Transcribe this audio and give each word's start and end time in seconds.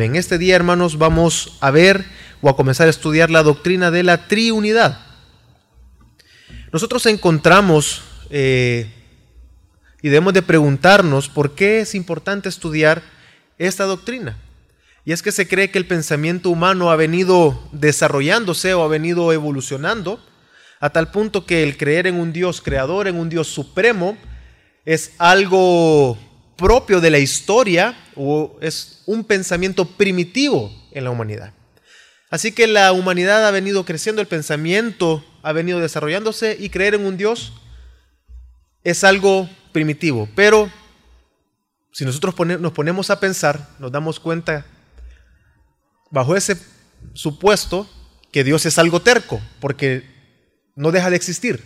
En 0.00 0.14
este 0.14 0.38
día, 0.38 0.54
hermanos, 0.54 0.96
vamos 0.96 1.56
a 1.58 1.72
ver 1.72 2.04
o 2.40 2.48
a 2.48 2.54
comenzar 2.54 2.86
a 2.86 2.90
estudiar 2.90 3.30
la 3.30 3.42
doctrina 3.42 3.90
de 3.90 4.04
la 4.04 4.28
triunidad. 4.28 5.04
Nosotros 6.72 7.04
encontramos 7.06 8.02
eh, 8.30 8.92
y 10.00 10.08
debemos 10.08 10.34
de 10.34 10.42
preguntarnos 10.42 11.28
por 11.28 11.56
qué 11.56 11.80
es 11.80 11.96
importante 11.96 12.48
estudiar 12.48 13.02
esta 13.58 13.86
doctrina. 13.86 14.38
Y 15.04 15.10
es 15.10 15.20
que 15.20 15.32
se 15.32 15.48
cree 15.48 15.72
que 15.72 15.78
el 15.78 15.86
pensamiento 15.88 16.50
humano 16.50 16.92
ha 16.92 16.96
venido 16.96 17.60
desarrollándose 17.72 18.74
o 18.74 18.84
ha 18.84 18.88
venido 18.88 19.32
evolucionando 19.32 20.24
a 20.78 20.90
tal 20.90 21.10
punto 21.10 21.44
que 21.44 21.64
el 21.64 21.76
creer 21.76 22.06
en 22.06 22.20
un 22.20 22.32
Dios 22.32 22.60
creador, 22.60 23.08
en 23.08 23.16
un 23.16 23.28
Dios 23.28 23.48
supremo, 23.48 24.16
es 24.84 25.14
algo 25.18 26.16
propio 26.54 27.00
de 27.00 27.10
la 27.10 27.18
historia 27.18 27.98
o 28.14 28.56
es 28.60 28.97
un 29.08 29.24
pensamiento 29.24 29.86
primitivo 29.86 30.70
en 30.92 31.04
la 31.04 31.10
humanidad. 31.10 31.54
Así 32.28 32.52
que 32.52 32.66
la 32.66 32.92
humanidad 32.92 33.46
ha 33.46 33.50
venido 33.50 33.86
creciendo, 33.86 34.20
el 34.20 34.28
pensamiento 34.28 35.24
ha 35.42 35.52
venido 35.52 35.80
desarrollándose 35.80 36.58
y 36.60 36.68
creer 36.68 36.94
en 36.94 37.06
un 37.06 37.16
Dios 37.16 37.54
es 38.84 39.04
algo 39.04 39.48
primitivo. 39.72 40.28
Pero 40.34 40.70
si 41.90 42.04
nosotros 42.04 42.34
nos 42.60 42.72
ponemos 42.72 43.08
a 43.08 43.18
pensar, 43.18 43.70
nos 43.78 43.90
damos 43.90 44.20
cuenta, 44.20 44.66
bajo 46.10 46.36
ese 46.36 46.58
supuesto, 47.14 47.88
que 48.30 48.44
Dios 48.44 48.66
es 48.66 48.78
algo 48.78 49.00
terco, 49.00 49.40
porque 49.58 50.04
no 50.76 50.92
deja 50.92 51.08
de 51.08 51.16
existir 51.16 51.64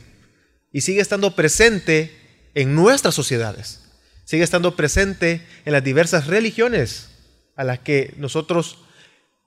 y 0.70 0.82
sigue 0.82 1.00
estando 1.00 1.34
presente 1.34 2.16
en 2.54 2.76
nuestras 2.76 3.16
sociedades 3.16 3.82
sigue 4.24 4.44
estando 4.44 4.76
presente 4.76 5.46
en 5.64 5.72
las 5.72 5.84
diversas 5.84 6.26
religiones 6.26 7.11
a 7.56 7.64
las 7.64 7.80
que 7.80 8.14
nosotros 8.16 8.78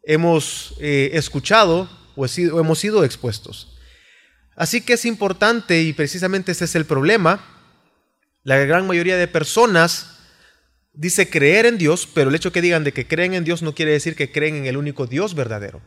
hemos 0.04 0.76
eh, 0.80 1.12
escuchado 1.14 1.90
o, 2.16 2.26
hemos 2.26 2.80
sido 2.80 3.04
expuestos. 3.04 3.78
Así 4.56 4.82
que 4.82 4.94
es 4.94 5.06
importante, 5.06 5.82
y 5.82 5.94
precisamente 5.94 6.52
ese 6.52 6.66
es 6.66 6.76
el 6.76 6.86
problema, 6.86 7.44
la 8.44 8.58
gran 8.58 8.88
mayoría 8.88 9.18
de 9.18 9.28
personas 9.28 10.20
dice 10.94 11.30
creer 11.30 11.66
en 11.66 11.78
Dios, 11.78 12.08
pero 12.14 12.30
el 12.30 12.36
hecho 12.36 12.52
que 12.52 12.62
digan 12.62 12.84
de 12.84 12.94
que 12.94 13.08
creen 13.08 13.34
en 13.34 13.44
Dios 13.44 13.62
no 13.62 13.76
quiere 13.76 13.92
decir 13.92 14.16
que 14.16 14.32
creen 14.32 14.56
en 14.56 14.66
el 14.66 14.78
único 14.78 15.08
Dios 15.08 15.36
verdadero. 15.36 15.82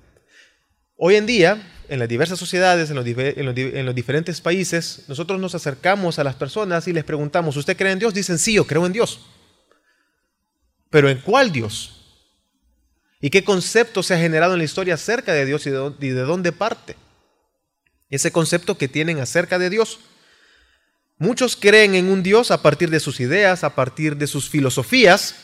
Hoy 0.96 1.14
en 1.14 1.26
día, 1.26 1.62
en 1.88 2.00
las 2.00 2.08
diversas 2.08 2.38
sociedades, 2.38 2.90
en 2.90 2.96
los, 2.96 3.94
diferentes 3.94 4.40
países, 4.40 5.04
nosotros 5.06 5.40
nos 5.40 5.54
acercamos 5.54 6.18
a 6.18 6.24
las 6.24 6.34
personas 6.34 6.88
y 6.88 6.92
les 6.92 7.04
preguntamos, 7.04 7.56
¿usted 7.56 7.76
cree 7.76 7.92
en 7.92 8.00
Dios? 8.00 8.12
Dicen, 8.12 8.38
sí, 8.38 8.54
yo 8.54 8.66
creo 8.66 8.84
en 8.84 8.92
Dios. 8.92 9.20
Pero 10.90 11.08
¿en 11.08 11.18
cuál 11.18 11.52
Dios? 11.52 11.97
¿Y 13.20 13.30
qué 13.30 13.44
concepto 13.44 14.02
se 14.02 14.14
ha 14.14 14.18
generado 14.18 14.52
en 14.52 14.58
la 14.58 14.64
historia 14.64 14.94
acerca 14.94 15.32
de 15.32 15.44
Dios 15.44 15.66
y 15.66 15.70
de 15.70 16.22
dónde 16.22 16.52
parte? 16.52 16.96
Ese 18.10 18.30
concepto 18.30 18.78
que 18.78 18.88
tienen 18.88 19.18
acerca 19.18 19.58
de 19.58 19.70
Dios. 19.70 19.98
Muchos 21.18 21.56
creen 21.56 21.94
en 21.94 22.08
un 22.10 22.22
Dios 22.22 22.50
a 22.50 22.62
partir 22.62 22.90
de 22.90 23.00
sus 23.00 23.20
ideas, 23.20 23.64
a 23.64 23.74
partir 23.74 24.16
de 24.16 24.26
sus 24.28 24.48
filosofías, 24.48 25.34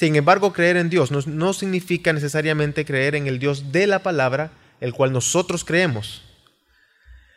sin 0.00 0.16
embargo, 0.16 0.54
creer 0.54 0.78
en 0.78 0.88
Dios 0.88 1.10
no, 1.26 1.52
significa 1.52 2.14
necesariamente 2.14 2.86
creer 2.86 3.14
en 3.14 3.26
el 3.26 3.38
Dios 3.38 3.70
de 3.70 3.86
la 3.86 4.02
palabra, 4.02 4.50
el 4.80 4.94
cual 4.94 5.12
nosotros 5.12 5.62
creemos. 5.62 6.22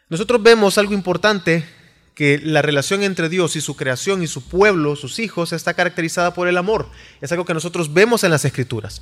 Nosotros 0.08 0.42
vemos 0.42 0.78
algo 0.78 0.94
importante, 0.94 1.66
que 2.16 2.40
la 2.42 2.62
relación 2.62 3.04
entre 3.04 3.28
Dios 3.28 3.58
y 3.58 3.62
su 3.62 3.76
creación 3.76 4.24
y 4.24 4.28
su 4.28 4.48
pueblo, 4.48 4.96
sus 4.96 5.20
hijos, 5.20 5.52
está 5.52 5.74
caracterizada 5.74 6.34
por 6.34 6.48
el 6.48 6.58
amor. 6.58 6.90
Es 7.20 7.34
algo 7.34 7.44
que 7.44 7.54
nosotros 7.54 7.94
vemos 7.94 8.24
en 8.24 8.32
las 8.32 8.46
escrituras. 8.46 9.02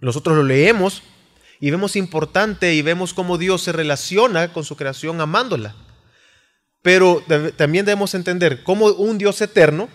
Nosotros 0.00 0.36
lo 0.36 0.42
leemos 0.42 1.02
y 1.60 1.70
vemos 1.70 1.96
importante 1.96 2.74
y 2.74 2.82
vemos 2.82 3.14
cómo 3.14 3.38
Dios 3.38 3.62
se 3.62 3.72
relaciona 3.72 4.52
con 4.52 4.64
su 4.64 4.76
creación 4.76 5.20
amándola. 5.20 5.74
Pero 6.82 7.22
también 7.56 7.84
debemos 7.84 8.14
entender 8.14 8.62
cómo 8.62 8.86
un 8.86 9.18
Dios 9.18 9.40
eterno, 9.40 9.88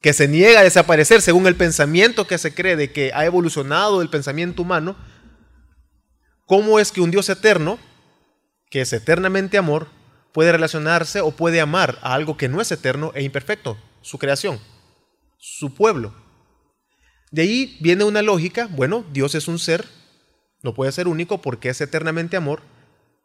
que 0.00 0.12
se 0.12 0.28
niega 0.28 0.60
a 0.60 0.64
desaparecer 0.64 1.20
según 1.20 1.46
el 1.46 1.56
pensamiento 1.56 2.26
que 2.26 2.38
se 2.38 2.54
cree 2.54 2.76
de 2.76 2.92
que 2.92 3.10
ha 3.12 3.26
evolucionado 3.26 4.00
el 4.00 4.08
pensamiento 4.08 4.62
humano, 4.62 4.96
¿cómo 6.46 6.78
es 6.78 6.92
que 6.92 7.00
un 7.00 7.10
Dios 7.10 7.28
eterno, 7.28 7.78
que 8.70 8.82
es 8.82 8.92
eternamente 8.92 9.58
amor, 9.58 9.88
puede 10.32 10.52
relacionarse 10.52 11.20
o 11.20 11.32
puede 11.32 11.60
amar 11.60 11.98
a 12.00 12.14
algo 12.14 12.36
que 12.36 12.48
no 12.48 12.60
es 12.60 12.70
eterno 12.70 13.10
e 13.14 13.24
imperfecto, 13.24 13.76
su 14.00 14.18
creación, 14.18 14.60
su 15.36 15.74
pueblo? 15.74 16.14
De 17.30 17.42
ahí 17.42 17.76
viene 17.80 18.04
una 18.04 18.22
lógica, 18.22 18.68
bueno, 18.70 19.04
Dios 19.12 19.34
es 19.34 19.48
un 19.48 19.58
ser, 19.58 19.86
no 20.62 20.74
puede 20.74 20.92
ser 20.92 21.08
único 21.08 21.42
porque 21.42 21.68
es 21.68 21.80
eternamente 21.80 22.36
amor, 22.36 22.62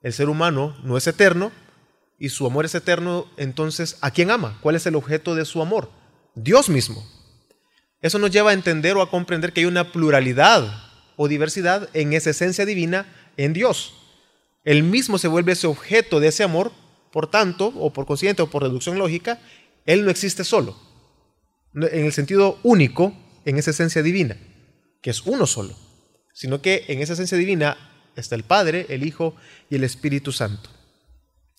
el 0.01 0.13
ser 0.13 0.29
humano 0.29 0.75
no 0.83 0.97
es 0.97 1.07
eterno 1.07 1.51
y 2.19 2.29
su 2.29 2.45
amor 2.45 2.65
es 2.65 2.75
eterno, 2.75 3.27
entonces, 3.37 3.97
¿a 4.01 4.11
quién 4.11 4.31
ama? 4.31 4.57
¿Cuál 4.61 4.75
es 4.75 4.85
el 4.85 4.95
objeto 4.95 5.35
de 5.35 5.45
su 5.45 5.61
amor? 5.61 5.89
Dios 6.35 6.69
mismo. 6.69 7.05
Eso 8.01 8.19
nos 8.19 8.31
lleva 8.31 8.51
a 8.51 8.53
entender 8.53 8.97
o 8.97 9.01
a 9.01 9.09
comprender 9.09 9.53
que 9.53 9.61
hay 9.61 9.65
una 9.65 9.91
pluralidad 9.91 10.83
o 11.15 11.27
diversidad 11.27 11.89
en 11.93 12.11
esa 12.13 12.31
esencia 12.31 12.65
divina 12.65 13.05
en 13.37 13.53
Dios. 13.53 13.93
Él 14.65 14.83
mismo 14.83 15.17
se 15.17 15.27
vuelve 15.27 15.53
ese 15.53 15.67
objeto 15.67 16.19
de 16.19 16.27
ese 16.27 16.43
amor, 16.43 16.71
por 17.11 17.27
tanto, 17.27 17.73
o 17.77 17.93
por 17.93 18.05
consiguiente 18.05 18.41
o 18.41 18.49
por 18.49 18.63
reducción 18.63 18.97
lógica, 18.97 19.39
Él 19.85 20.03
no 20.03 20.11
existe 20.11 20.43
solo, 20.43 20.77
en 21.73 22.05
el 22.05 22.11
sentido 22.11 22.59
único, 22.63 23.13
en 23.45 23.57
esa 23.57 23.71
esencia 23.71 24.01
divina, 24.01 24.37
que 25.01 25.09
es 25.09 25.21
uno 25.21 25.45
solo, 25.45 25.75
sino 26.33 26.61
que 26.61 26.85
en 26.87 27.01
esa 27.01 27.13
esencia 27.13 27.37
divina 27.37 27.77
está 28.15 28.35
el 28.35 28.43
Padre, 28.43 28.85
el 28.89 29.05
Hijo 29.05 29.35
y 29.69 29.75
el 29.75 29.83
Espíritu 29.83 30.31
Santo. 30.31 30.69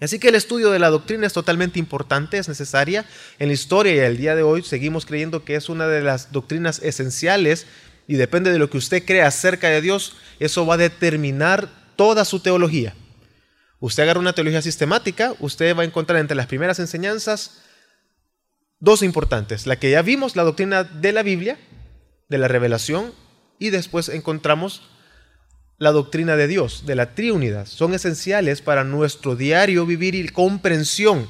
Así 0.00 0.18
que 0.18 0.28
el 0.28 0.34
estudio 0.34 0.70
de 0.70 0.78
la 0.78 0.90
doctrina 0.90 1.26
es 1.26 1.32
totalmente 1.32 1.78
importante, 1.78 2.38
es 2.38 2.48
necesaria. 2.48 3.04
En 3.38 3.48
la 3.48 3.54
historia 3.54 3.94
y 3.94 3.98
el 3.98 4.16
día 4.16 4.34
de 4.34 4.42
hoy 4.42 4.62
seguimos 4.62 5.06
creyendo 5.06 5.44
que 5.44 5.54
es 5.54 5.68
una 5.68 5.86
de 5.86 6.02
las 6.02 6.32
doctrinas 6.32 6.80
esenciales 6.82 7.66
y 8.06 8.14
depende 8.14 8.52
de 8.52 8.58
lo 8.58 8.68
que 8.68 8.78
usted 8.78 9.04
crea 9.04 9.28
acerca 9.28 9.68
de 9.68 9.80
Dios, 9.80 10.16
eso 10.40 10.66
va 10.66 10.74
a 10.74 10.78
determinar 10.78 11.70
toda 11.96 12.24
su 12.24 12.40
teología. 12.40 12.94
Usted 13.80 14.02
agarra 14.02 14.20
una 14.20 14.34
teología 14.34 14.62
sistemática, 14.62 15.34
usted 15.40 15.76
va 15.76 15.82
a 15.82 15.86
encontrar 15.86 16.18
entre 16.18 16.36
las 16.36 16.46
primeras 16.46 16.78
enseñanzas 16.80 17.62
dos 18.80 19.02
importantes. 19.02 19.66
La 19.66 19.78
que 19.78 19.90
ya 19.90 20.02
vimos, 20.02 20.36
la 20.36 20.42
doctrina 20.42 20.84
de 20.84 21.12
la 21.12 21.22
Biblia, 21.22 21.58
de 22.28 22.38
la 22.38 22.48
revelación, 22.48 23.12
y 23.58 23.70
después 23.70 24.08
encontramos 24.08 24.82
la 25.78 25.92
doctrina 25.92 26.36
de 26.36 26.46
Dios, 26.46 26.86
de 26.86 26.94
la 26.94 27.14
Trinidad, 27.14 27.66
son 27.66 27.94
esenciales 27.94 28.62
para 28.62 28.84
nuestro 28.84 29.36
diario 29.36 29.86
vivir 29.86 30.14
y 30.14 30.28
comprensión 30.28 31.28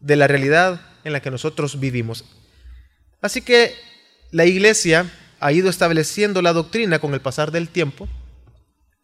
de 0.00 0.16
la 0.16 0.26
realidad 0.26 0.80
en 1.04 1.12
la 1.12 1.20
que 1.20 1.30
nosotros 1.30 1.78
vivimos. 1.78 2.24
Así 3.20 3.42
que 3.42 3.74
la 4.30 4.46
iglesia 4.46 5.10
ha 5.40 5.52
ido 5.52 5.70
estableciendo 5.70 6.42
la 6.42 6.52
doctrina 6.52 6.98
con 6.98 7.14
el 7.14 7.20
pasar 7.20 7.50
del 7.50 7.68
tiempo. 7.68 8.08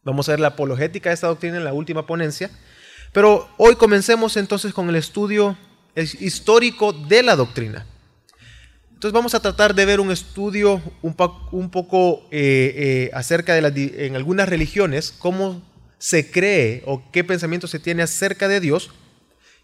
Vamos 0.03 0.29
a 0.29 0.33
ver 0.33 0.41
la 0.41 0.49
apologética 0.49 1.11
de 1.11 1.15
esta 1.15 1.27
doctrina 1.27 1.57
en 1.57 1.65
la 1.65 1.73
última 1.73 2.07
ponencia. 2.07 2.51
Pero 3.13 3.49
hoy 3.57 3.77
comencemos 3.77 4.37
entonces 4.37 4.73
con 4.73 4.89
el 4.89 4.97
estudio 4.97 5.57
histórico 5.95 6.93
de 6.93 7.23
la 7.23 7.37
doctrina. 7.37 7.87
Entonces 8.97 9.13
vamos 9.13 9.35
a 9.35 9.41
tratar 9.41 9.75
de 9.75 9.85
ver 9.85 10.01
un 10.01 10.11
estudio 10.11 10.81
un, 11.03 11.13
poco 11.71 12.27
eh, 12.31 12.73
eh, 12.77 13.11
acerca 13.13 13.55
de 13.55 13.61
las, 13.61 13.77
en 13.77 14.17
algunas 14.17 14.49
religiones, 14.49 15.13
cómo 15.19 15.63
se 15.99 16.31
cree 16.31 16.83
o 16.87 17.03
qué 17.13 17.23
pensamiento 17.23 17.67
se 17.67 17.79
tiene 17.79 18.03
acerca 18.03 18.49
de 18.49 18.59
Dios 18.59 18.91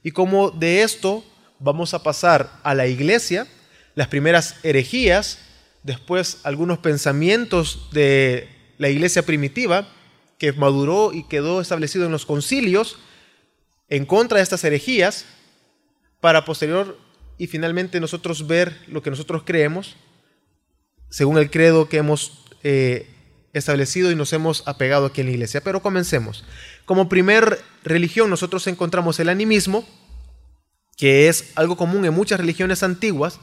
y 0.03 0.11
cómo 0.11 0.51
de 0.51 0.83
esto 0.83 1.25
vamos 1.59 1.95
a 1.95 2.03
pasar 2.03 2.61
a 2.63 2.75
la 2.75 2.87
iglesia, 2.87 3.47
las 3.95 4.09
primeras 4.09 4.57
herejías, 4.65 5.39
después 5.83 6.41
algunos 6.43 6.81
pensamientos 6.81 7.89
de 7.91 8.51
la 8.77 8.91
iglesia 8.91 9.23
primitiva 9.23 9.89
que 10.37 10.53
maduró 10.53 11.15
y 11.15 11.25
quedó 11.25 11.63
establecido 11.63 12.05
en 12.05 12.13
los 12.13 12.27
concilios 12.27 12.99
en 13.89 14.05
contra 14.05 14.37
de 14.37 14.43
estas 14.43 14.63
herejías, 14.65 15.25
para 16.21 16.45
posterior 16.45 16.99
y 17.39 17.47
finalmente 17.47 18.01
nosotros 18.01 18.47
ver 18.47 18.77
lo 18.87 19.03
que 19.03 19.11
nosotros 19.11 19.43
creemos 19.45 19.97
según 21.13 21.37
el 21.37 21.51
credo 21.51 21.89
que 21.89 21.99
hemos 21.99 22.43
eh, 22.63 23.07
establecido 23.53 24.11
y 24.11 24.17
nos 24.17 24.33
hemos 24.33 24.67
apegado 24.67 25.07
aquí 25.07 25.21
en 25.21 25.27
la 25.27 25.35
iglesia. 25.35 25.61
Pero 25.63 25.83
comencemos. 25.83 26.45
Como 26.87 27.09
primer 27.09 27.61
religión 27.85 28.31
nosotros 28.31 28.67
encontramos 28.67 29.21
el 29.21 29.29
animismo, 29.29 29.87
que 30.97 31.29
es 31.29 31.53
algo 31.55 31.77
común 31.77 32.05
en 32.07 32.15
muchas 32.15 32.41
religiones 32.41 32.83
antiguas, 32.83 33.41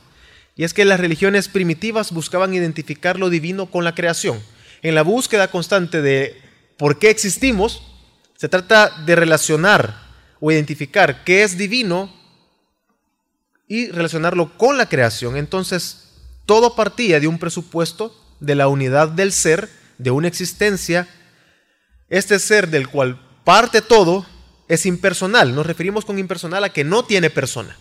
y 0.56 0.64
es 0.64 0.74
que 0.74 0.84
las 0.84 1.00
religiones 1.00 1.48
primitivas 1.48 2.12
buscaban 2.12 2.54
identificar 2.54 3.20
lo 3.20 3.30
divino 3.30 3.68
con 3.68 3.84
la 3.84 3.96
creación. 3.96 4.42
En 4.82 4.96
la 4.96 5.04
búsqueda 5.04 5.52
constante 5.52 6.02
de 6.02 6.42
por 6.76 6.98
qué 6.98 7.12
existimos, 7.12 7.84
se 8.36 8.50
trata 8.50 8.90
de 9.06 9.16
relacionar 9.16 10.10
o 10.40 10.52
identificar 10.52 11.24
qué 11.24 11.44
es 11.44 11.58
divino 11.58 12.12
y 13.70 13.90
relacionarlo 13.92 14.58
con 14.58 14.78
la 14.78 14.90
creación. 14.90 15.38
Entonces, 15.38 16.10
todo 16.46 16.76
partía 16.76 17.22
de 17.22 17.28
un 17.28 17.38
presupuesto 17.38 18.14
de 18.42 18.56
la 18.56 18.68
unidad 18.68 19.08
del 19.08 19.32
ser, 19.32 19.70
de 19.98 20.12
una 20.12 20.28
existencia, 20.28 21.08
este 22.10 22.40
ser 22.40 22.70
del 22.70 22.90
cual 22.90 23.22
parte 23.46 23.82
todo 23.82 24.26
es 24.68 24.86
impersonal. 24.86 25.56
Nos 25.56 25.68
referimos 25.68 26.04
con 26.04 26.20
impersonal 26.20 26.64
a 26.64 26.70
que 26.70 26.84
no 26.84 27.06
tiene 27.06 27.30
persona. 27.30 27.78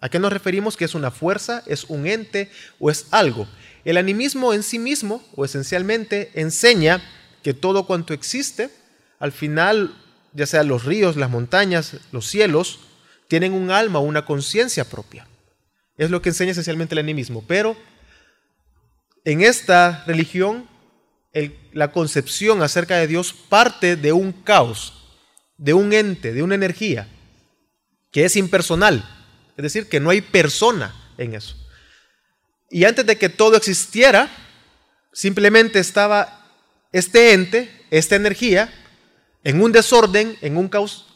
¿A 0.00 0.08
qué 0.08 0.18
nos 0.18 0.32
referimos? 0.32 0.76
Que 0.76 0.84
es 0.84 0.94
una 0.94 1.10
fuerza, 1.10 1.62
es 1.66 1.84
un 1.84 2.06
ente 2.06 2.50
o 2.80 2.90
es 2.90 3.06
algo. 3.12 3.48
El 3.84 3.96
animismo 3.96 4.52
en 4.52 4.64
sí 4.64 4.78
mismo, 4.78 5.22
o 5.36 5.44
esencialmente, 5.44 6.32
enseña 6.34 7.00
que 7.42 7.54
todo 7.54 7.86
cuanto 7.86 8.12
existe, 8.12 8.70
al 9.20 9.32
final, 9.32 9.94
ya 10.32 10.46
sea 10.46 10.64
los 10.64 10.84
ríos, 10.84 11.16
las 11.16 11.30
montañas, 11.30 11.96
los 12.10 12.26
cielos, 12.26 12.80
tienen 13.28 13.52
un 13.52 13.70
alma, 13.70 14.00
una 14.00 14.24
conciencia 14.24 14.84
propia. 14.84 15.28
Es 15.96 16.10
lo 16.10 16.22
que 16.22 16.30
enseña 16.30 16.52
esencialmente 16.52 16.94
el 16.94 17.00
animismo. 17.00 17.44
Pero 17.46 17.76
en 19.24 19.42
esta 19.42 20.04
religión, 20.06 20.68
la 21.72 21.92
concepción 21.92 22.62
acerca 22.62 22.96
de 22.96 23.06
Dios 23.06 23.32
parte 23.32 23.96
de 23.96 24.12
un 24.12 24.32
caos, 24.32 24.94
de 25.56 25.74
un 25.74 25.92
ente, 25.92 26.32
de 26.32 26.42
una 26.42 26.54
energía, 26.54 27.08
que 28.10 28.24
es 28.24 28.36
impersonal. 28.36 29.04
Es 29.56 29.62
decir, 29.62 29.88
que 29.88 30.00
no 30.00 30.10
hay 30.10 30.20
persona 30.20 30.94
en 31.18 31.34
eso. 31.34 31.56
Y 32.70 32.84
antes 32.84 33.04
de 33.06 33.18
que 33.18 33.28
todo 33.28 33.56
existiera, 33.56 34.30
simplemente 35.12 35.78
estaba 35.78 36.46
este 36.92 37.32
ente, 37.32 37.70
esta 37.90 38.16
energía, 38.16 38.72
en 39.44 39.60
un 39.60 39.72
desorden, 39.72 40.36
en 40.40 40.56
un 40.56 40.68
caos, 40.68 41.07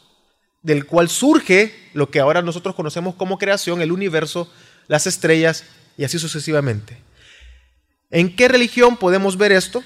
del 0.63 0.85
cual 0.85 1.09
surge 1.09 1.75
lo 1.93 2.09
que 2.09 2.19
ahora 2.19 2.41
nosotros 2.41 2.73
conocemos 2.73 3.15
como 3.15 3.37
creación, 3.37 3.81
el 3.81 3.91
universo, 3.91 4.51
las 4.87 5.05
estrellas 5.05 5.65
y 5.97 6.05
así 6.05 6.17
sucesivamente. 6.17 6.97
¿En 8.09 8.35
qué 8.35 8.47
religión 8.47 8.97
podemos 8.97 9.37
ver 9.37 9.51
esto? 9.51 9.83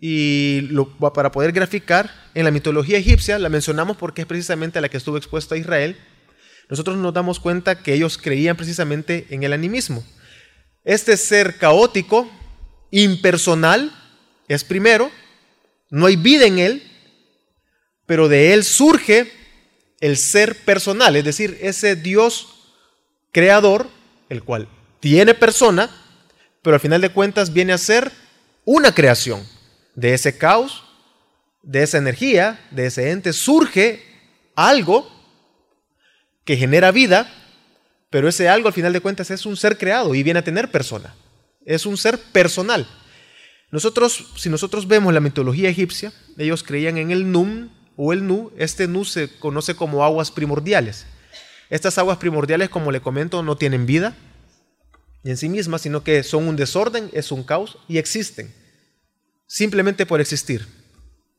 Y 0.00 0.68
para 1.14 1.30
poder 1.30 1.52
graficar, 1.52 2.10
en 2.34 2.44
la 2.44 2.50
mitología 2.50 2.98
egipcia, 2.98 3.38
la 3.38 3.48
mencionamos 3.48 3.96
porque 3.96 4.22
es 4.22 4.26
precisamente 4.26 4.80
la 4.80 4.88
que 4.88 4.96
estuvo 4.96 5.16
expuesta 5.16 5.54
a 5.54 5.58
Israel, 5.58 5.96
nosotros 6.68 6.96
nos 6.96 7.14
damos 7.14 7.38
cuenta 7.38 7.82
que 7.82 7.94
ellos 7.94 8.18
creían 8.18 8.56
precisamente 8.56 9.26
en 9.30 9.42
el 9.42 9.52
animismo. 9.52 10.04
Este 10.84 11.16
ser 11.16 11.56
caótico, 11.58 12.30
impersonal, 12.90 13.92
es 14.48 14.64
primero, 14.64 15.10
no 15.90 16.06
hay 16.06 16.16
vida 16.16 16.46
en 16.46 16.58
él, 16.58 16.82
pero 18.06 18.28
de 18.28 18.52
él 18.54 18.64
surge 18.64 19.30
el 20.00 20.16
ser 20.16 20.56
personal, 20.64 21.16
es 21.16 21.24
decir, 21.24 21.58
ese 21.60 21.96
Dios 21.96 22.74
creador, 23.32 23.88
el 24.28 24.42
cual 24.42 24.68
tiene 25.00 25.34
persona, 25.34 25.90
pero 26.62 26.74
al 26.74 26.80
final 26.80 27.00
de 27.00 27.10
cuentas 27.10 27.52
viene 27.52 27.72
a 27.72 27.78
ser 27.78 28.10
una 28.64 28.94
creación. 28.94 29.46
De 29.94 30.12
ese 30.12 30.36
caos, 30.36 30.84
de 31.62 31.82
esa 31.82 31.98
energía, 31.98 32.60
de 32.70 32.86
ese 32.86 33.10
ente, 33.10 33.32
surge 33.32 34.02
algo 34.54 35.10
que 36.44 36.56
genera 36.56 36.90
vida 36.90 37.32
pero 38.10 38.28
ese 38.28 38.48
algo 38.48 38.68
al 38.68 38.74
final 38.74 38.92
de 38.92 39.00
cuentas 39.00 39.30
es 39.30 39.46
un 39.46 39.56
ser 39.56 39.76
creado 39.76 40.14
y 40.14 40.22
viene 40.22 40.38
a 40.38 40.44
tener 40.44 40.70
persona. 40.70 41.14
Es 41.64 41.86
un 41.86 41.96
ser 41.96 42.18
personal. 42.18 42.86
Nosotros, 43.70 44.32
si 44.36 44.48
nosotros 44.48 44.86
vemos 44.86 45.12
la 45.12 45.20
mitología 45.20 45.68
egipcia, 45.68 46.12
ellos 46.38 46.62
creían 46.62 46.98
en 46.98 47.10
el 47.10 47.30
Num 47.30 47.68
o 47.96 48.12
el 48.12 48.26
Nu. 48.26 48.52
Este 48.56 48.86
Nu 48.88 49.04
se 49.04 49.28
conoce 49.38 49.74
como 49.74 50.04
aguas 50.04 50.30
primordiales. 50.30 51.06
Estas 51.70 51.98
aguas 51.98 52.18
primordiales, 52.18 52.68
como 52.68 52.92
le 52.92 53.00
comento, 53.00 53.42
no 53.42 53.56
tienen 53.56 53.86
vida 53.86 54.16
en 55.24 55.36
sí 55.36 55.48
mismas, 55.48 55.82
sino 55.82 56.04
que 56.04 56.22
son 56.22 56.46
un 56.46 56.56
desorden, 56.56 57.10
es 57.12 57.32
un 57.32 57.42
caos 57.42 57.78
y 57.88 57.98
existen. 57.98 58.54
Simplemente 59.46 60.06
por 60.06 60.20
existir. 60.20 60.66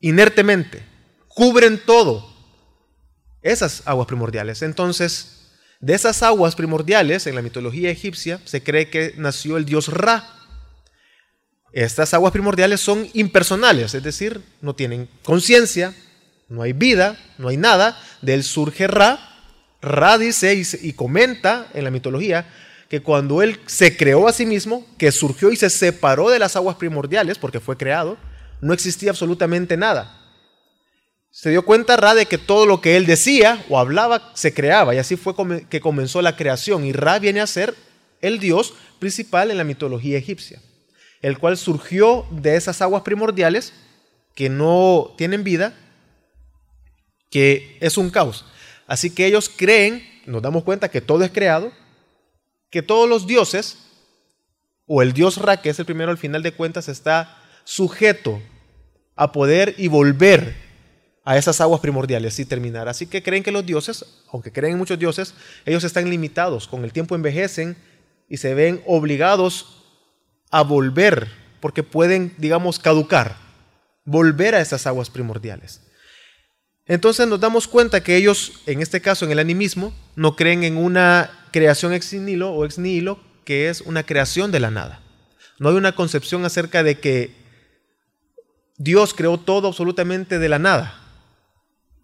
Inertemente. 0.01 0.83
Cubren 1.27 1.79
todo. 1.85 2.33
Esas 3.41 3.83
aguas 3.85 4.07
primordiales. 4.07 4.61
Entonces, 4.61 5.51
de 5.79 5.93
esas 5.93 6.23
aguas 6.23 6.55
primordiales, 6.55 7.27
en 7.27 7.35
la 7.35 7.41
mitología 7.41 7.89
egipcia, 7.89 8.41
se 8.45 8.61
cree 8.61 8.89
que 8.89 9.13
nació 9.17 9.57
el 9.57 9.65
dios 9.65 9.87
Ra. 9.89 10.33
Estas 11.71 12.13
aguas 12.13 12.33
primordiales 12.33 12.81
son 12.81 13.07
impersonales, 13.13 13.93
es 13.93 14.01
decir, 14.01 14.41
no 14.61 14.73
tienen 14.73 15.07
conciencia, 15.23 15.93
no 16.49 16.61
hay 16.61 16.73
vida, 16.73 17.17
no 17.37 17.49
hay 17.49 17.57
nada. 17.57 17.99
De 18.21 18.33
él 18.33 18.43
surge 18.43 18.87
Ra. 18.87 19.19
Ra 19.81 20.17
dice 20.17 20.53
y, 20.81 20.93
comenta 20.93 21.67
en 21.73 21.83
la 21.83 21.91
mitología 21.91 22.47
que 22.89 23.01
cuando 23.01 23.41
él 23.41 23.59
se 23.65 23.95
creó 23.95 24.27
a 24.27 24.33
sí 24.33 24.45
mismo, 24.45 24.85
que 24.97 25.11
surgió 25.11 25.51
y 25.51 25.55
se 25.55 25.69
separó 25.69 26.29
de 26.29 26.39
las 26.39 26.55
aguas 26.55 26.77
primordiales, 26.77 27.37
porque 27.37 27.59
fue 27.59 27.77
creado, 27.77 28.17
no 28.61 28.73
existía 28.73 29.11
absolutamente 29.11 29.77
nada 29.77 30.17
se 31.37 31.51
dio 31.51 31.63
cuenta 31.63 31.97
Ra 31.97 32.15
de 32.15 32.25
que 32.25 32.39
todo 32.39 32.65
lo 32.65 32.81
que 32.81 32.97
él 32.97 33.05
decía 33.05 33.63
o 33.69 33.77
hablaba 33.77 34.31
se 34.33 34.55
creaba 34.55 34.95
y 34.95 34.97
así 34.97 35.15
fue 35.17 35.35
que 35.69 35.79
comenzó 35.79 36.23
la 36.23 36.35
creación 36.35 36.83
y 36.83 36.93
Ra 36.93 37.19
viene 37.19 37.41
a 37.41 37.45
ser 37.45 37.75
el 38.21 38.39
dios 38.39 38.73
principal 38.97 39.51
en 39.51 39.57
la 39.57 39.63
mitología 39.63 40.17
egipcia, 40.17 40.59
el 41.21 41.37
cual 41.37 41.55
surgió 41.57 42.25
de 42.31 42.55
esas 42.55 42.81
aguas 42.81 43.03
primordiales 43.03 43.73
que 44.33 44.49
no 44.49 45.13
tienen 45.15 45.43
vida, 45.43 45.75
que 47.29 47.77
es 47.79 47.97
un 47.97 48.09
caos. 48.09 48.45
Así 48.87 49.09
que 49.09 49.25
ellos 49.25 49.49
creen, 49.49 50.03
nos 50.25 50.41
damos 50.41 50.63
cuenta 50.63 50.89
que 50.89 51.01
todo 51.01 51.23
es 51.23 51.31
creado, 51.31 51.71
que 52.69 52.81
todos 52.81 53.07
los 53.07 53.27
dioses, 53.27 53.77
o 54.85 55.01
el 55.01 55.13
dios 55.13 55.37
Ra, 55.37 55.61
que 55.61 55.69
es 55.69 55.79
el 55.79 55.85
primero 55.85 56.11
al 56.11 56.17
final 56.17 56.43
de 56.43 56.53
cuentas, 56.53 56.87
está 56.87 57.37
sujeto 57.63 58.41
a 59.15 59.31
poder 59.31 59.75
y 59.77 59.89
volver 59.89 60.55
a 61.25 61.37
esas 61.37 61.59
aguas 61.59 61.81
primordiales 61.81 62.39
y 62.39 62.45
terminar. 62.45 62.87
Así 62.87 63.05
que 63.05 63.21
creen 63.21 63.43
que 63.43 63.51
los 63.51 63.65
dioses, 63.65 64.05
aunque 64.31 64.53
creen 64.53 64.73
en 64.73 64.79
muchos 64.79 64.97
dioses, 64.97 65.33
ellos 65.65 65.83
están 65.83 66.09
limitados, 66.09 66.69
con 66.69 66.85
el 66.85 66.93
tiempo 66.93 67.15
envejecen 67.15 67.75
y 68.29 68.37
se 68.37 68.53
ven 68.53 68.81
obligados 68.85 69.83
a 70.51 70.61
volver, 70.63 71.27
porque 71.59 71.83
pueden, 71.83 72.33
digamos, 72.37 72.79
caducar, 72.79 73.35
volver 74.05 74.55
a 74.55 74.61
esas 74.61 74.87
aguas 74.87 75.09
primordiales. 75.09 75.81
Entonces 76.87 77.27
nos 77.27 77.39
damos 77.39 77.67
cuenta 77.67 78.01
que 78.01 78.15
ellos, 78.15 78.61
en 78.65 78.81
este 78.81 79.01
caso 79.01 79.25
en 79.25 79.31
el 79.31 79.39
animismo, 79.39 79.93
no 80.15 80.35
creen 80.35 80.63
en 80.63 80.77
una 80.77 81.31
creación 81.51 81.93
ex 81.93 82.13
nihilo 82.13 82.51
o 82.51 82.65
ex 82.65 82.77
nihilo, 82.77 83.19
que 83.43 83.69
es 83.69 83.81
una 83.81 84.03
creación 84.03 84.51
de 84.51 84.59
la 84.59 84.71
nada. 84.71 85.01
No 85.59 85.69
hay 85.69 85.75
una 85.75 85.95
concepción 85.95 86.45
acerca 86.45 86.83
de 86.83 86.99
que 86.99 87.35
Dios 88.77 89.13
creó 89.13 89.37
todo 89.37 89.67
absolutamente 89.67 90.39
de 90.39 90.49
la 90.49 90.59
nada 90.59 91.03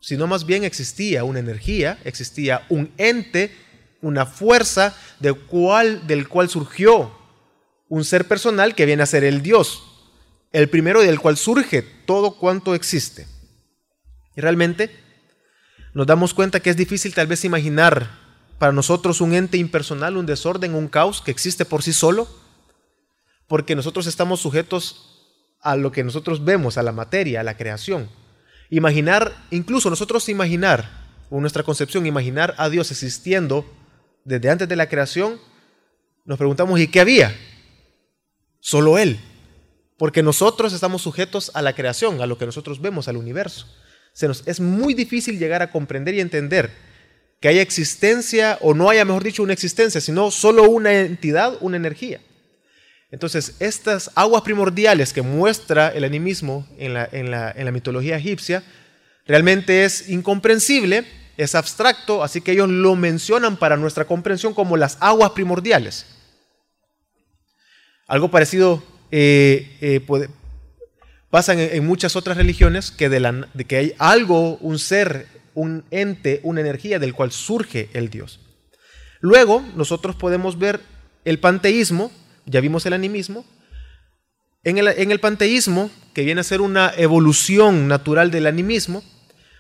sino 0.04 0.28
más 0.28 0.46
bien 0.46 0.66
existía 0.66 1.24
una 1.24 1.40
energía, 1.40 1.98
existía 2.04 2.66
un 2.68 2.92
ente, 2.98 3.56
una 4.02 4.26
fuerza 4.26 4.94
del 5.22 5.38
cual, 5.38 6.06
del 6.06 6.28
cual 6.28 6.50
surgió 6.50 7.18
un 7.88 8.04
ser 8.04 8.28
personal 8.28 8.76
que 8.76 8.86
viene 8.86 9.02
a 9.02 9.06
ser 9.06 9.24
el 9.24 9.42
Dios, 9.42 9.82
el 10.52 10.68
primero 10.70 11.02
del 11.02 11.22
cual 11.22 11.38
surge 11.38 11.82
todo 11.82 12.38
cuanto 12.38 12.76
existe. 12.76 13.28
Y 14.36 14.42
realmente 14.42 14.92
nos 15.94 16.08
damos 16.08 16.34
cuenta 16.34 16.60
que 16.60 16.70
es 16.70 16.78
difícil 16.78 17.14
tal 17.14 17.28
vez 17.28 17.46
imaginar 17.46 18.10
para 18.58 18.72
nosotros 18.72 19.22
un 19.22 19.34
ente 19.34 19.58
impersonal, 19.58 20.18
un 20.18 20.26
desorden, 20.26 20.74
un 20.74 20.88
caos 20.88 21.22
que 21.22 21.32
existe 21.32 21.66
por 21.66 21.84
sí 21.84 21.94
solo, 21.94 22.28
porque 23.48 23.76
nosotros 23.76 24.08
estamos 24.08 24.40
sujetos 24.40 25.14
a 25.62 25.76
lo 25.76 25.92
que 25.92 26.04
nosotros 26.04 26.44
vemos, 26.44 26.78
a 26.78 26.84
la 26.84 26.92
materia, 26.92 27.42
a 27.42 27.44
la 27.44 27.58
creación. 27.58 28.10
Imaginar, 28.70 29.34
incluso 29.52 29.90
nosotros 29.90 30.30
imaginar, 30.30 31.04
o 31.30 31.40
nuestra 31.40 31.64
concepción, 31.64 32.06
imaginar 32.06 32.56
a 32.58 32.70
Dios 32.70 32.92
existiendo 32.92 33.66
desde 34.26 34.50
antes 34.50 34.68
de 34.68 34.76
la 34.76 34.90
creación, 34.90 35.40
nos 36.26 36.38
preguntamos, 36.38 36.80
¿y 36.80 36.88
qué 36.88 37.02
había? 37.02 37.36
Solo 38.60 38.98
Él. 38.98 39.20
Porque 39.98 40.24
nosotros 40.24 40.74
estamos 40.74 41.02
sujetos 41.02 41.52
a 41.54 41.62
la 41.62 41.74
creación, 41.74 42.22
a 42.22 42.28
lo 42.28 42.38
que 42.38 42.46
nosotros 42.46 42.82
vemos, 42.82 43.08
al 43.08 43.18
universo. 43.18 43.68
Se 44.14 44.28
nos, 44.28 44.44
es 44.48 44.60
muy 44.60 44.94
difícil 44.94 45.38
llegar 45.38 45.62
a 45.62 45.72
comprender 45.72 46.14
y 46.14 46.22
entender 46.22 46.72
que 47.44 47.50
haya 47.50 47.62
existencia, 47.62 48.58
o 48.62 48.74
no 48.74 48.90
haya, 48.90 49.04
mejor 49.04 49.22
dicho, 49.22 49.44
una 49.44 49.52
existencia, 49.52 50.00
sino 50.00 50.32
solo 50.32 50.64
una 50.70 50.94
entidad, 50.94 51.58
una 51.60 51.76
energía. 51.76 52.22
Entonces, 53.12 53.58
estas 53.60 54.12
aguas 54.16 54.44
primordiales 54.44 55.12
que 55.12 55.22
muestra 55.22 55.90
el 55.90 56.04
animismo 56.04 56.66
en 56.78 56.94
la, 56.94 57.72
mitología 57.74 58.18
egipcia, 58.18 58.64
realmente 59.28 59.84
es 59.84 60.10
incomprensible, 60.10 61.06
es 61.36 61.54
abstracto, 61.54 62.24
así 62.24 62.40
que 62.40 62.54
ellos 62.54 62.70
lo 62.70 62.96
mencionan 62.96 63.58
para 63.58 63.76
nuestra 63.78 64.06
comprensión 64.06 64.54
como 64.54 64.78
las 64.78 64.98
aguas 65.00 65.32
primordiales. 65.32 66.06
Algo 68.08 68.32
parecido 68.32 68.82
eh, 69.12 69.78
eh, 69.82 70.30
pasa 71.34 71.54
en, 71.54 71.84
muchas 71.84 72.16
otras 72.16 72.38
religiones 72.38 72.92
que, 72.92 73.10
de 73.10 73.66
que 73.68 73.78
hay 73.78 73.96
algo, 73.98 74.58
un 74.58 74.78
ser, 74.78 75.26
un 75.56 75.84
ente, 75.90 76.40
una 76.44 76.62
energía 76.62 77.00
del 77.00 77.16
cual 77.16 77.32
surge 77.32 77.90
el 77.94 78.12
Dios. 78.12 78.40
Luego 79.20 79.66
nosotros 79.76 80.16
podemos 80.16 80.60
ver 80.60 80.80
el 81.26 81.40
panteísmo, 81.40 82.12
ya 82.46 82.62
vimos 82.62 82.86
el 82.86 82.94
animismo, 82.94 83.48
En 84.64 84.78
el, 84.78 84.88
en 84.90 85.10
el 85.10 85.20
panteísmo, 85.20 85.90
que 86.14 86.24
viene 86.24 86.42
a 86.42 86.44
ser 86.44 86.62
una 86.62 86.94
evolución 86.98 87.88
natural 87.88 88.30
del 88.30 88.46
animismo, 88.46 89.04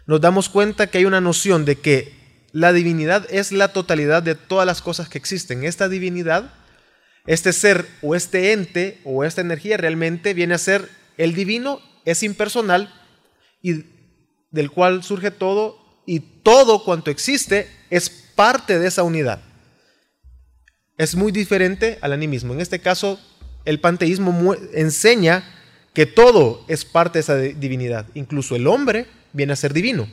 nos 0.06 0.22
damos 0.22 0.50
cuenta 0.50 0.86
que 0.86 1.00
hay 1.00 1.06
una 1.06 1.22
noción 1.22 1.66
de 1.66 1.78
que 1.80 2.14
la 2.52 2.72
divinidad 2.72 3.26
es 3.32 3.52
la 3.52 3.70
totalidad 3.70 4.22
de 4.22 4.36
todas 4.36 4.68
las 4.68 4.84
cosas 4.84 5.10
que 5.10 5.18
existen. 5.18 5.64
Esta 5.64 5.90
divinidad, 5.90 6.54
este 7.26 7.52
ser 7.52 7.88
o 8.04 8.14
este 8.14 8.54
ente 8.54 9.02
o 9.06 9.24
esta 9.24 9.42
energía 9.42 9.78
realmente 9.78 10.36
viene 10.36 10.54
a 10.54 10.60
ser 10.60 11.03
el 11.18 11.34
divino, 11.34 11.80
es 12.06 12.24
impersonal 12.24 12.94
y 13.62 13.86
del 14.52 14.72
cual 14.72 15.04
surge 15.04 15.32
todo 15.32 15.80
y 16.06 16.20
todo 16.20 16.84
cuanto 16.84 17.12
existe 17.12 17.70
es 17.90 18.10
parte 18.10 18.80
de 18.80 18.88
esa 18.88 19.04
unidad. 19.04 19.42
Es 20.98 21.16
muy 21.16 21.32
diferente 21.32 21.98
al 22.02 22.14
animismo. 22.14 22.54
En 22.54 22.62
este 22.62 22.80
caso, 22.80 23.20
el 23.66 23.80
panteísmo 23.80 24.56
enseña 24.74 25.44
que 25.94 26.06
todo 26.06 26.66
es 26.68 26.86
parte 26.86 27.18
de 27.18 27.22
esa 27.22 27.38
divinidad. 27.38 28.08
Incluso 28.14 28.56
el 28.56 28.68
hombre 28.68 29.08
viene 29.32 29.54
a 29.54 29.58
ser 29.58 29.74
divino. 29.74 30.08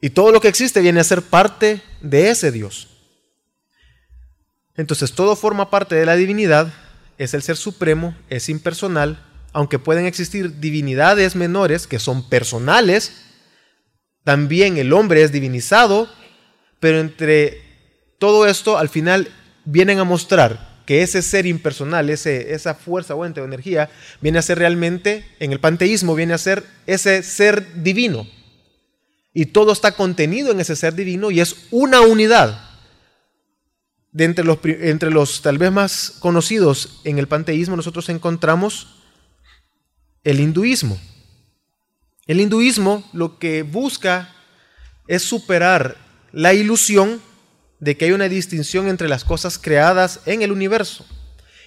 Y 0.00 0.10
todo 0.10 0.30
lo 0.30 0.40
que 0.40 0.48
existe 0.48 0.80
viene 0.80 1.00
a 1.00 1.04
ser 1.04 1.22
parte 1.22 1.80
de 2.00 2.30
ese 2.30 2.52
Dios. 2.52 2.88
Entonces 4.76 5.12
todo 5.12 5.36
forma 5.36 5.70
parte 5.70 5.94
de 5.94 6.04
la 6.04 6.16
divinidad, 6.16 6.72
es 7.18 7.34
el 7.34 7.42
ser 7.42 7.56
supremo, 7.56 8.14
es 8.28 8.48
impersonal, 8.48 9.22
aunque 9.52 9.78
pueden 9.78 10.06
existir 10.06 10.60
divinidades 10.60 11.36
menores 11.36 11.86
que 11.86 11.98
son 11.98 12.28
personales, 12.28 13.12
también 14.24 14.76
el 14.76 14.92
hombre 14.92 15.22
es 15.22 15.32
divinizado, 15.32 16.08
pero 16.80 16.98
entre 16.98 17.62
todo 18.18 18.46
esto 18.46 18.76
al 18.76 18.88
final 18.88 19.28
vienen 19.64 19.98
a 19.98 20.04
mostrar 20.04 20.82
que 20.84 21.02
ese 21.02 21.22
ser 21.22 21.46
impersonal, 21.46 22.10
ese, 22.10 22.54
esa 22.54 22.74
fuerza 22.74 23.14
o 23.14 23.24
ente 23.24 23.40
energía, 23.40 23.88
viene 24.20 24.38
a 24.38 24.42
ser 24.42 24.58
realmente, 24.58 25.24
en 25.40 25.52
el 25.52 25.60
panteísmo, 25.60 26.14
viene 26.14 26.34
a 26.34 26.38
ser 26.38 26.64
ese 26.86 27.22
ser 27.22 27.82
divino. 27.82 28.26
Y 29.32 29.46
todo 29.46 29.72
está 29.72 29.92
contenido 29.92 30.50
en 30.50 30.60
ese 30.60 30.76
ser 30.76 30.94
divino 30.94 31.30
y 31.30 31.40
es 31.40 31.66
una 31.70 32.00
unidad. 32.00 32.65
De 34.16 34.24
entre 34.24 34.46
los, 34.46 34.58
entre 34.64 35.10
los 35.10 35.42
tal 35.42 35.58
vez 35.58 35.70
más 35.70 36.16
conocidos 36.20 37.02
en 37.04 37.18
el 37.18 37.28
panteísmo, 37.28 37.76
nosotros 37.76 38.08
encontramos 38.08 38.96
el 40.24 40.40
hinduismo. 40.40 40.98
El 42.26 42.40
hinduismo 42.40 43.06
lo 43.12 43.38
que 43.38 43.62
busca 43.62 44.34
es 45.06 45.20
superar 45.20 45.98
la 46.32 46.54
ilusión 46.54 47.20
de 47.78 47.98
que 47.98 48.06
hay 48.06 48.12
una 48.12 48.30
distinción 48.30 48.88
entre 48.88 49.06
las 49.06 49.22
cosas 49.22 49.58
creadas 49.58 50.20
en 50.24 50.40
el 50.40 50.50
universo 50.50 51.04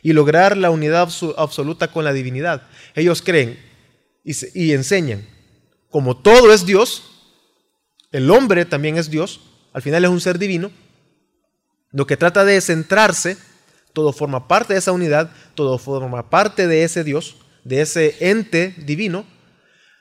y 0.01 0.13
lograr 0.13 0.57
la 0.57 0.71
unidad 0.71 1.07
absoluta 1.37 1.91
con 1.91 2.03
la 2.03 2.13
divinidad. 2.13 2.63
Ellos 2.95 3.21
creen 3.21 3.59
y, 4.23 4.71
enseñan, 4.71 5.23
como 5.91 6.17
todo 6.17 6.51
es 6.51 6.65
Dios, 6.65 7.03
el 8.11 8.31
hombre 8.31 8.65
también 8.65 8.97
es 8.97 9.11
Dios, 9.11 9.39
al 9.71 9.83
final 9.83 10.03
es 10.03 10.09
un 10.09 10.19
ser 10.19 10.39
divino, 10.39 10.71
lo 11.91 12.07
que 12.07 12.17
trata 12.17 12.45
de 12.45 12.61
centrarse, 12.61 13.37
todo 13.93 14.13
forma 14.13 14.47
parte 14.47 14.73
de 14.73 14.79
esa 14.79 14.91
unidad, 14.91 15.31
todo 15.55 15.77
forma 15.77 16.29
parte 16.29 16.67
de 16.67 16.83
ese 16.83 17.03
Dios, 17.03 17.37
de 17.63 17.81
ese 17.81 18.15
ente 18.19 18.75
divino, 18.77 19.25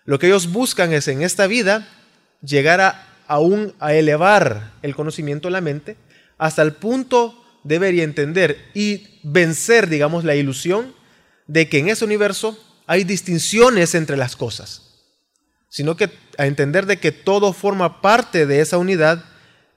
lo 0.05 0.19
que 0.19 0.27
ellos 0.27 0.53
buscan 0.53 0.93
es 0.93 1.09
en 1.09 1.23
esta 1.23 1.47
vida 1.47 1.89
llegar 2.43 2.81
a 2.81 3.09
aún 3.29 3.75
a 3.79 3.95
elevar 3.95 4.73
el 4.83 4.97
conocimiento 4.97 5.47
de 5.49 5.53
la 5.53 5.61
mente 5.61 5.97
hasta 6.39 6.63
el 6.63 6.73
punto 6.73 7.45
de 7.63 7.79
ver 7.79 7.95
y 7.95 8.01
entender 8.01 8.59
y 8.75 9.21
vencer, 9.23 9.89
digamos, 9.89 10.25
la 10.25 10.35
ilusión 10.35 10.95
de 11.47 11.69
que 11.69 11.79
en 11.79 11.89
ese 11.89 12.05
universo 12.05 12.59
hay 12.87 13.05
distinciones 13.05 13.95
entre 13.95 14.17
las 14.17 14.35
cosas, 14.35 14.95
sino 15.69 15.97
que 15.97 16.11
a 16.39 16.47
entender 16.47 16.87
de 16.87 16.99
que 16.99 17.13
todo 17.13 17.53
forma 17.53 18.01
parte 18.01 18.47
de 18.47 18.61
esa 18.61 18.79
unidad 18.79 19.25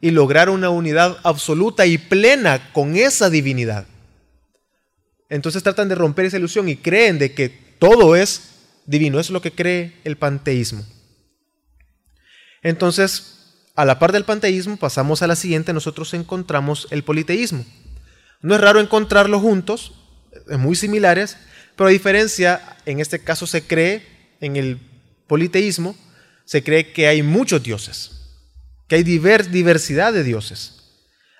y 0.01 0.11
lograr 0.11 0.49
una 0.49 0.69
unidad 0.69 1.19
absoluta 1.23 1.85
y 1.85 1.97
plena 1.97 2.73
con 2.73 2.97
esa 2.97 3.29
divinidad. 3.29 3.85
Entonces 5.29 5.63
tratan 5.63 5.87
de 5.87 5.95
romper 5.95 6.25
esa 6.25 6.37
ilusión 6.37 6.67
y 6.67 6.75
creen 6.75 7.19
de 7.19 7.33
que 7.33 7.49
todo 7.79 8.15
es 8.15 8.49
divino, 8.85 9.19
es 9.19 9.29
lo 9.29 9.41
que 9.41 9.51
cree 9.51 9.93
el 10.03 10.17
panteísmo. 10.17 10.85
Entonces, 12.63 13.37
a 13.75 13.85
la 13.85 13.99
par 13.99 14.11
del 14.11 14.25
panteísmo, 14.25 14.77
pasamos 14.77 15.21
a 15.21 15.27
la 15.27 15.35
siguiente, 15.35 15.71
nosotros 15.71 16.13
encontramos 16.13 16.87
el 16.91 17.03
politeísmo. 17.03 17.65
No 18.41 18.55
es 18.55 18.61
raro 18.61 18.79
encontrarlos 18.79 19.41
juntos, 19.41 19.93
muy 20.57 20.75
similares, 20.75 21.37
pero 21.75 21.87
a 21.87 21.91
diferencia, 21.91 22.77
en 22.85 22.99
este 22.99 23.19
caso 23.19 23.47
se 23.47 23.63
cree, 23.65 24.05
en 24.41 24.55
el 24.55 24.79
politeísmo, 25.27 25.95
se 26.45 26.63
cree 26.63 26.91
que 26.91 27.07
hay 27.07 27.23
muchos 27.23 27.63
dioses, 27.63 28.20
que 28.91 28.95
hay 28.97 29.03
diversidad 29.03 30.11
de 30.11 30.21
dioses, 30.21 30.81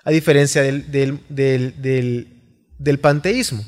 a 0.04 0.10
diferencia 0.10 0.62
del, 0.62 1.20
del 1.28 2.98
panteísmo. 2.98 3.62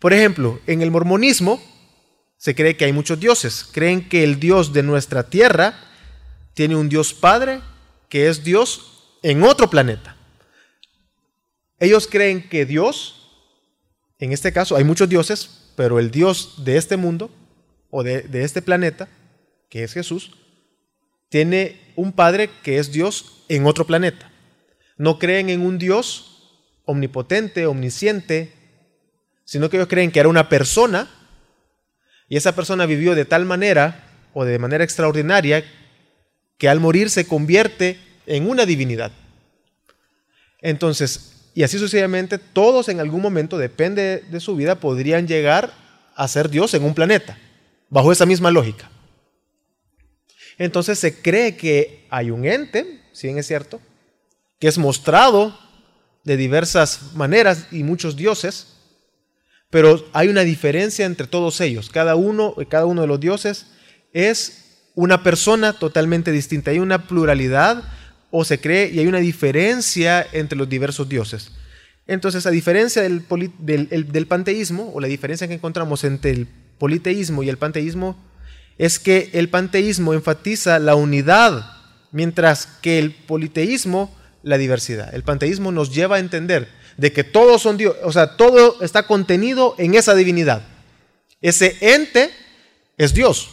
Por 0.00 0.12
ejemplo, 0.12 0.60
en 0.66 0.82
el 0.82 0.90
mormonismo, 0.90 1.62
se 2.36 2.56
cree 2.56 2.76
que 2.76 2.84
hay 2.84 2.92
muchos 2.92 3.20
dioses. 3.20 3.64
Creen 3.70 4.08
que 4.08 4.24
el 4.24 4.40
Dios 4.40 4.72
de 4.72 4.82
nuestra 4.82 5.22
tierra 5.30 5.78
tiene 6.54 6.74
un 6.74 6.88
Dios 6.88 7.14
Padre 7.14 7.60
que 8.08 8.26
es 8.26 8.42
Dios 8.42 9.18
en 9.22 9.44
otro 9.44 9.70
planeta. 9.70 10.16
Ellos 11.78 12.08
creen 12.10 12.48
que 12.48 12.66
Dios, 12.66 13.30
en 14.18 14.32
este 14.32 14.52
caso 14.52 14.74
hay 14.74 14.82
muchos 14.82 15.08
dioses, 15.08 15.70
pero 15.76 16.00
el 16.00 16.10
Dios 16.10 16.64
de 16.64 16.76
este 16.76 16.96
mundo 16.96 17.30
o 17.88 18.02
de, 18.02 18.22
de 18.22 18.42
este 18.42 18.62
planeta, 18.62 19.08
que 19.70 19.84
es 19.84 19.92
Jesús, 19.92 20.32
tiene 21.28 21.85
un 21.96 22.12
Padre 22.12 22.50
que 22.62 22.78
es 22.78 22.92
Dios 22.92 23.44
en 23.48 23.66
otro 23.66 23.86
planeta. 23.86 24.30
No 24.96 25.18
creen 25.18 25.50
en 25.50 25.60
un 25.62 25.78
Dios 25.78 26.36
omnipotente, 26.84 27.66
omnisciente, 27.66 28.52
sino 29.44 29.68
que 29.68 29.76
ellos 29.76 29.88
creen 29.88 30.10
que 30.10 30.20
era 30.20 30.28
una 30.28 30.48
persona 30.48 31.08
y 32.28 32.36
esa 32.36 32.54
persona 32.54 32.86
vivió 32.86 33.14
de 33.14 33.24
tal 33.24 33.44
manera 33.44 34.04
o 34.32 34.44
de 34.44 34.58
manera 34.58 34.84
extraordinaria 34.84 35.64
que 36.58 36.68
al 36.68 36.80
morir 36.80 37.10
se 37.10 37.26
convierte 37.26 37.98
en 38.26 38.48
una 38.48 38.66
divinidad. 38.66 39.12
Entonces, 40.60 41.50
y 41.54 41.62
así 41.62 41.78
sucesivamente, 41.78 42.38
todos 42.38 42.88
en 42.88 43.00
algún 43.00 43.22
momento, 43.22 43.56
depende 43.56 44.24
de 44.30 44.40
su 44.40 44.56
vida, 44.56 44.80
podrían 44.80 45.26
llegar 45.26 45.72
a 46.14 46.28
ser 46.28 46.50
Dios 46.50 46.74
en 46.74 46.84
un 46.84 46.94
planeta, 46.94 47.38
bajo 47.88 48.12
esa 48.12 48.26
misma 48.26 48.50
lógica. 48.50 48.90
Entonces 50.58 50.98
se 50.98 51.20
cree 51.20 51.56
que 51.56 52.06
hay 52.10 52.30
un 52.30 52.44
ente, 52.44 53.00
si 53.12 53.26
bien 53.26 53.38
es 53.38 53.46
cierto, 53.46 53.80
que 54.58 54.68
es 54.68 54.78
mostrado 54.78 55.58
de 56.24 56.36
diversas 56.36 57.14
maneras 57.14 57.66
y 57.70 57.82
muchos 57.82 58.16
dioses, 58.16 58.74
pero 59.70 60.04
hay 60.12 60.28
una 60.28 60.42
diferencia 60.42 61.06
entre 61.06 61.26
todos 61.26 61.60
ellos. 61.60 61.90
Cada 61.90 62.16
uno, 62.16 62.54
cada 62.68 62.86
uno 62.86 63.02
de 63.02 63.06
los 63.06 63.20
dioses 63.20 63.66
es 64.12 64.66
una 64.94 65.22
persona 65.22 65.72
totalmente 65.74 66.32
distinta. 66.32 66.70
Hay 66.70 66.78
una 66.78 67.06
pluralidad 67.06 67.84
o 68.30 68.44
se 68.44 68.58
cree 68.60 68.90
y 68.90 68.98
hay 68.98 69.06
una 69.06 69.18
diferencia 69.18 70.26
entre 70.32 70.58
los 70.58 70.68
diversos 70.68 71.08
dioses. 71.08 71.52
Entonces, 72.06 72.46
a 72.46 72.50
diferencia 72.50 73.02
del, 73.02 73.24
del, 73.58 74.26
panteísmo, 74.26 74.92
o 74.94 75.00
la 75.00 75.08
diferencia 75.08 75.48
que 75.48 75.54
encontramos 75.54 76.04
entre 76.04 76.30
el 76.30 76.48
politeísmo 76.78 77.42
y 77.42 77.48
el 77.48 77.58
panteísmo, 77.58 78.16
es 78.78 78.98
que 78.98 79.30
el 79.32 79.48
panteísmo 79.48 80.12
enfatiza 80.14 80.78
la 80.78 80.94
unidad, 80.94 81.64
mientras 82.12 82.66
que 82.66 82.98
el 82.98 83.14
politeísmo 83.14 84.14
la 84.42 84.58
diversidad. 84.58 85.14
El 85.14 85.22
panteísmo 85.22 85.72
nos 85.72 85.94
lleva 85.94 86.16
a 86.16 86.20
entender 86.20 86.68
de 86.96 87.12
que 87.12 87.24
todos 87.24 87.62
son 87.62 87.76
Dios, 87.76 87.96
o 88.02 88.12
sea, 88.12 88.36
todo 88.36 88.80
está 88.82 89.06
contenido 89.06 89.74
en 89.78 89.94
esa 89.94 90.14
divinidad. 90.14 90.62
Ese 91.40 91.76
ente 91.80 92.30
es 92.96 93.12
Dios. 93.12 93.50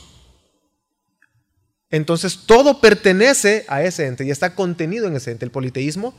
Entonces 1.90 2.40
todo 2.46 2.82
pertenece 2.82 3.66
a 3.68 3.84
ese 3.84 4.08
ente 4.08 4.26
y 4.26 4.32
está 4.32 4.56
contenido 4.56 5.08
en 5.08 5.16
ese 5.16 5.32
ente. 5.32 5.46
El 5.46 5.52
politeísmo, 5.52 6.18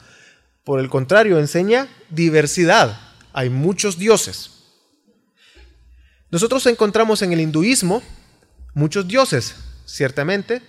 por 0.63 0.79
el 0.81 0.89
contrario, 0.89 1.39
enseña 1.39 1.89
diversidad. 2.11 3.01
Hay 3.33 3.51
muchos 3.51 3.99
dioses. 3.99 4.51
Nosotros 6.31 6.67
encontramos 6.67 7.23
en 7.23 7.33
el 7.33 7.41
hinduismo 7.41 8.03
muchos 8.75 9.09
dioses, 9.09 9.57
ciertamente, 9.87 10.63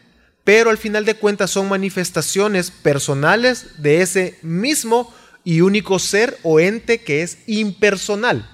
pero 0.43 0.69
al 0.69 0.77
final 0.77 1.05
de 1.05 1.15
cuentas 1.15 1.51
son 1.51 1.67
manifestaciones 1.67 2.71
personales 2.71 3.81
de 3.81 4.01
ese 4.01 4.37
mismo 4.41 5.13
y 5.43 5.61
único 5.61 5.99
ser 5.99 6.37
o 6.43 6.59
ente 6.59 7.01
que 7.01 7.23
es 7.23 7.39
impersonal, 7.47 8.49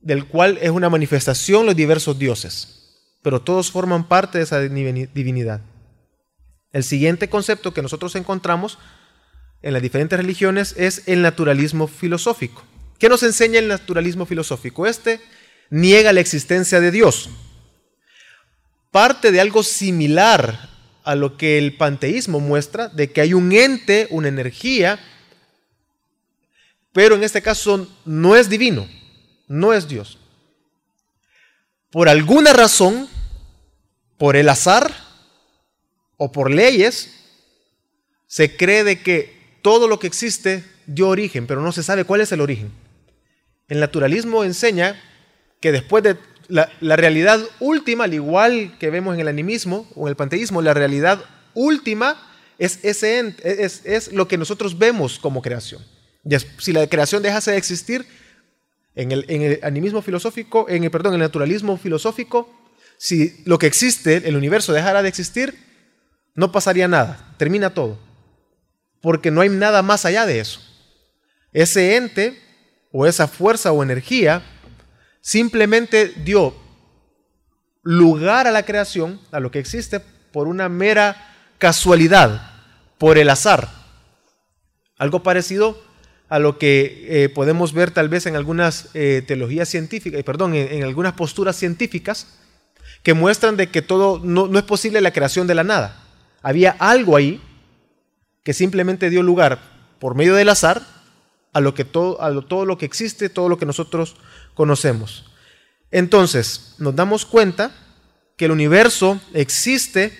del 0.00 0.26
cual 0.26 0.58
es 0.60 0.70
una 0.70 0.90
manifestación 0.90 1.66
los 1.66 1.76
diversos 1.76 2.18
dioses, 2.18 3.18
pero 3.22 3.42
todos 3.42 3.70
forman 3.70 4.08
parte 4.08 4.38
de 4.38 4.44
esa 4.44 4.60
divinidad. 4.60 5.60
El 6.72 6.82
siguiente 6.82 7.28
concepto 7.28 7.72
que 7.72 7.82
nosotros 7.82 8.16
encontramos 8.16 8.78
en 9.62 9.72
las 9.72 9.82
diferentes 9.82 10.18
religiones 10.18 10.74
es 10.76 11.02
el 11.06 11.22
naturalismo 11.22 11.86
filosófico. 11.86 12.62
¿Qué 12.98 13.04
¿Qué 13.04 13.08
nos 13.08 13.22
enseña 13.22 13.58
el 13.58 13.68
naturalismo 13.68 14.24
filosófico? 14.24 14.86
Este 14.86 15.20
niega 15.68 16.12
la 16.12 16.20
existencia 16.20 16.80
de 16.80 16.90
Dios. 16.90 17.28
Parte 18.94 19.32
de 19.32 19.40
algo 19.40 19.64
similar 19.64 20.68
a 21.02 21.16
lo 21.16 21.36
que 21.36 21.58
el 21.58 21.76
panteísmo 21.76 22.38
muestra, 22.38 22.86
de 22.86 23.10
que 23.10 23.22
hay 23.22 23.34
un 23.34 23.50
ente, 23.50 24.06
una 24.10 24.28
energía, 24.28 25.00
pero 26.92 27.16
en 27.16 27.24
este 27.24 27.42
caso 27.42 27.88
no 28.04 28.36
es 28.36 28.48
divino, 28.48 28.88
no 29.48 29.72
es 29.72 29.88
Dios. 29.88 30.20
Por 31.90 32.08
alguna 32.08 32.52
razón, 32.52 33.08
por 34.16 34.36
el 34.36 34.48
azar 34.48 34.94
o 36.16 36.30
por 36.30 36.52
leyes, 36.52 37.10
se 38.28 38.56
cree 38.56 38.84
de 38.84 39.02
que 39.02 39.58
todo 39.60 39.88
lo 39.88 39.98
que 39.98 40.06
existe 40.06 40.64
dio 40.86 41.08
origen, 41.08 41.48
pero 41.48 41.62
no 41.62 41.72
se 41.72 41.82
sabe 41.82 42.04
cuál 42.04 42.20
es 42.20 42.30
el 42.30 42.40
origen. 42.40 42.70
El 43.66 43.80
naturalismo 43.80 44.44
enseña 44.44 45.02
que 45.60 45.72
después 45.72 46.04
de 46.04 46.16
la, 46.48 46.96
realidad 46.96 47.40
última, 47.60 48.04
al 48.04 48.14
igual 48.14 48.76
que 48.78 48.90
vemos 48.90 49.14
en 49.14 49.20
el 49.20 49.28
animismo 49.28 49.88
o 49.94 50.06
en 50.06 50.10
el 50.10 50.16
panteísmo, 50.16 50.62
la 50.62 50.74
realidad 50.74 51.24
última 51.54 52.20
es, 52.58 52.80
ese, 52.82 53.34
es, 53.42 53.82
es 53.84 54.12
lo 54.12 54.28
que 54.28 54.38
nosotros 54.38 54.78
vemos 54.78 55.18
como 55.18 55.42
creación. 55.42 55.82
Si 56.58 56.72
la 56.72 56.86
creación 56.86 57.22
dejase 57.22 57.50
de 57.50 57.56
existir, 57.58 58.06
en 58.94 59.12
el, 59.12 59.24
en 59.28 59.42
el 59.42 59.60
animismo 59.62 60.02
filosófico, 60.02 60.66
en 60.68 60.84
el, 60.84 60.90
perdón, 60.90 61.14
en 61.14 61.20
el 61.20 61.26
naturalismo 61.26 61.76
filosófico, 61.76 62.48
si 62.96 63.42
lo 63.44 63.58
que 63.58 63.66
existe, 63.66 64.28
el 64.28 64.36
universo 64.36 64.72
dejara 64.72 65.02
de 65.02 65.08
existir, 65.08 65.58
no 66.34 66.52
pasaría 66.52 66.88
nada, 66.88 67.34
termina 67.36 67.70
todo. 67.70 67.98
Porque 69.00 69.30
no 69.30 69.40
hay 69.40 69.48
nada 69.48 69.82
más 69.82 70.04
allá 70.04 70.26
de 70.26 70.40
eso. 70.40 70.60
Ese 71.52 71.96
ente 71.96 72.40
o 72.92 73.06
esa 73.06 73.28
fuerza 73.28 73.72
o 73.72 73.82
energía 73.82 74.42
simplemente 75.24 76.08
dio 76.22 76.54
lugar 77.82 78.46
a 78.46 78.50
la 78.50 78.64
creación, 78.64 79.18
a 79.32 79.40
lo 79.40 79.50
que 79.50 79.58
existe, 79.58 79.98
por 79.98 80.48
una 80.48 80.68
mera 80.68 81.34
casualidad, 81.56 82.50
por 82.98 83.16
el 83.16 83.30
azar. 83.30 83.70
Algo 84.98 85.22
parecido 85.22 85.82
a 86.28 86.38
lo 86.38 86.58
que 86.58 87.06
eh, 87.08 87.28
podemos 87.30 87.72
ver 87.72 87.90
tal 87.90 88.10
vez 88.10 88.26
en 88.26 88.36
algunas 88.36 88.90
eh, 88.92 89.24
teologías 89.26 89.68
científicas, 89.68 90.20
eh, 90.20 90.24
perdón, 90.24 90.54
en, 90.54 90.82
algunas 90.82 91.14
posturas 91.14 91.56
científicas 91.56 92.38
que 93.02 93.14
muestran 93.14 93.56
de 93.56 93.70
que 93.70 93.80
todo 93.80 94.20
no, 94.22 94.46
es 94.58 94.64
posible 94.64 95.00
la 95.00 95.12
creación 95.12 95.46
de 95.46 95.54
la 95.54 95.64
nada. 95.64 96.04
Había 96.42 96.76
algo 96.78 97.16
ahí 97.16 97.40
que 98.42 98.52
simplemente 98.52 99.08
dio 99.08 99.22
lugar 99.22 99.58
por 99.98 100.16
medio 100.16 100.34
del 100.34 100.50
azar 100.50 100.82
a 101.54 101.60
lo 101.60 101.72
que 101.72 101.86
todo, 101.86 102.20
a 102.22 102.30
todo 102.42 102.66
lo 102.66 102.76
que 102.76 102.84
existe, 102.84 103.30
todo 103.30 103.48
lo 103.48 103.56
que 103.56 103.64
nosotros 103.64 104.16
conocemos. 104.54 105.30
Entonces, 105.90 106.74
nos 106.78 106.96
damos 106.96 107.24
cuenta 107.24 107.72
que 108.36 108.46
el 108.46 108.50
universo 108.50 109.20
existe 109.32 110.16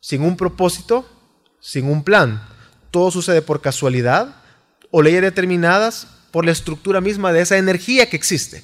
sin 0.00 0.22
un 0.22 0.36
propósito, 0.36 1.08
sin 1.60 1.90
un 1.90 2.04
plan. 2.04 2.46
Todo 2.90 3.10
sucede 3.10 3.42
por 3.42 3.60
casualidad, 3.60 4.36
o 4.90 5.02
leyes 5.02 5.22
determinadas 5.22 6.06
por 6.30 6.44
la 6.44 6.52
estructura 6.52 7.00
misma 7.00 7.32
de 7.32 7.40
esa 7.40 7.58
energía 7.58 8.08
que 8.08 8.16
existe. 8.16 8.62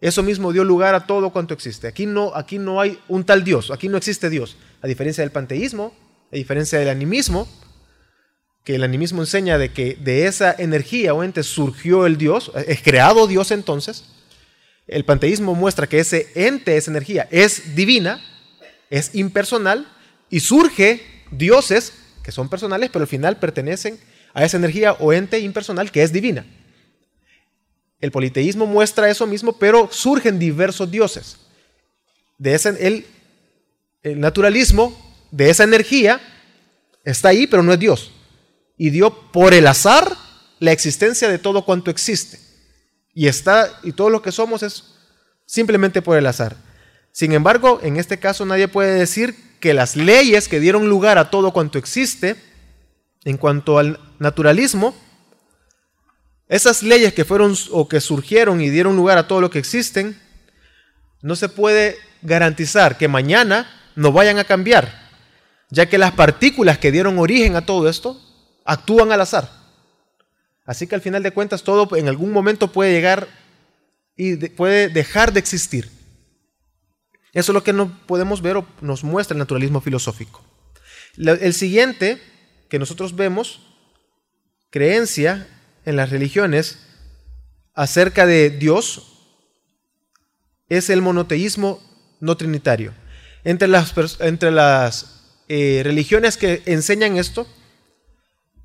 Eso 0.00 0.22
mismo 0.22 0.52
dio 0.52 0.64
lugar 0.64 0.94
a 0.94 1.06
todo 1.06 1.30
cuanto 1.30 1.54
existe. 1.54 1.88
Aquí 1.88 2.06
no, 2.06 2.34
aquí 2.34 2.58
no 2.58 2.80
hay 2.80 2.98
un 3.08 3.24
tal 3.24 3.44
Dios, 3.44 3.70
aquí 3.70 3.88
no 3.88 3.96
existe 3.96 4.30
Dios. 4.30 4.56
A 4.80 4.86
diferencia 4.86 5.22
del 5.22 5.32
panteísmo, 5.32 5.92
a 6.32 6.36
diferencia 6.36 6.78
del 6.78 6.88
animismo, 6.88 7.48
que 8.68 8.74
el 8.74 8.84
animismo 8.84 9.22
enseña 9.22 9.56
de 9.56 9.72
que 9.72 9.96
de 9.98 10.26
esa 10.26 10.54
energía 10.58 11.14
o 11.14 11.24
ente 11.24 11.42
surgió 11.42 12.04
el 12.04 12.18
Dios, 12.18 12.52
es 12.66 12.82
creado 12.82 13.26
Dios 13.26 13.50
entonces. 13.50 14.04
El 14.86 15.06
panteísmo 15.06 15.54
muestra 15.54 15.86
que 15.86 16.00
ese 16.00 16.30
ente, 16.34 16.76
esa 16.76 16.90
energía, 16.90 17.26
es 17.30 17.74
divina, 17.74 18.22
es 18.90 19.14
impersonal 19.14 19.90
y 20.28 20.40
surge 20.40 21.00
dioses 21.30 21.94
que 22.22 22.30
son 22.30 22.50
personales, 22.50 22.90
pero 22.92 23.04
al 23.04 23.08
final 23.08 23.38
pertenecen 23.38 23.98
a 24.34 24.44
esa 24.44 24.58
energía 24.58 24.92
o 24.92 25.14
ente 25.14 25.38
impersonal 25.38 25.90
que 25.90 26.02
es 26.02 26.12
divina. 26.12 26.44
El 28.00 28.10
politeísmo 28.10 28.66
muestra 28.66 29.08
eso 29.08 29.26
mismo, 29.26 29.54
pero 29.54 29.88
surgen 29.90 30.38
diversos 30.38 30.90
dioses. 30.90 31.38
De 32.36 32.52
ese, 32.52 32.86
el, 32.86 33.06
el 34.02 34.20
naturalismo 34.20 34.94
de 35.30 35.48
esa 35.48 35.64
energía 35.64 36.20
está 37.02 37.30
ahí, 37.30 37.46
pero 37.46 37.62
no 37.62 37.72
es 37.72 37.78
Dios. 37.78 38.12
Y 38.78 38.90
dio 38.90 39.30
por 39.32 39.52
el 39.52 39.66
azar 39.66 40.16
la 40.60 40.72
existencia 40.72 41.28
de 41.28 41.38
todo 41.38 41.64
cuanto 41.64 41.90
existe. 41.90 42.38
Y 43.12 43.26
está 43.26 43.78
y 43.82 43.92
todo 43.92 44.10
lo 44.10 44.22
que 44.22 44.32
somos 44.32 44.62
es 44.62 44.84
simplemente 45.46 46.02
por 46.02 46.16
el 46.16 46.26
azar. 46.26 46.56
Sin 47.12 47.32
embargo, 47.32 47.80
en 47.82 47.96
este 47.96 48.18
caso 48.18 48.46
nadie 48.46 48.68
puede 48.68 48.98
decir 48.98 49.34
que 49.60 49.74
las 49.74 49.96
leyes 49.96 50.48
que 50.48 50.60
dieron 50.60 50.88
lugar 50.88 51.18
a 51.18 51.30
todo 51.30 51.52
cuanto 51.52 51.78
existe 51.78 52.36
en 53.24 53.36
cuanto 53.36 53.78
al 53.78 53.98
naturalismo, 54.18 54.94
esas 56.48 56.82
leyes 56.82 57.12
que 57.12 57.24
fueron 57.24 57.54
o 57.72 57.88
que 57.88 58.00
surgieron 58.00 58.60
y 58.60 58.70
dieron 58.70 58.96
lugar 58.96 59.18
a 59.18 59.26
todo 59.26 59.40
lo 59.40 59.50
que 59.50 59.58
existen, 59.58 60.18
no 61.20 61.34
se 61.36 61.48
puede 61.48 61.96
garantizar 62.22 62.96
que 62.96 63.08
mañana 63.08 63.68
no 63.96 64.12
vayan 64.12 64.38
a 64.38 64.44
cambiar, 64.44 65.10
ya 65.70 65.86
que 65.86 65.98
las 65.98 66.12
partículas 66.12 66.78
que 66.78 66.92
dieron 66.92 67.18
origen 67.18 67.56
a 67.56 67.66
todo 67.66 67.88
esto 67.88 68.27
actúan 68.68 69.10
al 69.10 69.22
azar. 69.22 69.50
Así 70.66 70.86
que 70.86 70.94
al 70.94 71.00
final 71.00 71.22
de 71.22 71.32
cuentas 71.32 71.62
todo 71.62 71.96
en 71.96 72.06
algún 72.06 72.30
momento 72.30 72.70
puede 72.70 72.92
llegar 72.92 73.26
y 74.14 74.36
puede 74.50 74.90
dejar 74.90 75.32
de 75.32 75.40
existir. 75.40 75.90
Eso 77.32 77.52
es 77.52 77.54
lo 77.54 77.64
que 77.64 77.72
no 77.72 77.98
podemos 78.06 78.42
ver 78.42 78.58
o 78.58 78.66
nos 78.82 79.04
muestra 79.04 79.34
el 79.34 79.38
naturalismo 79.38 79.80
filosófico. 79.80 80.44
El 81.16 81.54
siguiente 81.54 82.20
que 82.68 82.78
nosotros 82.78 83.16
vemos 83.16 83.60
creencia 84.70 85.48
en 85.86 85.96
las 85.96 86.10
religiones 86.10 86.78
acerca 87.74 88.26
de 88.26 88.50
Dios 88.50 89.24
es 90.68 90.90
el 90.90 91.00
monoteísmo 91.00 91.80
no 92.20 92.36
trinitario. 92.36 92.92
Entre 93.44 93.66
las, 93.66 93.94
entre 94.20 94.50
las 94.50 95.22
eh, 95.48 95.80
religiones 95.82 96.36
que 96.36 96.62
enseñan 96.66 97.16
esto 97.16 97.46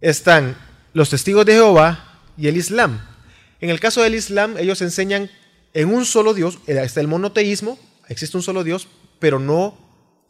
están 0.10 0.56
los 0.94 1.10
testigos 1.10 1.46
de 1.46 1.54
Jehová 1.54 2.20
y 2.38 2.48
el 2.48 2.58
Islam. 2.58 3.02
En 3.60 3.70
el 3.70 3.80
caso 3.80 4.02
del 4.02 4.16
Islam, 4.16 4.58
ellos 4.58 4.82
enseñan 4.82 5.32
en 5.74 5.94
un 5.94 6.06
solo 6.06 6.34
Dios, 6.34 6.60
eh, 6.68 6.80
está 6.84 7.02
el 7.02 7.08
monoteísmo, 7.08 7.80
existe 8.08 8.38
un 8.38 8.44
solo 8.44 8.63
Dios, 8.63 8.88
pero 9.20 9.39
no 9.39 9.78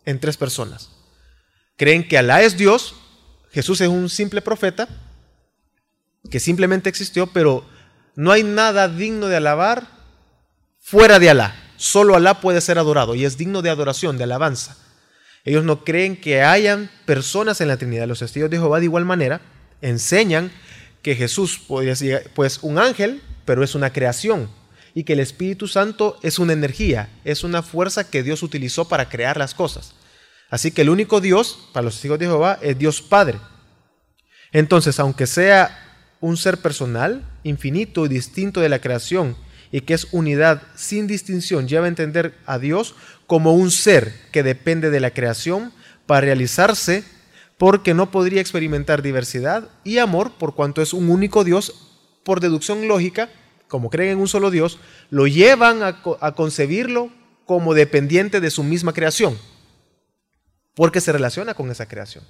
en 0.06 0.20
tres 0.20 0.38
personas. 0.38 0.92
Creen 1.76 2.08
que 2.08 2.18
Alá 2.18 2.44
es 2.44 2.56
Dios 2.56 2.96
Jesús 3.54 3.82
es 3.82 3.88
un 3.88 4.10
simple 4.10 4.42
profeta 4.42 4.88
que 6.32 6.40
simplemente 6.40 6.90
existió, 6.90 7.28
pero 7.28 7.64
no 8.16 8.32
hay 8.32 8.42
nada 8.42 8.90
digno 8.90 9.28
de 9.28 9.36
alabar 9.36 9.88
fuera 10.80 11.20
de 11.20 11.30
Alá. 11.30 11.56
Solo 11.78 12.16
Alá 12.16 12.42
puede 12.42 12.62
ser 12.62 12.80
adorado 12.80 13.14
y 13.14 13.26
es 13.26 13.38
digno 13.38 13.62
de 13.62 13.70
adoración, 13.70 14.18
de 14.18 14.24
alabanza. 14.24 14.78
Ellos 15.46 15.64
no 15.64 15.84
creen 15.84 16.20
que 16.20 16.42
hayan 16.42 16.90
personas 17.06 17.62
en 17.62 17.68
la 17.68 17.78
Trinidad. 17.78 18.08
Los 18.08 18.20
testigos 18.20 18.50
de 18.50 18.58
Jehová 18.58 18.80
de 18.80 18.86
igual 18.86 19.06
manera 19.06 19.42
enseñan 19.84 20.52
que 21.04 21.15
Jesús 21.15 21.60
podría 21.60 21.96
ser 21.96 22.32
pues 22.34 22.60
un 22.63 22.80
ángel, 22.80 23.22
pero 23.46 23.63
es 23.63 23.76
una 23.76 23.93
creación 23.93 24.50
y 24.96 25.04
que 25.04 25.13
el 25.13 25.19
Espíritu 25.19 25.67
Santo 25.67 26.19
es 26.22 26.39
una 26.39 26.54
energía, 26.54 27.10
es 27.24 27.43
una 27.43 27.63
fuerza 27.63 28.10
que 28.10 28.24
Dios 28.24 28.43
utilizó 28.43 28.88
para 28.88 29.10
crear 29.10 29.38
las 29.38 29.54
cosas. 29.54 29.93
Así 30.50 30.72
que 30.72 30.84
el 30.84 30.89
único 30.89 31.19
Dios 31.19 31.69
para 31.74 31.86
los 31.86 32.04
hijos 32.06 32.19
de 32.19 32.28
Jehová 32.28 32.60
es 32.62 32.78
Dios 32.78 33.02
Padre. 33.02 33.39
Entonces, 34.52 35.00
aunque 35.00 35.26
sea 35.26 35.80
un 36.19 36.38
ser 36.38 36.60
personal, 36.60 37.28
infinito 37.43 38.06
y 38.06 38.10
distinto 38.10 38.62
de 38.62 38.69
la 38.69 38.80
creación, 38.80 39.36
y 39.72 39.82
que 39.82 39.96
es 39.96 40.08
unidad 40.12 40.62
sin 40.76 41.08
distinción, 41.08 41.67
lleva 41.67 41.86
a 41.86 41.89
entender 41.89 42.36
a 42.46 42.60
Dios 42.60 42.93
como 43.26 43.56
un 43.56 43.72
ser 43.72 44.13
que 44.32 44.43
depende 44.43 44.91
de 44.91 45.00
la 45.00 45.10
creación 45.10 45.74
para 46.06 46.22
realizarse, 46.22 47.04
porque 47.63 47.93
no 47.93 48.12
podría 48.12 48.41
experimentar 48.41 49.02
diversidad 49.02 49.69
y 49.86 49.99
amor 49.99 50.34
por 50.38 50.54
cuanto 50.54 50.82
es 50.82 50.91
un 50.91 51.10
único 51.10 51.45
Dios, 51.45 52.19
por 52.26 52.41
deducción 52.41 52.89
lógica, 52.89 53.30
como 53.69 53.89
creen 53.89 54.12
en 54.12 54.19
un 54.19 54.28
solo 54.28 54.52
Dios, 54.52 54.80
lo 55.10 55.28
llevan 55.28 55.82
a, 55.82 56.02
concebirlo 56.36 57.10
como 57.45 57.73
dependiente 57.73 58.41
de 58.41 58.52
su 58.52 58.63
misma 58.63 58.91
creación 58.91 59.39
porque 60.76 60.99
se 60.99 61.13
relaciona 61.13 61.54
con 61.54 61.71
esa 61.71 61.88
creación. 61.88 62.26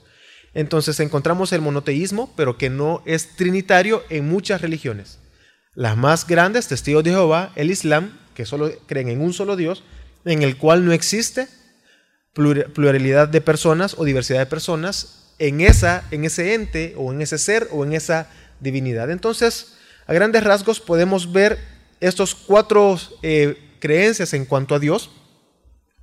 Entonces 0.53 0.99
encontramos 0.99 1.51
el 1.51 1.61
monoteísmo, 1.61 2.31
pero 2.37 2.59
que 2.59 2.69
no 2.69 3.01
es 3.07 3.35
trinitario 3.35 4.03
en 4.11 4.29
muchas 4.29 4.61
religiones. 4.61 5.17
Las 5.73 5.97
más 5.97 6.27
grandes, 6.27 6.67
testigos 6.67 7.03
de 7.03 7.09
Jehová, 7.09 7.53
el 7.55 7.71
Islam, 7.71 8.19
que 8.35 8.45
solo 8.45 8.71
creen 8.85 9.09
en 9.09 9.19
un 9.19 9.33
solo 9.33 9.55
Dios, 9.55 9.83
en 10.25 10.43
el 10.43 10.57
cual 10.57 10.85
no 10.85 10.91
existe 10.91 11.47
pluralidad 12.33 13.29
de 13.29 13.41
personas 13.41 13.95
o 13.97 14.05
diversidad 14.05 14.37
de 14.37 14.45
personas 14.45 15.21
en, 15.39 15.61
esa, 15.61 16.03
en 16.11 16.25
ese 16.25 16.53
ente 16.53 16.93
o 16.97 17.11
en 17.11 17.21
ese 17.21 17.37
ser 17.37 17.67
o 17.71 17.83
en 17.85 17.93
esa 17.93 18.27
divinidad. 18.59 19.11
Entonces, 19.11 19.75
A 20.05 20.13
grandes 20.13 20.43
rasgos 20.43 20.81
podemos 20.81 21.31
ver 21.31 21.57
estos 22.01 22.35
cuatro 22.35 22.99
eh, 23.21 23.57
creencias 23.79 24.33
en 24.33 24.45
cuanto 24.45 24.75
a 24.75 24.79
Dios. 24.79 25.09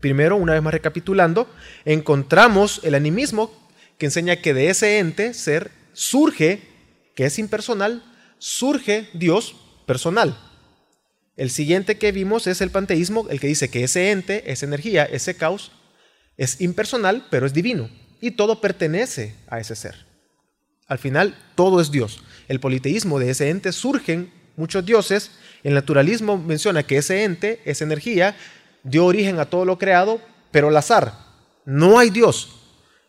Primero, 0.00 0.36
una 0.36 0.54
vez 0.54 0.62
más 0.62 0.72
recapitulando, 0.72 1.46
encontramos 1.84 2.80
el 2.84 2.94
animismo 2.94 3.52
que 3.98 4.06
enseña 4.06 4.36
que 4.36 4.54
de 4.54 4.70
ese 4.70 4.98
ente, 4.98 5.34
ser, 5.34 5.70
surge, 5.92 6.62
que 7.14 7.26
es 7.26 7.38
impersonal, 7.38 8.02
surge 8.38 9.10
Dios 9.12 9.54
personal. 9.86 10.38
El 11.36 11.50
siguiente 11.50 11.98
que 11.98 12.12
vimos 12.12 12.46
es 12.46 12.62
el 12.62 12.70
panteísmo, 12.70 13.26
el 13.28 13.40
que 13.40 13.48
dice 13.48 13.68
que 13.68 13.84
ese 13.84 14.10
ente, 14.10 14.50
esa 14.50 14.64
energía, 14.64 15.04
ese 15.04 15.36
caos, 15.36 15.72
es 16.38 16.62
impersonal, 16.62 17.26
pero 17.30 17.44
es 17.44 17.52
divino. 17.52 17.90
Y 18.20 18.32
todo 18.32 18.60
pertenece 18.60 19.34
a 19.48 19.60
ese 19.60 19.74
ser. 19.76 20.06
Al 20.86 20.98
final, 20.98 21.36
todo 21.54 21.80
es 21.80 21.90
Dios. 21.90 22.22
El 22.48 22.60
politeísmo 22.60 23.18
de 23.18 23.30
ese 23.30 23.48
ente 23.48 23.72
surgen 23.72 24.32
muchos 24.56 24.84
dioses. 24.84 25.30
El 25.62 25.74
naturalismo 25.74 26.36
menciona 26.36 26.82
que 26.82 26.98
ese 26.98 27.24
ente, 27.24 27.60
esa 27.64 27.84
energía, 27.84 28.36
dio 28.82 29.06
origen 29.06 29.38
a 29.38 29.46
todo 29.46 29.64
lo 29.64 29.78
creado, 29.78 30.20
pero 30.50 30.68
al 30.68 30.76
azar. 30.76 31.14
No 31.64 31.98
hay 31.98 32.10
Dios. 32.10 32.56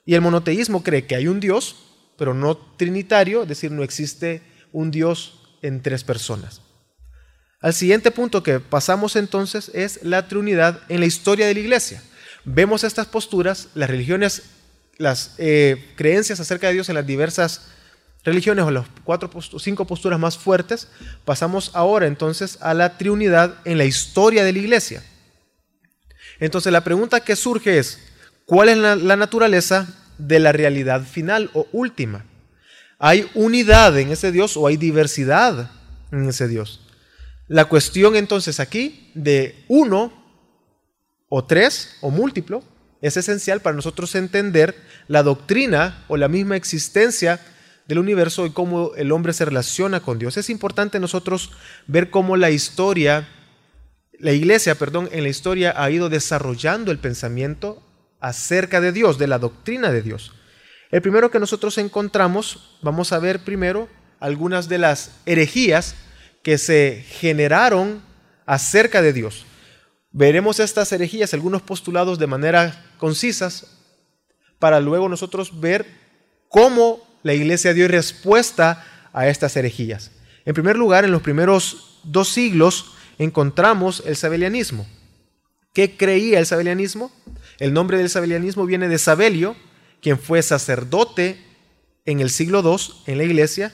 Y 0.06 0.16
el 0.16 0.22
monoteísmo 0.22 0.84
cree 0.84 1.06
que 1.06 1.16
hay 1.16 1.28
un 1.28 1.40
Dios, 1.40 1.76
pero 2.18 2.34
no 2.34 2.56
trinitario, 2.56 3.44
es 3.44 3.50
decir, 3.50 3.72
no 3.72 3.84
existe 3.84 4.42
un 4.72 4.92
Dios 4.92 5.42
en 5.62 5.82
tres 5.82 6.04
personas. 6.04 6.62
Al 7.62 7.74
siguiente 7.74 8.10
punto 8.12 8.42
que 8.42 8.60
pasamos 8.60 9.16
entonces 9.16 9.70
es 9.74 10.04
la 10.04 10.28
Trinidad 10.28 10.82
en 10.90 11.00
la 11.00 11.06
historia 11.06 11.46
de 11.46 11.54
la 11.54 11.60
iglesia. 11.60 12.02
Vemos 12.44 12.84
estas 12.84 13.06
posturas, 13.06 13.70
las 13.76 13.90
religiones, 13.90 14.44
las 15.02 15.36
eh, 15.38 15.92
creencias 15.96 16.40
acerca 16.40 16.68
de 16.68 16.74
Dios 16.74 16.90
en 16.90 16.96
las 16.96 17.06
diversas 17.06 17.68
religiones 18.24 18.66
o 18.66 18.72
las 18.72 18.86
cuatro 19.04 19.30
cinco 19.60 19.86
posturas 19.86 20.20
más 20.20 20.38
fuertes. 20.38 20.88
Pasamos 21.26 21.72
ahora 21.74 22.08
entonces 22.08 22.58
a 22.62 22.74
la 22.74 22.98
Trinidad 22.98 23.56
en 23.66 23.78
la 23.78 23.86
historia 23.86 24.44
de 24.44 24.54
la 24.54 24.60
iglesia. 24.60 25.04
Entonces 26.40 26.72
la 26.72 26.84
pregunta 26.84 27.20
que 27.20 27.36
surge 27.36 27.78
es, 27.78 28.00
¿cuál 28.46 28.70
es 28.70 28.78
la 28.78 29.16
naturaleza 29.16 29.88
de 30.18 30.40
la 30.40 30.52
realidad 30.52 31.04
final 31.04 31.50
o 31.54 31.68
última? 31.72 32.26
¿Hay 33.00 33.30
unidad 33.34 33.98
en 33.98 34.12
ese 34.12 34.32
Dios 34.32 34.56
o 34.56 34.68
hay 34.68 34.78
diversidad 34.78 35.72
en 36.12 36.30
ese 36.30 36.48
Dios? 36.48 36.88
La 37.48 37.66
cuestión 37.66 38.16
entonces 38.16 38.60
aquí 38.60 39.12
de 39.14 39.66
uno 39.68 40.14
o 41.28 41.44
tres 41.44 41.98
o 42.02 42.12
múltiplo 42.12 42.64
es 43.02 43.18
esencial 43.18 43.62
para 43.62 43.76
nosotros 43.76 44.16
entender 44.16 44.76
la 45.08 45.24
doctrina 45.24 46.04
o 46.08 46.18
la 46.18 46.28
misma 46.28 46.56
existencia 46.56 47.40
del 47.88 48.00
universo 48.00 48.46
y 48.46 48.52
cómo 48.52 48.92
el 48.96 49.12
hombre 49.12 49.34
se 49.34 49.46
relaciona 49.46 50.00
con 50.00 50.20
Dios. 50.20 50.38
Es 50.38 50.50
importante 50.50 51.00
nosotros 51.00 51.52
ver 51.88 52.10
cómo 52.10 52.38
la 52.38 52.52
historia, 52.52 53.28
la 54.20 54.32
iglesia, 54.32 54.76
perdón, 54.76 55.10
en 55.12 55.24
la 55.24 55.30
historia 55.30 55.74
ha 55.76 55.90
ido 55.90 56.10
desarrollando 56.10 56.92
el 56.92 57.00
pensamiento 57.00 57.84
acerca 58.20 58.80
de 58.80 58.92
Dios, 58.92 59.18
de 59.18 59.28
la 59.28 59.40
doctrina 59.40 59.92
de 59.92 60.04
Dios. 60.04 60.32
El 60.92 61.02
primero 61.02 61.32
que 61.32 61.40
nosotros 61.40 61.78
encontramos, 61.78 62.78
vamos 62.82 63.12
a 63.12 63.20
ver 63.20 63.40
primero 63.40 63.90
algunas 64.20 64.70
de 64.70 64.78
las 64.78 65.12
herejías 65.26 65.96
que 66.44 66.58
se 66.58 67.04
generaron 67.08 68.02
acerca 68.46 69.02
de 69.02 69.14
Dios. 69.14 69.46
Veremos 70.12 70.60
estas 70.60 70.92
herejías, 70.92 71.34
algunos 71.34 71.62
postulados 71.62 72.20
de 72.20 72.28
manera 72.28 72.91
concisas, 73.02 73.66
para 74.60 74.80
luego 74.80 75.10
nosotros 75.10 75.60
ver 75.60 75.88
cómo 76.50 77.02
la 77.24 77.34
iglesia 77.34 77.74
dio 77.74 77.88
respuesta 77.88 78.86
a 79.12 79.28
estas 79.28 79.58
herejías. 79.58 80.12
En 80.46 80.54
primer 80.54 80.78
lugar, 80.78 81.04
en 81.04 81.12
los 81.12 81.24
primeros 81.24 82.00
dos 82.04 82.30
siglos 82.30 82.94
encontramos 83.18 84.04
el 84.06 84.16
sabelianismo. 84.16 84.88
¿Qué 85.74 85.98
creía 85.98 86.38
el 86.38 86.46
sabelianismo? 86.46 87.12
El 87.58 87.74
nombre 87.74 87.98
del 87.98 88.10
sabelianismo 88.10 88.68
viene 88.68 88.88
de 88.88 89.00
Sabelio, 89.00 89.56
quien 90.00 90.20
fue 90.20 90.44
sacerdote 90.44 91.44
en 92.06 92.20
el 92.20 92.30
siglo 92.30 92.62
II 92.64 92.94
en 93.08 93.18
la 93.18 93.24
iglesia, 93.24 93.74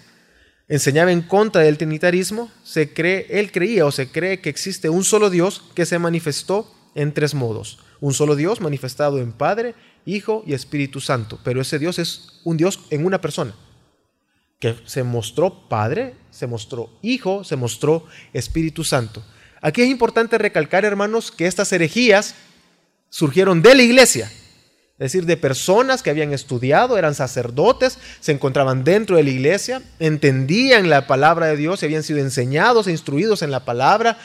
enseñaba 0.69 1.11
en 1.11 1.21
contra 1.21 1.63
del 1.63 1.77
trinitarismo, 1.77 2.49
se 2.63 2.93
cree, 2.93 3.27
él 3.29 3.51
creía 3.51 3.85
o 3.85 3.91
se 3.91 4.09
cree 4.09 4.39
que 4.39 4.49
existe 4.49 4.89
un 4.89 5.03
solo 5.03 5.29
Dios 5.29 5.63
que 5.75 5.85
se 5.85 5.99
manifestó 5.99 6.73
en 6.95 7.13
tres 7.13 7.33
modos. 7.33 7.79
Un 7.99 8.13
solo 8.13 8.35
Dios 8.35 8.61
manifestado 8.61 9.19
en 9.19 9.31
Padre, 9.31 9.75
Hijo 10.05 10.43
y 10.45 10.53
Espíritu 10.53 11.01
Santo. 11.01 11.39
Pero 11.43 11.61
ese 11.61 11.79
Dios 11.79 11.99
es 11.99 12.41
un 12.43 12.57
Dios 12.57 12.79
en 12.89 13.05
una 13.05 13.21
persona, 13.21 13.53
que 14.59 14.75
se 14.85 15.03
mostró 15.03 15.67
Padre, 15.67 16.15
se 16.31 16.47
mostró 16.47 16.89
Hijo, 17.01 17.43
se 17.43 17.55
mostró 17.55 18.05
Espíritu 18.33 18.83
Santo. 18.83 19.23
Aquí 19.61 19.81
es 19.81 19.89
importante 19.89 20.37
recalcar, 20.37 20.85
hermanos, 20.85 21.31
que 21.31 21.47
estas 21.47 21.71
herejías 21.71 22.35
surgieron 23.09 23.61
de 23.61 23.75
la 23.75 23.83
iglesia 23.83 24.31
es 24.99 25.11
decir, 25.11 25.27
de 25.27 25.37
personas 25.37 26.01
que 26.01 26.09
habían 26.09 26.33
estudiado, 26.33 26.97
eran 26.97 27.13
sacerdotes, 27.13 27.99
se 28.19 28.31
encontraban 28.31 28.83
dentro 28.83 29.15
de 29.15 29.23
la 29.23 29.29
iglesia, 29.29 29.83
entendían 29.99 30.89
la 30.89 31.05
palabra 31.05 31.45
de 31.45 31.55
Dios, 31.55 31.83
habían 31.83 32.01
sido 32.01 32.17
enseñados 32.17 32.87
e 32.87 32.91
instruidos 32.91 33.43
en 33.43 33.51
la 33.51 33.63
palabra, 33.63 34.17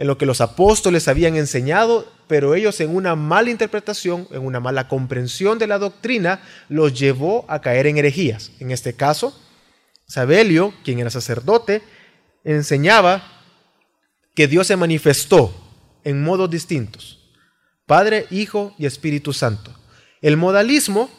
en 0.00 0.06
lo 0.06 0.16
que 0.16 0.24
los 0.24 0.40
apóstoles 0.40 1.08
habían 1.08 1.36
enseñado, 1.36 2.10
pero 2.26 2.54
ellos 2.54 2.80
en 2.80 2.96
una 2.96 3.16
mala 3.16 3.50
interpretación, 3.50 4.26
en 4.30 4.46
una 4.46 4.58
mala 4.58 4.88
comprensión 4.88 5.58
de 5.58 5.66
la 5.66 5.78
doctrina, 5.78 6.40
los 6.70 6.98
llevó 6.98 7.44
a 7.48 7.60
caer 7.60 7.86
en 7.86 7.98
herejías. 7.98 8.50
En 8.60 8.70
este 8.70 8.94
caso, 8.94 9.38
Sabelio, 10.06 10.72
quien 10.84 11.00
era 11.00 11.10
sacerdote, 11.10 11.82
enseñaba 12.44 13.22
que 14.34 14.48
Dios 14.48 14.68
se 14.68 14.76
manifestó 14.76 15.54
en 16.02 16.22
modos 16.22 16.48
distintos, 16.48 17.20
Padre, 17.84 18.26
Hijo 18.30 18.74
y 18.78 18.86
Espíritu 18.86 19.34
Santo. 19.34 19.78
El 20.22 20.38
modalismo, 20.38 21.10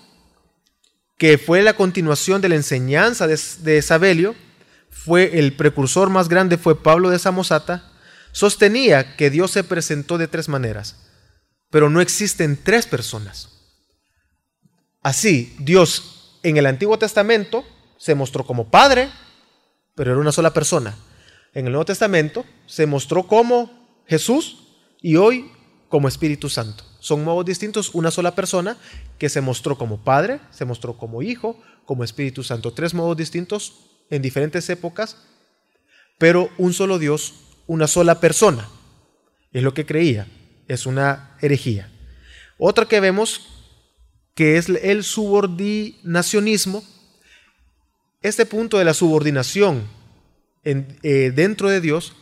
que 1.19 1.37
fue 1.37 1.61
la 1.61 1.75
continuación 1.75 2.41
de 2.41 2.49
la 2.49 2.55
enseñanza 2.55 3.27
de, 3.27 3.81
Sabelio, 3.83 4.33
fue 4.89 5.37
el 5.37 5.55
precursor 5.55 6.09
más 6.09 6.29
grande 6.29 6.57
fue 6.57 6.81
Pablo 6.81 7.11
de 7.11 7.19
Samosata, 7.19 7.90
sostenía 8.31 9.15
que 9.15 9.29
Dios 9.29 9.51
se 9.51 9.63
presentó 9.63 10.17
de 10.17 10.27
tres 10.27 10.49
maneras, 10.49 10.97
pero 11.69 11.89
no 11.89 12.01
existen 12.01 12.59
tres 12.61 12.85
personas. 12.87 13.49
Así, 15.01 15.55
Dios 15.59 16.39
en 16.43 16.57
el 16.57 16.65
Antiguo 16.65 16.97
Testamento 16.97 17.63
se 17.97 18.15
mostró 18.15 18.45
como 18.45 18.69
Padre, 18.69 19.09
pero 19.95 20.11
era 20.11 20.19
una 20.19 20.31
sola 20.31 20.53
persona. 20.53 20.95
En 21.53 21.65
el 21.65 21.71
Nuevo 21.71 21.85
Testamento 21.85 22.45
se 22.65 22.85
mostró 22.85 23.27
como 23.27 24.03
Jesús 24.07 24.67
y 25.01 25.15
hoy 25.15 25.51
como 25.89 26.07
Espíritu 26.07 26.49
Santo. 26.49 26.83
Son 26.99 27.23
modos 27.23 27.45
distintos, 27.45 27.93
una 27.93 28.11
sola 28.11 28.35
persona 28.35 28.77
que 29.17 29.27
se 29.29 29.41
mostró 29.41 29.77
como 29.77 30.03
Padre, 30.03 30.39
se 30.51 30.65
mostró 30.65 30.97
como 30.97 31.21
Hijo, 31.21 31.59
como 31.85 32.03
Espíritu 32.03 32.43
Santo. 32.43 32.73
Tres 32.73 32.93
modos 32.93 33.17
distintos 33.17 33.73
en 34.09 34.21
diferentes 34.21 34.69
épocas, 34.69 35.17
pero 36.17 36.49
un 36.57 36.73
solo 36.73 36.99
Dios, 36.99 37.33
una 37.67 37.87
sola 37.87 38.19
persona. 38.19 38.67
Es 39.51 39.63
lo 39.63 39.73
que 39.73 39.85
creía. 39.85 40.27
Es 40.67 40.85
una 40.85 41.35
herejía. 41.41 41.89
Otra 42.57 42.85
que 42.85 42.99
vemos 42.99 43.47
que 44.35 44.57
es 44.57 44.69
el 44.69 45.03
subordinacionismo. 45.03 46.83
Este 48.21 48.45
punto 48.45 48.77
de 48.77 48.85
la 48.85 48.93
subordinación 48.93 49.83
eh, 50.63 51.31
dentro 51.33 51.69
de 51.69 51.81
Dios, 51.81 52.13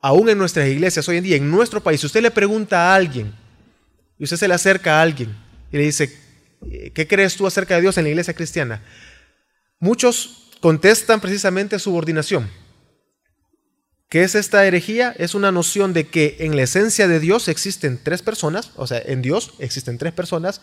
aún 0.00 0.28
en 0.28 0.38
nuestras 0.38 0.68
iglesias 0.68 1.08
hoy 1.08 1.16
en 1.16 1.24
día, 1.24 1.36
en 1.36 1.50
nuestro 1.50 1.82
país, 1.82 2.00
si 2.00 2.06
usted 2.06 2.22
le 2.22 2.30
pregunta 2.30 2.92
a 2.92 2.94
alguien, 2.94 3.34
y 4.18 4.24
usted 4.24 4.36
se 4.36 4.48
le 4.48 4.54
acerca 4.54 4.98
a 4.98 5.02
alguien 5.02 5.36
y 5.72 5.76
le 5.76 5.84
dice, 5.84 6.12
¿qué 6.94 7.06
crees 7.06 7.36
tú 7.36 7.46
acerca 7.46 7.74
de 7.74 7.82
Dios 7.82 7.98
en 7.98 8.04
la 8.04 8.10
iglesia 8.10 8.34
cristiana? 8.34 8.82
Muchos 9.80 10.50
contestan 10.60 11.20
precisamente 11.20 11.78
subordinación. 11.78 12.48
¿Qué 14.14 14.22
es 14.22 14.36
esta 14.36 14.64
herejía? 14.64 15.12
Es 15.18 15.34
una 15.34 15.50
noción 15.50 15.92
de 15.92 16.06
que 16.06 16.36
en 16.38 16.54
la 16.54 16.62
esencia 16.62 17.08
de 17.08 17.18
Dios 17.18 17.48
existen 17.48 17.98
tres 18.00 18.22
personas, 18.22 18.70
o 18.76 18.86
sea, 18.86 19.02
en 19.04 19.22
Dios 19.22 19.54
existen 19.58 19.98
tres 19.98 20.12
personas, 20.12 20.60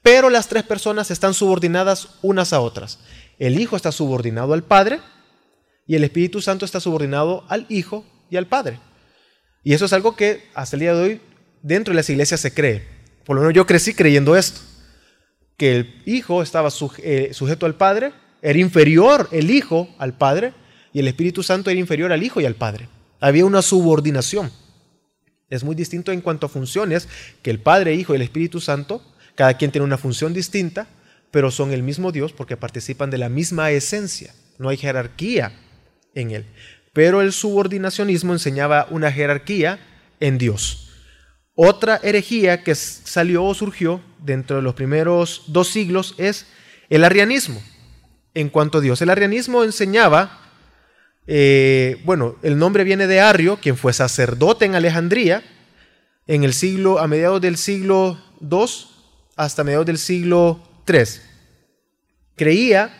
pero 0.00 0.30
las 0.30 0.46
tres 0.46 0.62
personas 0.62 1.10
están 1.10 1.34
subordinadas 1.34 2.10
unas 2.22 2.52
a 2.52 2.60
otras. 2.60 3.00
El 3.40 3.58
Hijo 3.58 3.74
está 3.74 3.90
subordinado 3.90 4.52
al 4.52 4.62
Padre 4.62 5.00
y 5.88 5.96
el 5.96 6.04
Espíritu 6.04 6.40
Santo 6.40 6.64
está 6.64 6.78
subordinado 6.78 7.44
al 7.48 7.66
Hijo 7.68 8.06
y 8.30 8.36
al 8.36 8.46
Padre. 8.46 8.78
Y 9.64 9.72
eso 9.72 9.86
es 9.86 9.92
algo 9.92 10.14
que 10.14 10.44
hasta 10.54 10.76
el 10.76 10.80
día 10.82 10.94
de 10.94 11.02
hoy 11.02 11.20
dentro 11.62 11.90
de 11.90 11.96
las 11.96 12.10
iglesias 12.10 12.38
se 12.38 12.54
cree. 12.54 12.86
Por 13.24 13.34
lo 13.34 13.42
menos 13.42 13.56
yo 13.56 13.66
crecí 13.66 13.94
creyendo 13.94 14.36
esto, 14.36 14.60
que 15.56 15.74
el 15.74 16.02
hijo 16.06 16.44
estaba 16.44 16.68
eh, 16.98 17.30
sujeto 17.32 17.66
al 17.66 17.74
padre, 17.74 18.12
era 18.40 18.60
inferior 18.60 19.28
el 19.32 19.50
hijo 19.50 19.92
al 19.98 20.16
padre 20.16 20.54
y 20.94 21.00
el 21.00 21.08
Espíritu 21.08 21.42
Santo 21.42 21.68
era 21.68 21.80
inferior 21.80 22.12
al 22.12 22.22
hijo 22.22 22.40
y 22.40 22.46
al 22.46 22.54
padre. 22.54 22.88
Había 23.20 23.44
una 23.44 23.60
subordinación. 23.60 24.50
Es 25.50 25.64
muy 25.64 25.74
distinto 25.74 26.12
en 26.12 26.22
cuanto 26.22 26.46
a 26.46 26.48
funciones, 26.48 27.08
que 27.42 27.50
el 27.50 27.58
Padre, 27.58 27.94
Hijo 27.94 28.12
y 28.12 28.16
el 28.16 28.22
Espíritu 28.22 28.60
Santo, 28.60 29.02
cada 29.34 29.56
quien 29.56 29.70
tiene 29.70 29.84
una 29.84 29.98
función 29.98 30.32
distinta, 30.32 30.86
pero 31.30 31.50
son 31.50 31.72
el 31.72 31.82
mismo 31.82 32.12
Dios 32.12 32.32
porque 32.32 32.56
participan 32.56 33.10
de 33.10 33.18
la 33.18 33.28
misma 33.28 33.70
esencia. 33.72 34.32
No 34.58 34.68
hay 34.68 34.76
jerarquía 34.76 35.52
en 36.14 36.30
él. 36.30 36.46
pero 36.92 37.22
el 37.22 37.32
subordinacionismo 37.32 38.32
enseñaba 38.32 38.86
una 38.88 39.10
jerarquía 39.10 39.80
en 40.20 40.38
Dios. 40.38 40.92
Otra 41.56 41.98
herejía 42.04 42.62
que 42.62 42.76
salió 42.76 43.44
o 43.44 43.54
surgió 43.54 44.00
dentro 44.20 44.56
de 44.56 44.62
los 44.62 44.74
primeros 44.74 45.42
dos 45.48 45.68
siglos 45.68 46.14
es 46.18 46.46
el 46.88 47.02
arrianismo 47.02 47.60
en 48.34 48.48
cuanto 48.48 48.78
a 48.78 48.80
Dios. 48.80 49.02
El 49.02 49.10
arrianismo 49.10 49.64
enseñaba, 49.64 50.43
eh, 51.26 52.00
bueno, 52.04 52.36
el 52.42 52.58
nombre 52.58 52.84
viene 52.84 53.06
de 53.06 53.20
Arrio, 53.20 53.58
quien 53.60 53.76
fue 53.76 53.92
sacerdote 53.92 54.64
en 54.64 54.74
Alejandría 54.74 55.42
en 56.26 56.44
el 56.44 56.54
siglo, 56.54 56.98
a 56.98 57.06
mediados 57.06 57.40
del 57.40 57.56
siglo 57.56 58.18
II 58.40 58.66
hasta 59.36 59.64
mediados 59.64 59.86
del 59.86 59.98
siglo 59.98 60.60
III. 60.86 61.04
Creía 62.36 62.90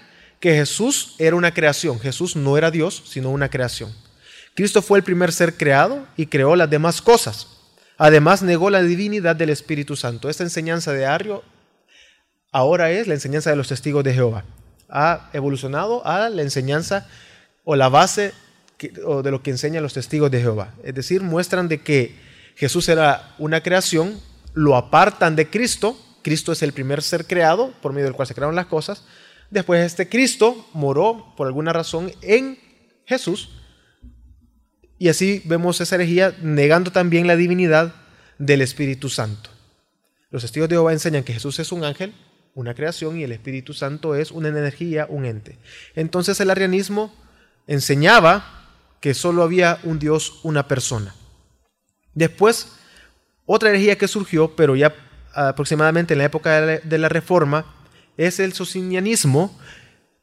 que 0.41 0.55
Jesús 0.55 1.15
era 1.19 1.37
una 1.37 1.55
creación. 1.55 1.99
Jesús 2.01 2.37
no 2.37 2.59
era 2.59 2.71
Dios, 2.71 3.03
sino 3.07 3.31
una 3.31 3.49
creación. 3.49 3.95
Cristo 4.55 4.83
fue 4.83 4.99
el 4.99 5.05
primer 5.05 5.33
ser 5.33 5.57
creado 5.57 6.07
y 6.17 6.27
creó 6.27 6.55
las 6.55 6.71
demás 6.71 7.01
cosas. 7.01 7.49
Además 7.97 8.43
negó 8.43 8.71
la 8.71 8.83
divinidad 8.83 9.37
del 9.37 9.51
Espíritu 9.51 9.97
Santo. 9.97 10.29
Esta 10.29 10.43
enseñanza 10.43 10.93
de 10.93 11.07
Arrio 11.07 11.43
ahora 12.53 12.91
es 12.91 13.07
la 13.07 13.15
enseñanza 13.15 13.51
de 13.51 13.57
los 13.57 13.69
testigos 13.69 14.05
de 14.05 14.15
Jehová. 14.15 14.45
Ha 14.89 15.31
evolucionado 15.33 16.07
a 16.07 16.29
la 16.29 16.43
enseñanza 16.43 17.09
o 17.65 17.77
la 17.77 17.89
base 17.89 18.33
de 18.79 19.31
lo 19.31 19.43
que 19.43 19.51
enseñan 19.51 19.83
los 19.83 19.95
testigos 19.95 20.31
de 20.31 20.41
Jehová. 20.41 20.75
Es 20.85 20.95
decir, 20.95 21.23
muestran 21.23 21.69
de 21.69 21.81
que 21.81 22.15
Jesús 22.57 22.89
era 22.89 23.35
una 23.39 23.63
creación, 23.63 24.21
lo 24.53 24.77
apartan 24.77 25.37
de 25.37 25.49
Cristo. 25.49 25.99
Cristo 26.23 26.53
es 26.53 26.63
el 26.63 26.73
primer 26.73 27.03
ser 27.03 27.27
creado 27.27 27.73
por 27.83 27.93
medio 27.93 28.07
del 28.07 28.15
cual 28.15 28.29
se 28.29 28.35
crearon 28.35 28.55
las 28.55 28.67
cosas 28.67 29.05
Después 29.55 29.85
este 29.85 30.09
Cristo 30.09 30.69
moró 30.73 31.33
por 31.37 31.47
alguna 31.47 31.73
razón 31.73 32.11
en 32.23 32.59
Jesús. 33.07 33.51
Y 34.99 35.09
así 35.09 35.43
vemos 35.45 35.81
esa 35.81 35.95
herejía 35.95 36.35
negando 36.43 36.91
también 36.91 37.29
la 37.29 37.37
divinidad 37.37 37.95
del 38.39 38.63
Espíritu 38.63 39.09
Santo. 39.09 39.51
Los 40.31 40.43
testigos 40.43 40.69
de 40.69 40.75
Jehová 40.75 40.93
enseñan 40.93 41.23
que 41.23 41.35
Jesús 41.35 41.61
es 41.61 41.71
un 41.71 41.85
ángel, 41.85 42.15
una 42.55 42.75
creación, 42.75 43.17
y 43.17 43.23
el 43.23 43.31
Espíritu 43.31 43.75
Santo 43.75 44.17
es 44.17 44.33
una 44.33 44.49
energía, 44.49 45.07
un 45.09 45.25
ente. 45.25 45.59
Entonces 45.95 46.41
el 46.41 46.51
arianismo 46.51 47.15
enseñaba 47.67 48.69
que 49.01 49.15
solo 49.15 49.43
había 49.43 49.79
un 49.83 49.99
Dios, 49.99 50.41
una 50.43 50.67
persona. 50.69 51.15
Después, 52.15 52.73
otra 53.47 53.71
herejía 53.71 53.99
que 53.99 54.09
surgió, 54.09 54.57
pero 54.57 54.77
ya 54.77 54.95
aproximadamente 55.35 56.15
en 56.15 56.19
la 56.19 56.25
época 56.25 56.61
de 56.61 56.99
la 56.99 57.09
Reforma, 57.09 57.67
es 58.17 58.41
el 58.41 58.53
socinianismo, 58.53 59.59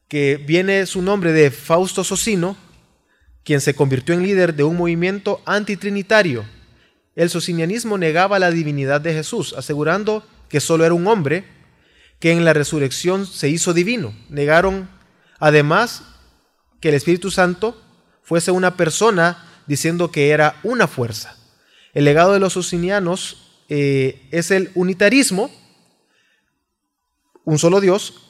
que 0.07 0.37
viene 0.37 0.85
su 0.85 1.01
nombre 1.01 1.31
de 1.31 1.51
Fausto 1.51 2.03
Socino, 2.03 2.57
quien 3.43 3.61
se 3.61 3.75
convirtió 3.75 4.13
en 4.13 4.23
líder 4.23 4.55
de 4.55 4.63
un 4.63 4.77
movimiento 4.77 5.41
antitrinitario. 5.45 6.45
El 7.15 7.29
socinianismo 7.29 7.97
negaba 7.97 8.39
la 8.39 8.51
divinidad 8.51 9.01
de 9.01 9.13
Jesús, 9.13 9.53
asegurando 9.57 10.25
que 10.49 10.59
solo 10.59 10.85
era 10.85 10.93
un 10.93 11.07
hombre, 11.07 11.45
que 12.19 12.31
en 12.31 12.45
la 12.45 12.53
resurrección 12.53 13.25
se 13.25 13.49
hizo 13.49 13.73
divino. 13.73 14.13
Negaron 14.29 14.89
además 15.39 16.03
que 16.81 16.89
el 16.89 16.95
Espíritu 16.95 17.31
Santo 17.31 17.79
fuese 18.23 18.51
una 18.51 18.75
persona, 18.75 19.47
diciendo 19.67 20.11
que 20.11 20.31
era 20.31 20.59
una 20.63 20.87
fuerza. 20.87 21.37
El 21.93 22.05
legado 22.05 22.33
de 22.33 22.39
los 22.39 22.53
socinianos 22.53 23.61
eh, 23.69 24.27
es 24.31 24.51
el 24.51 24.71
unitarismo, 24.75 25.49
un 27.45 27.59
solo 27.59 27.79
Dios, 27.79 28.27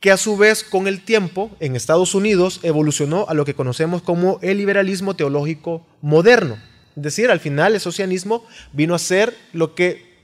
que 0.00 0.10
a 0.10 0.16
su 0.16 0.36
vez 0.36 0.62
con 0.62 0.86
el 0.86 1.02
tiempo 1.02 1.56
en 1.60 1.76
Estados 1.76 2.14
Unidos 2.14 2.60
evolucionó 2.62 3.26
a 3.28 3.34
lo 3.34 3.44
que 3.44 3.54
conocemos 3.54 4.02
como 4.02 4.38
el 4.42 4.58
liberalismo 4.58 5.14
teológico 5.14 5.86
moderno. 6.02 6.58
Es 6.94 7.02
decir, 7.02 7.30
al 7.30 7.40
final 7.40 7.74
el 7.74 7.80
socialismo 7.80 8.44
vino 8.72 8.94
a 8.94 8.98
ser 8.98 9.34
lo 9.52 9.74
que 9.74 10.14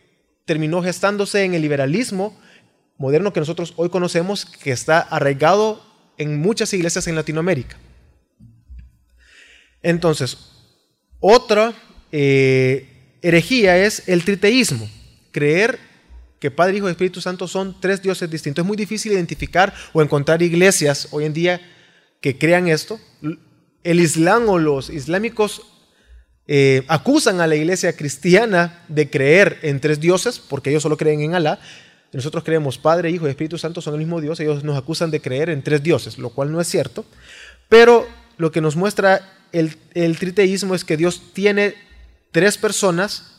terminó 0.45 0.83
gestándose 0.83 1.45
en 1.45 1.55
el 1.55 1.63
liberalismo 1.63 2.39
moderno 2.99 3.33
que 3.33 3.41
nosotros 3.41 3.73
hoy 3.77 3.89
conocemos, 3.89 4.45
que 4.45 4.71
está 4.71 5.01
arraigado 5.01 5.90
en 6.21 6.39
muchas 6.39 6.73
iglesias 6.75 7.07
en 7.07 7.15
Latinoamérica. 7.15 7.79
Entonces, 9.83 10.37
otra 11.19 11.73
eh, 12.13 13.17
herejía 13.23 13.79
es 13.79 14.07
el 14.07 14.23
triteísmo, 14.23 14.87
creer 15.33 15.79
que 16.39 16.51
Padre, 16.51 16.77
Hijo 16.77 16.89
y 16.89 16.91
Espíritu 16.91 17.23
Santo 17.23 17.49
son 17.49 17.81
tres 17.81 18.03
dioses 18.03 18.31
distintos. 18.31 18.63
Es 18.63 18.67
muy 18.67 18.77
difícil 18.77 19.13
identificar 19.13 19.73
o 19.95 20.03
encontrar 20.03 20.43
iglesias 20.43 21.09
hoy 21.11 21.25
en 21.25 21.33
día 21.33 21.61
que 22.21 22.37
crean 22.37 22.69
esto. 22.69 23.01
El 23.83 24.01
Islam 24.01 24.47
o 24.51 24.59
los 24.59 24.91
islámicos 24.91 25.63
eh, 26.47 26.85
acusan 26.89 27.41
a 27.41 27.47
la 27.47 27.57
iglesia 27.57 27.97
cristiana 27.97 28.85
de 28.89 29.09
creer 29.09 29.59
en 29.63 29.81
tres 29.81 30.01
dioses, 30.01 30.39
porque 30.39 30.69
ellos 30.69 30.83
solo 30.83 30.99
creen 30.99 31.23
en 31.23 31.35
Alá. 31.35 31.61
Nosotros 32.13 32.43
creemos 32.45 32.79
Padre, 32.79 33.11
Hijo 33.11 33.27
y 33.27 33.31
Espíritu 33.31 33.59
Santo 33.59 33.81
son 33.81 33.95
el 33.95 34.01
mismo 34.01 34.21
Dios. 34.21 34.41
Ellos 34.41 34.65
nos 34.65 34.77
acusan 34.77 35.11
de 35.11 35.21
creer 35.21 35.51
en 35.51 35.63
tres 35.63 35.83
dioses, 35.83 36.19
lo 36.19 36.31
cual 36.31 36.51
no 36.51 36.61
es 36.61 36.69
cierto. 36.69 37.05
Pero 37.69 38.07
lo 38.37 38.51
que 38.51 38.61
nos 38.61 38.77
muestra 38.77 39.21
el, 39.53 39.77
triteísmo 40.19 40.75
es 40.75 40.85
que 40.85 40.97
Dios 40.97 41.33
tiene 41.33 41.75
tres 42.33 42.59
personas 42.59 43.31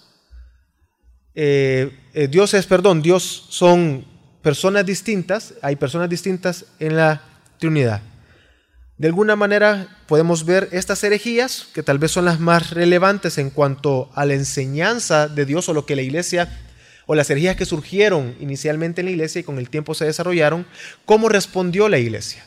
eh, 1.34 1.98
eh, 2.14 2.28
Dios 2.28 2.54
es, 2.54 2.66
perdón, 2.66 3.02
Dios 3.02 3.46
son 3.50 4.06
personas 4.42 4.86
distintas, 4.86 5.54
hay 5.62 5.76
personas 5.76 6.10
distintas 6.10 6.66
en 6.80 6.98
la 6.98 7.22
Trinidad. 7.58 8.02
De 8.98 9.08
alguna 9.08 9.36
manera 9.36 9.88
podemos 10.08 10.46
ver 10.46 10.70
estas 10.72 11.04
herejías, 11.04 11.68
que 11.74 11.84
tal 11.84 12.00
vez 12.00 12.12
son 12.12 12.26
las 12.26 12.40
más 12.40 12.72
relevantes 12.72 13.38
en 13.38 13.50
cuanto 13.50 14.12
a 14.14 14.26
la 14.26 14.34
enseñanza 14.34 15.28
de 15.28 15.46
Dios 15.46 15.70
o 15.70 15.74
lo 15.74 15.86
que 15.86 15.96
la 15.96 16.02
iglesia, 16.02 16.50
o 17.12 17.16
las 17.16 17.30
herejías 17.30 17.58
que 17.58 17.66
surgieron 17.66 18.38
inicialmente 18.40 19.02
en 19.02 19.06
la 19.08 19.12
iglesia 19.12 19.42
y 19.42 19.44
con 19.44 19.60
el 19.60 19.70
tiempo 19.70 19.94
se 19.94 20.06
desarrollaron, 20.06 20.66
cómo 21.04 21.28
respondió 21.28 21.90
la 21.90 21.98
iglesia. 21.98 22.46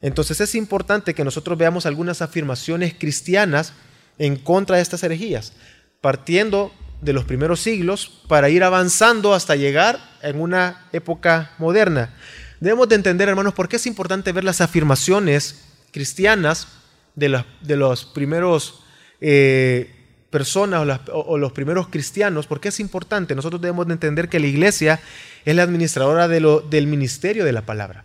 Entonces 0.00 0.40
es 0.40 0.56
importante 0.56 1.14
que 1.14 1.22
nosotros 1.22 1.56
veamos 1.56 1.86
algunas 1.86 2.20
afirmaciones 2.20 2.92
cristianas 2.98 3.72
en 4.18 4.34
contra 4.34 4.74
de 4.74 4.82
estas 4.82 5.04
herejías, 5.04 5.52
partiendo 6.00 6.72
de 7.00 7.12
los 7.12 7.24
primeros 7.24 7.60
siglos 7.60 8.24
para 8.26 8.48
ir 8.48 8.64
avanzando 8.64 9.32
hasta 9.32 9.54
llegar 9.54 10.00
en 10.22 10.40
una 10.40 10.88
época 10.92 11.52
moderna. 11.58 12.12
Debemos 12.58 12.88
de 12.88 12.96
entender, 12.96 13.28
hermanos, 13.28 13.54
por 13.54 13.68
qué 13.68 13.76
es 13.76 13.86
importante 13.86 14.32
ver 14.32 14.42
las 14.42 14.60
afirmaciones 14.60 15.66
cristianas 15.92 16.66
de, 17.14 17.44
de 17.60 17.76
los 17.76 18.06
primeros 18.06 18.82
eh, 19.20 19.99
personas 20.30 21.00
o, 21.12 21.36
los 21.38 21.52
primeros 21.52 21.88
cristianos, 21.88 22.46
por 22.46 22.60
qué 22.60 22.68
es 22.68 22.80
importante. 22.80 23.34
Nosotros 23.34 23.60
debemos 23.60 23.86
de 23.86 23.94
entender 23.94 24.28
que 24.28 24.40
la 24.40 24.46
iglesia 24.46 25.00
es 25.44 25.54
la 25.54 25.62
administradora 25.62 26.28
de 26.28 26.40
lo, 26.40 26.60
del 26.60 26.86
ministerio 26.86 27.44
de 27.44 27.52
la 27.52 27.62
palabra. 27.62 28.04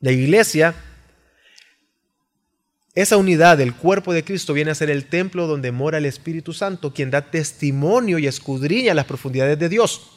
La 0.00 0.12
iglesia 0.12 0.74
esa 2.94 3.16
unidad 3.16 3.58
del 3.58 3.74
cuerpo 3.74 4.12
de 4.12 4.22
Cristo 4.22 4.52
viene 4.52 4.70
a 4.70 4.74
ser 4.76 4.88
el 4.88 5.06
templo 5.06 5.48
donde 5.48 5.72
mora 5.72 5.98
el 5.98 6.06
Espíritu 6.06 6.52
Santo, 6.52 6.94
quien 6.94 7.10
da 7.10 7.22
testimonio 7.22 8.18
y 8.18 8.28
escudriña 8.28 8.94
las 8.94 9.06
profundidades 9.06 9.58
de 9.58 9.68
Dios. 9.68 10.12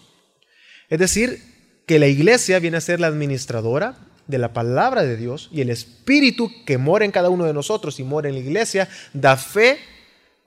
Es 0.88 1.00
decir, 1.00 1.42
que 1.88 1.98
la 1.98 2.08
iglesia 2.08 2.60
viene 2.60 2.78
a 2.78 2.82
ser 2.82 3.00
la 3.00 3.08
administradora 3.08 3.98
de 4.28 4.38
la 4.38 4.54
palabra 4.54 5.04
de 5.04 5.18
Dios 5.18 5.50
y 5.52 5.62
el 5.62 5.72
Espíritu 5.72 6.52
que 6.66 6.78
mora 6.78 7.06
en 7.06 7.12
cada 7.12 7.30
uno 7.30 7.46
de 7.46 7.54
nosotros 7.54 8.00
y 8.00 8.04
mora 8.04 8.30
en 8.30 8.36
la 8.36 8.42
iglesia 8.42 8.88
da 9.13 9.38
fe 9.38 9.80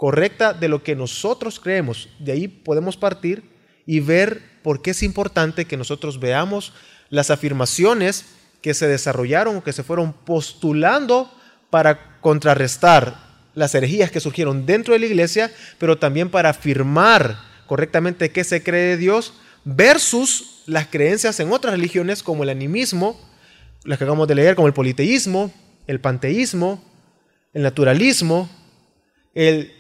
correcta 0.01 0.55
de 0.55 0.69
lo 0.69 0.83
que 0.83 0.97
nosotros 0.97 1.61
creemos. 1.61 2.09
De 2.19 2.33
ahí 2.33 2.49
podemos 2.49 2.97
partir 2.97 3.43
y 3.85 4.01
ver 4.01 4.41
por 4.63 4.81
qué 4.81 4.93
es 4.93 5.03
importante 5.03 5.67
que 5.67 5.77
nosotros 5.77 6.19
veamos 6.19 6.73
las 7.11 7.29
afirmaciones 7.29 8.25
que 8.63 8.73
se 8.73 8.89
desarrollaron 8.89 9.57
o 9.59 9.63
que 9.63 9.75
se 9.75 9.83
fueron 9.83 10.15
postulando 10.15 11.31
para 11.69 12.19
contrarrestar 12.23 13.15
las 13.55 13.75
herejías 13.75 14.11
que 14.11 14.21
surgieron 14.21 14.65
dentro 14.65 14.95
de 14.95 15.01
la 15.01 15.07
iglesia, 15.07 15.53
pero 15.77 15.99
también 15.99 16.31
para 16.31 16.49
afirmar 16.49 17.37
correctamente 17.67 18.31
qué 18.31 18.43
se 18.43 18.63
cree 18.63 18.87
de 18.87 18.97
Dios 18.97 19.35
versus 19.67 20.63
las 20.65 20.87
creencias 20.87 21.39
en 21.41 21.53
otras 21.53 21.75
religiones 21.75 22.23
como 22.23 22.43
el 22.43 22.49
animismo, 22.49 23.21
las 23.85 23.99
que 23.99 24.05
acabamos 24.05 24.29
de 24.29 24.37
leer, 24.37 24.55
como 24.55 24.67
el 24.67 24.73
politeísmo, 24.73 25.53
el 25.87 26.01
panteísmo, 26.01 26.83
el 27.53 27.61
naturalismo, 27.65 28.49
el 29.35 29.75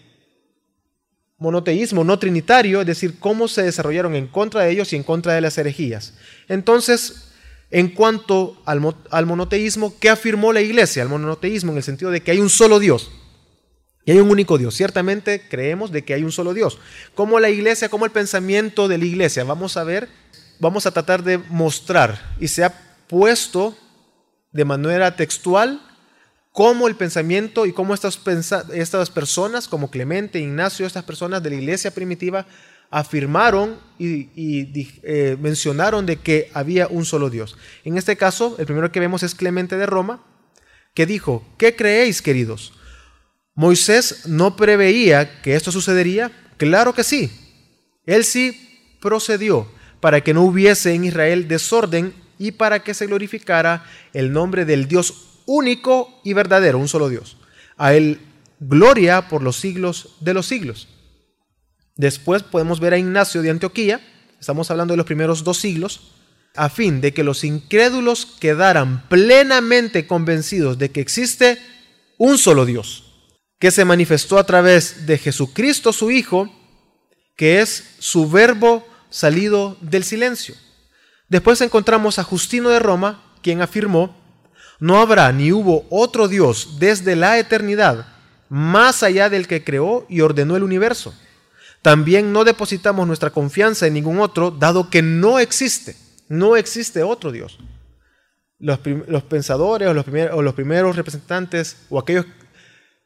monoteísmo 1.41 2.05
no 2.05 2.19
trinitario, 2.19 2.83
es 2.83 2.87
decir, 2.87 3.19
cómo 3.19 3.49
se 3.49 3.63
desarrollaron 3.63 4.15
en 4.15 4.29
contra 4.29 4.63
de 4.63 4.71
ellos 4.71 4.93
y 4.93 4.97
en 4.97 5.03
contra 5.03 5.35
de 5.35 5.41
las 5.41 5.59
herejías. 5.59 6.15
Entonces, 6.49 7.33
en 7.71 7.89
cuanto 7.89 8.63
al, 8.67 8.81
monoteísmo, 9.27 9.95
¿qué 9.99 10.11
afirmó 10.11 10.53
la 10.53 10.61
iglesia? 10.61 11.03
El 11.03 11.09
monoteísmo 11.09 11.73
en 11.73 11.79
el 11.79 11.83
sentido 11.83 12.11
de 12.11 12.21
que 12.21 12.31
hay 12.31 12.39
un 12.39 12.51
solo 12.51 12.79
Dios. 12.79 13.11
Y 14.05 14.13
hay 14.13 14.19
un 14.19 14.31
único 14.31 14.59
Dios. 14.59 14.75
Ciertamente 14.75 15.49
creemos 15.49 15.91
de 15.91 16.05
que 16.05 16.15
hay 16.15 16.23
un 16.25 16.33
solo 16.33 16.53
Dios. 16.53 16.79
Como 17.15 17.41
la 17.41 17.49
iglesia, 17.49 17.89
como 17.89 18.05
el 18.05 18.11
pensamiento 18.11 18.87
de 18.87 18.99
la 18.99 19.05
iglesia. 19.05 19.45
Vamos 19.45 19.77
a 19.77 19.85
ver, 19.85 20.09
vamos 20.59 20.85
a 20.85 20.91
tratar 20.91 21.23
de 21.23 21.39
mostrar. 21.39 22.35
Y 22.39 22.49
se 22.49 22.65
ha 22.65 22.75
puesto 23.09 23.77
de 24.53 24.65
manera 24.65 25.17
textual 25.17 25.81
cómo 26.53 26.89
el 26.89 26.97
pensamiento 26.97 27.67
y 27.67 27.73
cómo 27.73 27.95
estas, 27.95 28.21
estas 28.73 29.11
personas, 29.11 29.69
como 29.69 29.91
Clemente, 29.91 30.41
Ignacio, 30.41 30.87
estas 30.87 31.05
personas 31.05 31.43
de 31.43 31.51
la 31.51 31.57
iglesia 31.57 31.93
primitiva, 31.93 32.47
afirmaron 32.91 33.79
y, 33.99 34.29
eh, 35.03 35.37
mencionaron 35.41 36.07
de 36.07 36.17
que 36.17 36.51
había 36.55 36.89
un 36.89 37.05
solo 37.05 37.31
Dios. 37.31 37.57
En 37.85 37.97
este 37.97 38.17
caso, 38.17 38.57
el 38.59 38.67
primero 38.67 38.91
que 38.91 39.01
vemos 39.01 39.23
es 39.23 39.35
Clemente 39.35 39.77
de 39.77 39.87
Roma, 39.87 40.25
que 40.93 41.07
dijo, 41.07 41.47
¿qué 41.57 41.77
creéis, 41.77 42.21
queridos? 42.21 42.73
¿Moisés 43.55 44.27
no 44.27 44.57
preveía 44.57 45.41
que 45.43 45.55
esto 45.55 45.71
sucedería? 45.71 46.33
Claro 46.57 46.95
que 46.95 47.05
sí. 47.05 47.31
Él 48.07 48.25
sí 48.25 48.97
procedió 49.01 49.71
para 50.01 50.23
que 50.23 50.35
no 50.35 50.43
hubiese 50.43 50.95
en 50.95 51.05
Israel 51.05 51.47
desorden 51.47 52.13
y 52.39 52.53
para 52.53 52.83
que 52.83 52.95
se 52.95 53.07
glorificara 53.07 53.85
el 54.13 54.33
nombre 54.33 54.65
del 54.65 54.89
Dios 54.89 55.30
único 55.51 56.21
y 56.23 56.33
verdadero, 56.33 56.79
un 56.79 56.87
solo 56.87 57.09
Dios. 57.09 57.37
A 57.77 57.93
él 57.93 58.21
gloria 58.61 59.29
por 59.29 59.43
los 59.43 59.57
siglos 59.57 60.11
de 60.21 60.33
los 60.33 60.47
siglos. 60.47 60.87
Después 61.97 62.45
podemos 62.45 62.79
ver 62.79 62.95
a 62.95 62.99
Ignacio 62.99 63.43
de 63.43 63.51
Antioquía, 63.51 64.01
estamos 64.39 64.71
hablando 64.71 64.93
de 64.93 64.99
los 64.99 65.07
primeros 65.07 65.43
dos 65.43 65.59
siglos, 65.59 66.13
a 66.55 66.69
fin 66.69 67.01
de 67.01 67.13
que 67.13 67.25
los 67.25 67.43
incrédulos 67.43 68.27
quedaran 68.39 69.09
plenamente 69.09 70.07
convencidos 70.07 70.79
de 70.79 70.93
que 70.93 71.01
existe 71.01 71.59
un 72.17 72.39
solo 72.39 72.65
Dios, 72.65 73.03
que 73.59 73.73
se 73.73 73.85
manifestó 73.85 74.39
a 74.39 74.47
través 74.47 75.05
de 75.07 75.19
Jesucristo 75.19 75.93
su 75.93 76.13
Hijo, 76.13 76.49
que 77.35 77.61
es 77.61 77.97
su 77.99 78.31
verbo 78.31 78.87
salido 79.11 79.77
del 79.81 80.05
silencio. 80.05 80.55
Después 81.29 81.61
encontramos 81.61 82.21
a 82.21 82.25
Justino 82.25 82.69
de 82.69 82.79
Roma, 82.79 83.25
quien 83.43 83.63
afirmó, 83.63 84.20
no 84.81 85.01
habrá 85.01 85.33
ni 85.33 85.53
hubo 85.53 85.87
otro 85.91 86.27
Dios 86.29 86.77
desde 86.79 87.15
la 87.17 87.39
eternidad 87.39 88.07
más 88.49 89.03
allá 89.03 89.31
del 89.31 89.47
que 89.47 89.63
creó 89.63 90.07
y 90.09 90.23
ordenó 90.23 90.57
el 90.57 90.63
universo 90.65 91.15
también 91.83 92.33
no 92.33 92.45
depositamos 92.45 93.07
nuestra 93.07 93.31
confianza 93.31 93.87
en 93.87 93.95
ningún 93.95 94.21
otro, 94.21 94.51
dado 94.51 94.91
que 94.91 95.03
no 95.03 95.39
existe, 95.39 95.97
no 96.29 96.57
existe 96.57 97.03
otro 97.03 97.33
Dios. 97.33 97.59
Los, 98.59 98.81
pensadores 99.23 99.89
o 99.89 99.95
los, 99.95 100.05
o 100.33 100.43
los 100.43 100.55
primeros 100.55 100.95
representantes 100.95 101.79
o 101.89 101.99
aquellos 101.99 102.27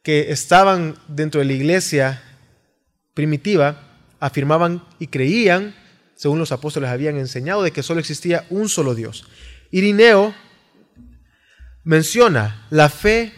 que 0.02 0.32
estaban 0.32 0.96
dentro 1.06 1.38
de 1.38 1.44
la 1.44 1.52
iglesia 1.52 2.22
primitiva 3.14 3.80
afirmaban 4.18 4.84
y 4.98 5.06
creían, 5.06 5.76
según 6.16 6.40
los 6.40 6.50
apóstoles 6.50 6.90
habían 6.90 7.16
enseñado, 7.16 7.62
de 7.62 7.70
que 7.70 7.84
solo 7.84 8.00
existía 8.00 8.44
un 8.50 8.68
solo 8.68 8.96
Dios. 8.96 9.28
Irineo 9.70 10.34
menciona 11.84 12.66
la 12.70 12.88
fe 12.88 13.32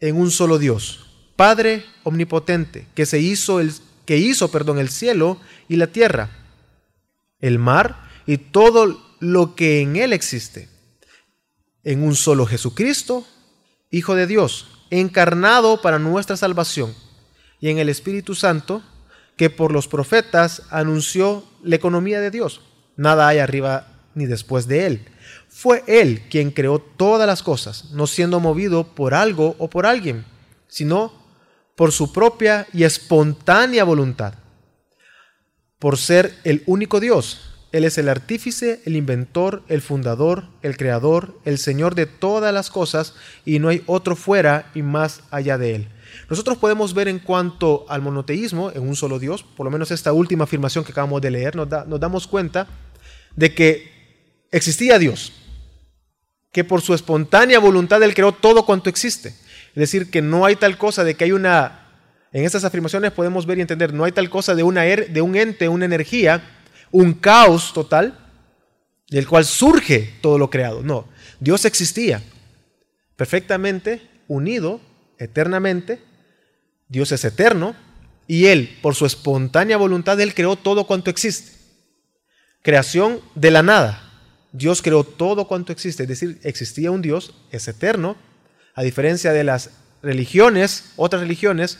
en 0.00 0.16
un 0.16 0.30
solo 0.30 0.58
Dios, 0.58 1.06
Padre 1.36 1.84
omnipotente, 2.02 2.86
que 2.94 3.06
se 3.06 3.20
hizo 3.20 3.60
el 3.60 3.72
que 4.04 4.18
hizo, 4.18 4.50
perdón, 4.50 4.78
el 4.78 4.88
cielo 4.88 5.38
y 5.68 5.76
la 5.76 5.86
tierra, 5.86 6.30
el 7.40 7.58
mar 7.58 8.08
y 8.26 8.38
todo 8.38 9.00
lo 9.20 9.54
que 9.54 9.80
en 9.80 9.96
él 9.96 10.12
existe, 10.12 10.68
en 11.84 12.02
un 12.02 12.16
solo 12.16 12.46
Jesucristo, 12.46 13.26
Hijo 13.90 14.14
de 14.14 14.26
Dios, 14.26 14.86
encarnado 14.90 15.82
para 15.82 15.98
nuestra 15.98 16.36
salvación, 16.36 16.94
y 17.60 17.68
en 17.68 17.78
el 17.78 17.90
Espíritu 17.90 18.34
Santo, 18.34 18.82
que 19.36 19.50
por 19.50 19.70
los 19.70 19.86
profetas 19.86 20.62
anunció 20.70 21.44
la 21.62 21.76
economía 21.76 22.20
de 22.20 22.30
Dios. 22.30 22.62
Nada 22.96 23.28
hay 23.28 23.38
arriba 23.38 23.86
ni 24.14 24.26
después 24.26 24.66
de 24.66 24.86
él. 24.86 25.08
Fue 25.62 25.84
él 25.86 26.24
quien 26.28 26.50
creó 26.50 26.80
todas 26.80 27.24
las 27.24 27.40
cosas, 27.44 27.92
no 27.92 28.08
siendo 28.08 28.40
movido 28.40 28.82
por 28.96 29.14
algo 29.14 29.54
o 29.60 29.70
por 29.70 29.86
alguien, 29.86 30.24
sino 30.66 31.12
por 31.76 31.92
su 31.92 32.12
propia 32.12 32.66
y 32.72 32.82
espontánea 32.82 33.84
voluntad. 33.84 34.34
Por 35.78 35.98
ser 35.98 36.34
el 36.42 36.64
único 36.66 36.98
Dios, 36.98 37.54
Él 37.70 37.84
es 37.84 37.96
el 37.96 38.08
artífice, 38.08 38.82
el 38.86 38.96
inventor, 38.96 39.62
el 39.68 39.82
fundador, 39.82 40.48
el 40.62 40.76
creador, 40.76 41.38
el 41.44 41.58
Señor 41.58 41.94
de 41.94 42.06
todas 42.06 42.52
las 42.52 42.68
cosas, 42.68 43.14
y 43.44 43.60
no 43.60 43.68
hay 43.68 43.84
otro 43.86 44.16
fuera 44.16 44.68
y 44.74 44.82
más 44.82 45.20
allá 45.30 45.58
de 45.58 45.76
Él. 45.76 45.88
Nosotros 46.28 46.58
podemos 46.58 46.92
ver 46.92 47.06
en 47.06 47.20
cuanto 47.20 47.86
al 47.88 48.02
monoteísmo, 48.02 48.72
en 48.72 48.82
un 48.82 48.96
solo 48.96 49.20
Dios, 49.20 49.44
por 49.44 49.62
lo 49.62 49.70
menos 49.70 49.92
esta 49.92 50.12
última 50.12 50.42
afirmación 50.42 50.82
que 50.82 50.90
acabamos 50.90 51.22
de 51.22 51.30
leer, 51.30 51.54
nos, 51.54 51.68
nos 51.86 52.00
damos 52.00 52.26
cuenta 52.26 52.66
de 53.36 53.54
que 53.54 53.92
existía 54.50 54.98
Dios, 54.98 55.34
que 56.52 56.64
por 56.64 56.82
su 56.82 56.94
espontánea 56.94 57.58
voluntad 57.58 58.02
Él 58.02 58.14
creó 58.14 58.32
todo 58.32 58.64
cuanto 58.64 58.90
existe. 58.90 59.30
Es 59.30 59.80
decir, 59.80 60.10
que 60.10 60.20
no 60.20 60.44
hay 60.44 60.56
tal 60.56 60.76
cosa 60.76 61.02
de 61.02 61.14
que 61.14 61.24
hay 61.24 61.32
una, 61.32 61.88
en 62.32 62.44
estas 62.44 62.64
afirmaciones 62.64 63.12
podemos 63.12 63.46
ver 63.46 63.58
y 63.58 63.62
entender, 63.62 63.92
no 63.94 64.04
hay 64.04 64.12
tal 64.12 64.28
cosa 64.28 64.54
de, 64.54 64.62
una, 64.62 64.84
er, 64.84 65.10
de 65.10 65.22
un 65.22 65.34
ente, 65.34 65.68
una 65.68 65.86
energía, 65.86 66.42
un 66.90 67.14
caos 67.14 67.72
total, 67.72 68.18
del 69.08 69.26
cual 69.26 69.44
surge 69.46 70.14
todo 70.20 70.38
lo 70.38 70.50
creado. 70.50 70.82
No, 70.82 71.08
Dios 71.40 71.64
existía 71.64 72.22
perfectamente 73.16 74.02
unido, 74.28 74.80
eternamente, 75.18 76.00
Dios 76.88 77.12
es 77.12 77.24
eterno, 77.24 77.74
y 78.26 78.46
Él, 78.46 78.78
por 78.82 78.94
su 78.94 79.06
espontánea 79.06 79.76
voluntad, 79.76 80.20
Él 80.20 80.34
creó 80.34 80.56
todo 80.56 80.86
cuanto 80.86 81.10
existe. 81.10 81.52
Creación 82.62 83.20
de 83.34 83.50
la 83.50 83.62
nada. 83.62 84.11
Dios 84.52 84.82
creó 84.82 85.04
todo 85.04 85.48
cuanto 85.48 85.72
existe, 85.72 86.02
es 86.02 86.08
decir, 86.08 86.38
existía 86.42 86.90
un 86.90 87.02
Dios, 87.02 87.34
es 87.50 87.66
eterno, 87.68 88.16
a 88.74 88.82
diferencia 88.82 89.32
de 89.32 89.44
las 89.44 89.70
religiones, 90.02 90.92
otras 90.96 91.22
religiones, 91.22 91.78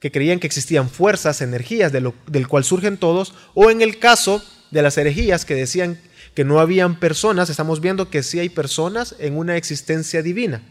que 0.00 0.12
creían 0.12 0.38
que 0.38 0.46
existían 0.46 0.88
fuerzas, 0.90 1.40
energías 1.40 1.92
del 1.92 2.48
cual 2.48 2.64
surgen 2.64 2.96
todos, 2.96 3.34
o 3.54 3.70
en 3.70 3.82
el 3.82 3.98
caso 3.98 4.44
de 4.70 4.82
las 4.82 4.96
herejías 4.96 5.44
que 5.44 5.54
decían 5.54 5.98
que 6.34 6.44
no 6.44 6.60
habían 6.60 7.00
personas, 7.00 7.50
estamos 7.50 7.80
viendo 7.80 8.10
que 8.10 8.22
sí 8.22 8.38
hay 8.38 8.48
personas 8.48 9.16
en 9.18 9.36
una 9.36 9.56
existencia 9.56 10.22
divina. 10.22 10.62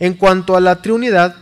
En 0.00 0.14
cuanto 0.14 0.56
a 0.56 0.60
la 0.60 0.82
Trinidad, 0.82 1.36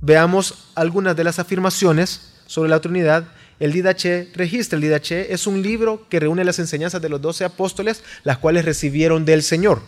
veamos 0.00 0.70
algunas 0.74 1.16
de 1.16 1.24
las 1.24 1.38
afirmaciones 1.38 2.42
sobre 2.46 2.70
la 2.70 2.80
Trinidad. 2.80 3.24
El 3.60 3.72
Didache 3.72 4.30
registra, 4.34 4.76
el 4.76 4.82
Didache 4.82 5.32
es 5.34 5.46
un 5.46 5.62
libro 5.62 6.08
que 6.08 6.18
reúne 6.18 6.44
las 6.44 6.58
enseñanzas 6.58 7.02
de 7.02 7.10
los 7.10 7.20
doce 7.20 7.44
apóstoles, 7.44 8.02
las 8.24 8.38
cuales 8.38 8.64
recibieron 8.64 9.26
del 9.26 9.42
Señor. 9.42 9.82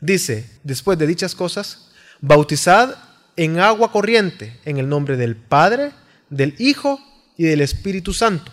Dice, 0.00 0.50
después 0.64 0.98
de 0.98 1.06
dichas 1.06 1.36
cosas, 1.36 1.92
bautizad 2.20 2.96
en 3.36 3.60
agua 3.60 3.92
corriente 3.92 4.58
en 4.64 4.78
el 4.78 4.88
nombre 4.88 5.16
del 5.16 5.36
Padre, 5.36 5.92
del 6.28 6.56
Hijo 6.58 7.00
y 7.38 7.44
del 7.44 7.60
Espíritu 7.60 8.12
Santo. 8.12 8.50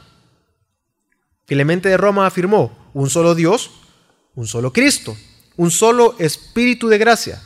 Clemente 1.47 1.89
de 1.89 1.97
Roma 1.97 2.27
afirmó, 2.27 2.91
un 2.93 3.09
solo 3.09 3.33
Dios, 3.33 3.71
un 4.35 4.45
solo 4.45 4.71
Cristo, 4.71 5.17
un 5.55 5.71
solo 5.71 6.15
Espíritu 6.19 6.87
de 6.87 6.99
gracia, 6.99 7.41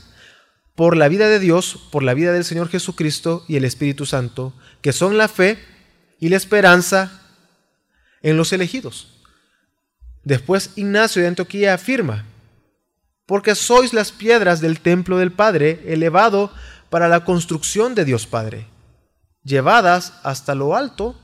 por 0.76 0.98
la 0.98 1.08
vida 1.08 1.30
de 1.30 1.40
Dios, 1.40 1.88
por 1.94 2.04
la 2.04 2.14
vida 2.14 2.34
del 2.34 2.44
Señor 2.44 2.68
Jesucristo 2.68 3.46
y 3.48 3.56
el 3.56 3.64
Espíritu 3.64 4.06
Santo, 4.06 4.54
que 4.82 4.92
son 4.92 5.18
la 5.18 5.30
fe 5.30 5.58
y 6.24 6.30
la 6.30 6.38
esperanza 6.38 7.20
en 8.22 8.38
los 8.38 8.54
elegidos. 8.54 9.10
Después 10.24 10.70
Ignacio 10.78 11.22
de 11.22 11.28
Antioquía 11.28 11.74
afirma, 11.74 12.24
porque 13.26 13.56
sois 13.56 13.92
las 13.92 14.14
piedras 14.14 14.62
del 14.62 14.80
templo 14.80 15.18
del 15.18 15.34
Padre, 15.34 15.84
elevado 15.86 16.50
para 16.90 17.10
la 17.10 17.26
construcción 17.26 17.94
de 17.94 18.06
Dios 18.06 18.26
Padre, 18.26 18.68
llevadas 19.44 20.14
hasta 20.24 20.56
lo 20.56 20.78
alto 20.78 21.20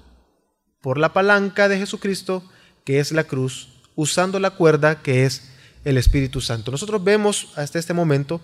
por 0.81 0.97
la 0.97 1.13
palanca 1.13 1.69
de 1.69 1.77
Jesucristo, 1.77 2.43
que 2.83 2.99
es 2.99 3.13
la 3.13 3.23
cruz, 3.23 3.69
usando 3.95 4.37
la 4.37 4.49
cuerda 4.49 5.01
que 5.01 5.23
es 5.23 5.49
el 5.85 5.97
Espíritu 5.97 6.41
Santo. 6.41 6.71
Nosotros 6.71 7.01
vemos 7.01 7.53
hasta 7.55 7.79
este 7.79 7.93
momento 7.93 8.41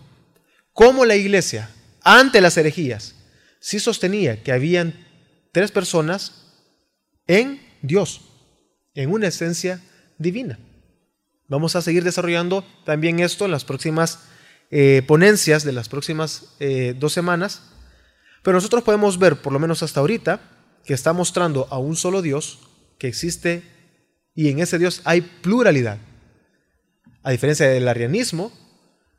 cómo 0.72 1.04
la 1.04 1.18
iglesia, 1.18 1.70
ante 2.02 2.40
las 2.40 2.56
herejías, 2.56 3.16
sí 3.60 3.82
sostenía 3.82 4.42
que 4.42 4.54
habían 4.54 5.06
tres 5.52 5.72
personas 5.72 6.45
en 7.28 7.62
Dios, 7.82 8.22
en 8.94 9.12
una 9.12 9.28
esencia 9.28 9.82
divina. 10.18 10.60
Vamos 11.48 11.76
a 11.76 11.82
seguir 11.82 12.04
desarrollando 12.04 12.66
también 12.86 13.20
esto 13.20 13.46
en 13.46 13.52
las 13.52 13.66
próximas 13.66 14.20
eh, 14.72 15.04
ponencias 15.08 15.64
de 15.64 15.72
las 15.72 15.90
próximas 15.90 16.56
eh, 16.60 16.96
dos 16.98 17.14
semanas. 17.14 17.62
Pero 18.42 18.58
nosotros 18.58 18.84
podemos 18.84 19.20
ver, 19.20 19.38
por 19.38 19.54
lo 19.54 19.60
menos 19.60 19.84
hasta 19.84 20.00
ahorita, 20.00 20.40
que 20.86 20.94
está 20.94 21.14
mostrando 21.14 21.68
a 21.70 21.78
un 21.78 21.96
solo 21.96 22.22
Dios 22.22 22.60
que 22.98 23.08
existe 23.08 23.64
y 24.34 24.50
en 24.50 24.60
ese 24.60 24.80
Dios 24.80 25.02
hay 25.06 25.22
pluralidad. 25.22 25.98
A 27.24 27.32
diferencia 27.32 27.68
del 27.68 27.88
arianismo, 27.88 28.52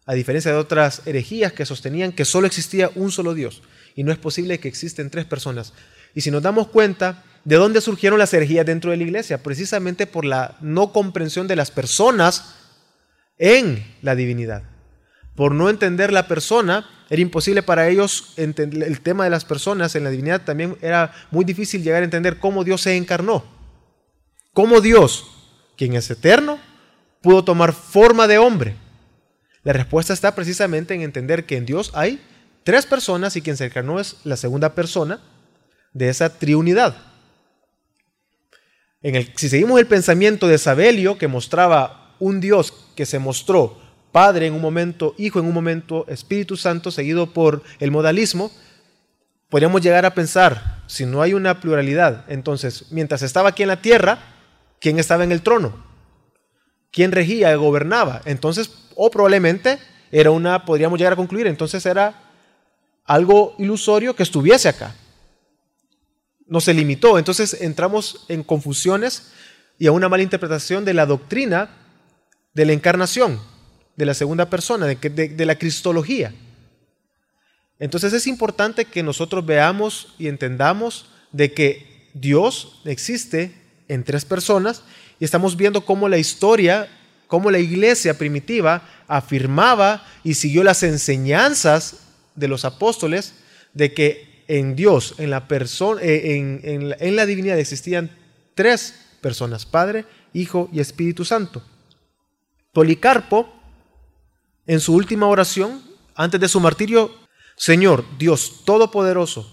a 0.05 0.15
diferencia 0.15 0.53
de 0.53 0.59
otras 0.59 1.03
herejías 1.07 1.53
que 1.53 1.67
sostenían 1.67 2.13
que 2.13 2.25
solo 2.25 2.47
existía 2.47 2.91
un 2.95 3.11
solo 3.11 3.35
Dios 3.35 3.63
y 3.97 4.05
no 4.05 4.13
es 4.13 4.19
posible 4.19 4.61
que 4.61 4.69
existen 4.69 5.11
tres 5.11 5.25
personas. 5.25 5.73
Y 6.15 6.21
si 6.21 6.31
nos 6.31 6.43
damos 6.43 6.69
cuenta, 6.69 7.25
¿De 7.47 7.55
dónde 7.55 7.81
surgieron 7.81 8.19
las 8.19 8.35
herejías 8.35 8.67
dentro 8.67 8.91
de 8.91 8.97
la 8.97 9.05
iglesia? 9.05 9.41
Precisamente 9.41 10.09
por 10.09 10.25
la 10.25 10.57
no 10.61 10.93
comprensión 10.93 11.47
de 11.47 11.55
las 11.55 11.71
personas 11.71 12.57
en 13.39 13.87
la 14.03 14.17
divinidad. 14.17 14.65
Por 15.37 15.55
no 15.55 15.71
entender 15.71 16.13
la 16.13 16.27
persona 16.27 16.91
era 17.09 17.23
imposible 17.23 17.63
para 17.63 17.87
ellos 17.87 18.33
entender 18.37 18.89
el 18.89 19.01
tema 19.01 19.23
de 19.23 19.31
las 19.31 19.45
personas 19.45 19.95
en 19.95 20.03
la 20.03 20.11
divinidad, 20.11 20.43
también 20.43 20.77
era 20.83 21.13
muy 21.31 21.45
difícil 21.45 21.85
llegar 21.85 22.03
a 22.03 22.07
entender 22.07 22.41
cómo 22.41 22.65
Dios 22.65 22.81
se 22.81 22.97
encarnó. 22.97 23.45
Cómo 24.53 24.81
Dios, 24.81 25.31
quien 25.77 25.95
es 25.95 26.11
eterno, 26.11 26.59
pudo 27.23 27.45
tomar 27.45 27.73
forma 27.73 28.27
de 28.27 28.39
hombre. 28.39 28.75
La 29.63 29.73
respuesta 29.73 30.13
está 30.13 30.35
precisamente 30.35 30.95
en 30.95 31.03
entender 31.03 31.47
que 31.47 31.57
en 31.57 31.67
Dios 31.67 31.93
hay 31.95 32.21
tres 32.65 32.87
personas 32.87 33.37
y 33.37 33.43
quien 33.43 33.57
se 33.57 33.67
encarnó 33.67 34.01
es 34.01 34.17
la 34.25 34.37
segunda 34.37 34.75
persona 34.75 35.21
de 35.93 36.09
esa 36.09 36.41
triunidad. 36.41 37.15
Si 39.03 39.49
seguimos 39.49 39.79
el 39.79 39.87
pensamiento 39.87 40.49
de 40.49 40.59
Sabelio, 40.59 41.19
que 41.19 41.29
mostraba 41.29 42.15
un 42.19 42.41
Dios 42.41 42.73
que 42.97 43.07
se 43.07 43.19
mostró 43.19 43.79
Padre 44.11 44.47
en 44.47 44.55
un 44.55 44.63
momento, 44.63 45.15
Hijo 45.19 45.39
en 45.39 45.47
un 45.47 45.53
momento, 45.53 46.07
Espíritu 46.09 46.57
Santo, 46.57 46.91
seguido 46.91 47.33
por 47.35 47.63
el 47.79 47.91
modalismo, 47.91 48.51
podríamos 49.51 49.83
llegar 49.83 50.07
a 50.07 50.15
pensar, 50.15 50.83
si 50.87 51.05
no 51.05 51.21
hay 51.21 51.35
una 51.35 51.61
pluralidad, 51.61 52.25
entonces, 52.29 52.87
mientras 52.91 53.23
estaba 53.23 53.51
aquí 53.51 53.63
en 53.63 53.69
la 53.69 53.83
tierra, 53.83 54.19
¿quién 54.81 54.99
estaba 54.99 55.25
en 55.25 55.33
el 55.33 55.43
trono? 55.43 55.85
¿Quién 56.91 57.13
regía, 57.13 57.55
gobernaba? 57.57 58.23
Entonces, 58.25 58.71
o 58.95 59.11
probablemente 59.11 59.79
era 60.11 60.31
una, 60.31 60.65
podríamos 60.65 60.99
llegar 60.99 61.13
a 61.13 61.17
concluir, 61.17 61.47
entonces 61.47 61.85
era 61.85 62.23
algo 63.05 63.55
ilusorio 63.59 64.17
que 64.17 64.23
estuviese 64.23 64.69
acá. 64.69 64.95
No 66.47 66.61
se 66.61 66.75
limitó, 66.75 67.19
entonces 67.19 67.61
entramos 67.61 68.25
en 68.29 68.43
confusiones 68.43 69.33
y 69.79 69.87
a 69.87 69.93
una 69.93 70.09
mala 70.09 70.23
interpretación 70.23 70.85
de 70.85 70.95
la 70.95 71.07
doctrina 71.07 71.71
de 72.55 72.65
la 72.65 72.73
encarnación 72.73 73.39
de 73.97 74.07
la 74.07 74.15
segunda 74.15 74.49
persona, 74.49 74.87
de, 74.87 75.47
la 75.47 75.59
cristología. 75.59 76.35
Entonces 77.79 78.13
es 78.13 78.27
importante 78.27 78.85
que 78.85 79.03
nosotros 79.03 79.45
veamos 79.45 80.15
y 80.19 80.29
entendamos 80.29 81.07
de 81.33 81.53
que 81.53 82.09
Dios 82.15 82.81
existe 82.85 83.55
en 83.89 84.05
tres 84.05 84.25
personas 84.25 84.83
y 85.19 85.25
estamos 85.25 85.57
viendo 85.57 85.85
cómo 85.85 86.09
la 86.09 86.19
historia, 86.19 86.89
cómo 87.27 87.51
la 87.51 87.59
iglesia 87.59 88.17
primitiva 88.17 88.89
afirmaba 89.09 90.07
y 90.25 90.35
siguió 90.35 90.63
las 90.63 90.83
enseñanzas 90.83 91.99
de 92.35 92.49
los 92.49 92.65
apóstoles 92.65 93.35
de 93.75 93.93
que 93.93 94.36
en 94.49 94.77
Dios, 94.77 95.15
en 95.19 95.31
la, 95.31 95.49
persona, 95.49 96.01
eh, 96.03 96.37
en, 96.37 96.95
en 96.99 97.17
la 97.17 97.27
divinidad 97.27 97.59
existían 97.59 98.11
tres 98.55 98.95
personas, 99.21 99.67
Padre, 99.67 100.05
Hijo 100.33 100.69
y 100.73 100.81
Espíritu 100.81 101.25
Santo. 101.25 101.63
Policarpo 102.73 103.53
en 104.67 104.81
su 104.81 104.95
última 104.95 105.27
oración, 105.27 105.83
antes 106.15 106.41
de 106.41 106.49
su 106.49 106.61
martirio, 106.61 107.11
Señor 107.57 108.05
Dios 108.19 108.63
Todopoderoso, 108.65 109.53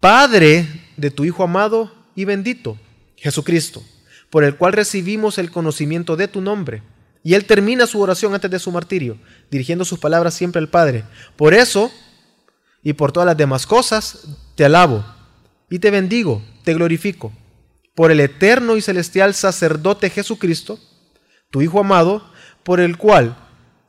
Padre 0.00 0.66
de 0.96 1.10
tu 1.10 1.24
Hijo 1.24 1.42
amado 1.42 1.92
y 2.14 2.24
bendito, 2.24 2.78
Jesucristo, 3.16 3.82
por 4.30 4.44
el 4.44 4.56
cual 4.56 4.72
recibimos 4.72 5.38
el 5.38 5.50
conocimiento 5.50 6.16
de 6.16 6.28
tu 6.28 6.40
nombre. 6.40 6.82
Y 7.22 7.34
él 7.34 7.44
termina 7.44 7.86
su 7.86 8.00
oración 8.00 8.32
antes 8.34 8.50
de 8.50 8.58
su 8.58 8.72
martirio, 8.72 9.18
dirigiendo 9.50 9.84
sus 9.84 9.98
palabras 9.98 10.32
siempre 10.32 10.58
al 10.58 10.70
Padre. 10.70 11.04
Por 11.36 11.52
eso, 11.52 11.92
y 12.82 12.94
por 12.94 13.12
todas 13.12 13.26
las 13.26 13.36
demás 13.36 13.66
cosas, 13.66 14.26
te 14.54 14.64
alabo 14.64 15.04
y 15.68 15.78
te 15.78 15.90
bendigo, 15.90 16.42
te 16.64 16.74
glorifico, 16.74 17.32
por 17.94 18.10
el 18.10 18.20
eterno 18.20 18.76
y 18.76 18.82
celestial 18.82 19.34
sacerdote 19.34 20.10
Jesucristo, 20.10 20.78
tu 21.50 21.62
Hijo 21.62 21.80
amado, 21.80 22.30
por 22.62 22.80
el 22.80 22.96
cual 22.96 23.36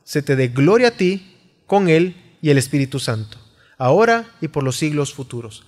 se 0.04 0.22
te 0.22 0.36
dé 0.36 0.48
gloria 0.48 0.88
a 0.88 0.96
ti 0.96 1.36
con 1.66 1.88
Él 1.88 2.36
y 2.42 2.50
el 2.50 2.58
Espíritu 2.58 2.98
Santo, 2.98 3.38
ahora 3.78 4.30
y 4.40 4.48
por 4.48 4.62
los 4.64 4.76
siglos 4.76 5.14
futuros. 5.14 5.64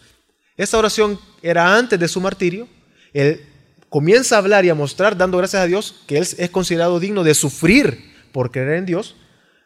Esta 0.57 0.79
oración 0.79 1.19
era 1.43 1.77
antes 1.77 1.99
de 1.99 2.09
su 2.09 2.21
martirio. 2.21 2.69
Él 3.13 3.45
comienza 3.89 4.37
a 4.37 4.39
hablar 4.39 4.65
y 4.65 4.71
a 4.71 4.75
mostrar, 4.75 5.17
dando 5.17 5.39
gracias 5.39 5.63
a 5.63 5.67
Dios, 5.67 6.03
que 6.07 6.19
Él 6.19 6.27
es 6.37 6.51
considerado 6.51 7.01
digno 7.01 7.25
de 7.25 7.35
sufrir 7.35 8.13
por 8.33 8.51
creer 8.51 8.75
en 8.79 8.87
Dios, 8.87 9.17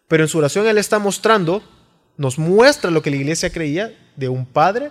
pero 0.07 0.23
en 0.23 0.29
su 0.29 0.39
oración 0.39 0.67
Él 0.67 0.79
está 0.79 0.99
mostrando, 0.99 1.63
nos 2.19 2.39
muestra 2.39 2.91
lo 2.91 3.01
que 3.01 3.11
la 3.11 3.17
iglesia 3.17 3.51
creía 3.51 3.97
de 4.17 4.29
un 4.29 4.45
Padre, 4.45 4.91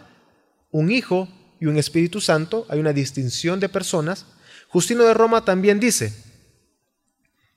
un 0.71 0.89
Hijo 0.89 1.28
y 1.59 1.65
un 1.67 1.78
Espíritu 1.78 2.21
Santo. 2.21 2.65
Hay 2.69 2.80
una 2.80 2.93
distinción 2.93 3.59
de 3.59 3.69
personas. 3.69 4.25
Justino 4.69 5.03
de 5.03 5.13
Roma 5.13 5.43
también 5.45 5.80
dice, 5.80 6.13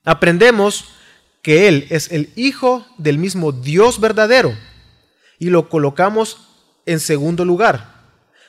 aprendemos 0.03 0.89
que 1.41 1.67
Él 1.67 1.87
es 1.89 2.11
el 2.11 2.31
Hijo 2.35 2.85
del 2.97 3.17
mismo 3.17 3.53
Dios 3.53 3.99
verdadero 3.99 4.53
y 5.39 5.49
lo 5.49 5.69
colocamos 5.69 6.49
en 6.85 6.99
segundo 6.99 7.45
lugar, 7.45 8.03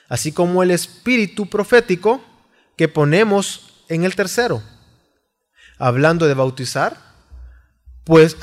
así 0.09 0.31
como 0.31 0.61
el 0.61 0.71
Espíritu 0.71 1.49
profético 1.49 2.21
que 2.75 2.87
ponemos 2.87 3.85
en 3.87 4.03
el 4.03 4.15
tercero. 4.15 4.61
Hablando 5.77 6.27
de 6.27 6.33
bautizar, 6.33 7.12
pues 8.03 8.37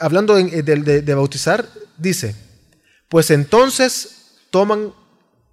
hablando 0.00 0.34
de, 0.34 1.14
bautizar, 1.14 1.68
dice, 1.96 2.34
pues 3.08 3.30
entonces 3.30 4.36
toman, 4.50 4.92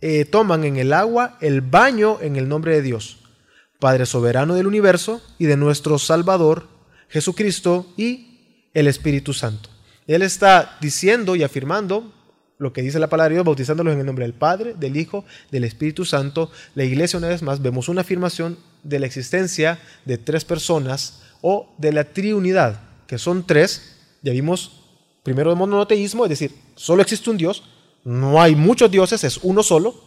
eh, 0.02 0.26
toman 0.26 0.64
en 0.64 0.78
el 0.78 0.94
agua 0.94 1.38
el 1.42 1.62
baño 1.62 2.20
en 2.22 2.36
el 2.36 2.48
nombre 2.48 2.74
de 2.76 2.82
Dios, 2.82 3.20
Padre 3.80 4.06
soberano 4.06 4.56
del 4.56 4.68
universo 4.68 5.22
y 5.38 5.46
de 5.46 5.58
nuestro 5.58 6.00
Salvador 6.00 6.68
Jesucristo 7.10 7.94
y 7.98 8.70
el 8.74 8.88
Espíritu 8.88 9.34
Santo. 9.34 9.70
Él 10.08 10.22
está 10.22 10.78
diciendo 10.82 11.36
y 11.36 11.44
afirmando 11.44 12.12
lo 12.58 12.72
que 12.72 12.82
dice 12.82 13.00
la 13.00 13.10
palabra 13.10 13.30
de 13.30 13.36
Dios, 13.36 13.46
bautizándolos 13.46 13.94
en 13.94 14.00
el 14.00 14.06
nombre 14.06 14.26
del 14.26 14.34
Padre, 14.34 14.76
del 14.76 14.98
Hijo, 14.98 15.26
del 15.52 15.66
Espíritu 15.66 16.06
Santo. 16.06 16.52
La 16.74 16.84
iglesia, 16.84 17.20
una 17.20 17.28
vez 17.28 17.42
más, 17.42 17.62
vemos 17.62 17.90
una 17.90 18.02
afirmación 18.02 18.58
de 18.84 19.00
la 19.00 19.08
existencia 19.08 19.80
de 20.06 20.18
tres 20.18 20.46
personas 20.46 21.22
o 21.42 21.74
de 21.78 21.92
la 21.92 22.06
triunidad, 22.06 22.80
que 23.08 23.18
son 23.18 23.46
tres. 23.46 23.96
Ya 24.22 24.32
vimos 24.32 24.84
primero 25.24 25.52
el 25.52 25.58
monoteísmo, 25.58 26.26
es 26.26 26.30
decir, 26.30 26.52
solo 26.76 27.02
existe 27.02 27.30
un 27.30 27.38
Dios, 27.38 27.64
no 28.04 28.42
hay 28.42 28.56
muchos 28.56 28.92
dioses, 28.92 29.24
es 29.24 29.40
uno 29.42 29.64
solo, 29.64 30.04